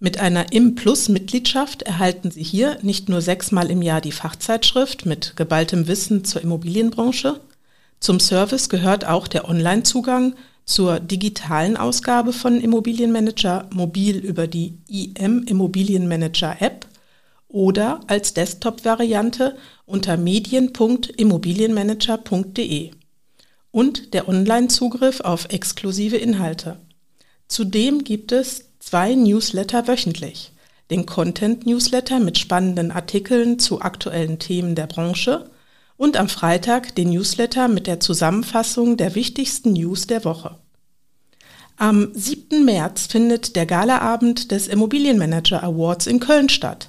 Mit 0.01 0.19
einer 0.19 0.53
Im-Plus-Mitgliedschaft 0.53 1.83
erhalten 1.83 2.31
Sie 2.31 2.43
hier 2.43 2.79
nicht 2.83 3.09
nur 3.09 3.21
sechsmal 3.21 3.71
im 3.71 3.83
Jahr 3.83 4.01
die 4.01 4.13
Fachzeitschrift 4.13 5.07
mit 5.07 5.35
geballtem 5.37 5.89
Wissen 5.89 6.25
zur 6.25 6.43
Immobilienbranche, 6.43 7.41
zum 8.01 8.21
Service 8.21 8.69
gehört 8.69 9.07
auch 9.07 9.27
der 9.27 9.49
Online-Zugang 9.49 10.35
zur 10.65 11.01
digitalen 11.01 11.77
Ausgabe 11.77 12.33
von 12.33 12.61
Immobilienmanager 12.61 13.69
mobil 13.73 14.19
über 14.19 14.47
die 14.47 14.79
IM 14.89 15.45
Immobilienmanager 15.45 16.61
App 16.61 16.87
oder 17.49 18.01
als 18.07 18.35
Desktop-Variante 18.35 19.57
unter 19.87 20.17
medien.immobilienmanager.de 20.17 22.93
und 23.71 24.15
der 24.15 24.29
Online-Zugriff 24.29 25.21
auf 25.21 25.47
exklusive 25.51 26.17
Inhalte. 26.17 26.79
Zudem 27.49 28.05
gibt 28.05 28.33
es 28.33 28.67
zwei 28.79 29.15
Newsletter 29.15 29.89
wöchentlich. 29.89 30.53
Den 30.91 31.07
Content-Newsletter 31.07 32.21
mit 32.21 32.39
spannenden 32.39 32.91
Artikeln 32.91 33.59
zu 33.59 33.83
aktuellen 33.83 34.39
Themen 34.39 34.75
der 34.75 34.87
Branche 34.87 35.51
und 35.97 36.17
am 36.17 36.29
Freitag 36.29 36.95
den 36.95 37.11
Newsletter 37.11 37.69
mit 37.69 37.87
der 37.87 38.01
Zusammenfassung 38.01 38.97
der 38.97 39.15
wichtigsten 39.15 39.73
News 39.73 40.07
der 40.07 40.25
Woche. 40.25 40.57
Am 41.77 42.11
7. 42.15 42.65
März 42.65 43.07
findet 43.07 43.55
der 43.55 43.67
Galaabend 43.67 44.51
des 44.51 44.67
Immobilienmanager 44.67 45.63
Awards 45.63 46.07
in 46.07 46.21
Köln 46.21 46.49
statt. 46.49 46.89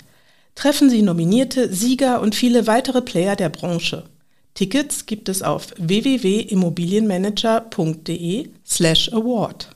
Treffen 0.56 0.90
Sie 0.90 1.02
nominierte 1.02 1.74
Sieger 1.74 2.22
und 2.22 2.36
viele 2.36 2.68
weitere 2.68 3.02
Player 3.02 3.36
der 3.36 3.50
Branche. 3.50 4.06
Tickets 4.54 5.06
gibt 5.06 5.28
es 5.30 5.42
auf 5.42 5.74
www.immobilienmanager.de 5.78 8.50
slash 8.66 9.14
award. 9.14 9.70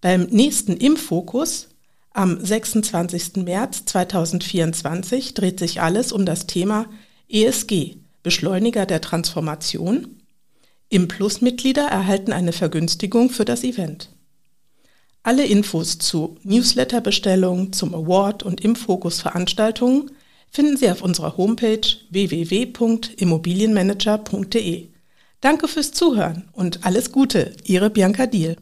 Beim 0.00 0.22
nächsten 0.30 0.76
Impfokus 0.76 1.68
am 2.14 2.44
26. 2.44 3.44
März 3.44 3.84
2024 3.86 5.34
dreht 5.34 5.58
sich 5.58 5.82
alles 5.82 6.12
um 6.12 6.24
das 6.24 6.46
Thema 6.46 6.86
ESG, 7.28 7.96
Beschleuniger 8.22 8.86
der 8.86 9.00
Transformation. 9.00 10.22
Im 10.88 11.08
Plus-Mitglieder 11.08 11.86
erhalten 11.86 12.32
eine 12.32 12.52
Vergünstigung 12.52 13.30
für 13.30 13.44
das 13.44 13.64
Event. 13.64 14.10
Alle 15.26 15.46
Infos 15.46 15.98
zu 15.98 16.36
Newsletterbestellungen, 16.42 17.72
zum 17.72 17.94
Award 17.94 18.42
und 18.42 18.60
im 18.60 18.76
Fokus 18.76 19.22
Veranstaltungen 19.22 20.10
finden 20.50 20.76
Sie 20.76 20.90
auf 20.90 21.00
unserer 21.00 21.38
Homepage 21.38 21.80
www.immobilienmanager.de. 22.10 24.88
Danke 25.40 25.66
fürs 25.66 25.92
Zuhören 25.92 26.50
und 26.52 26.84
alles 26.84 27.10
Gute, 27.10 27.54
Ihre 27.64 27.88
Bianca 27.88 28.26
Diel. 28.26 28.58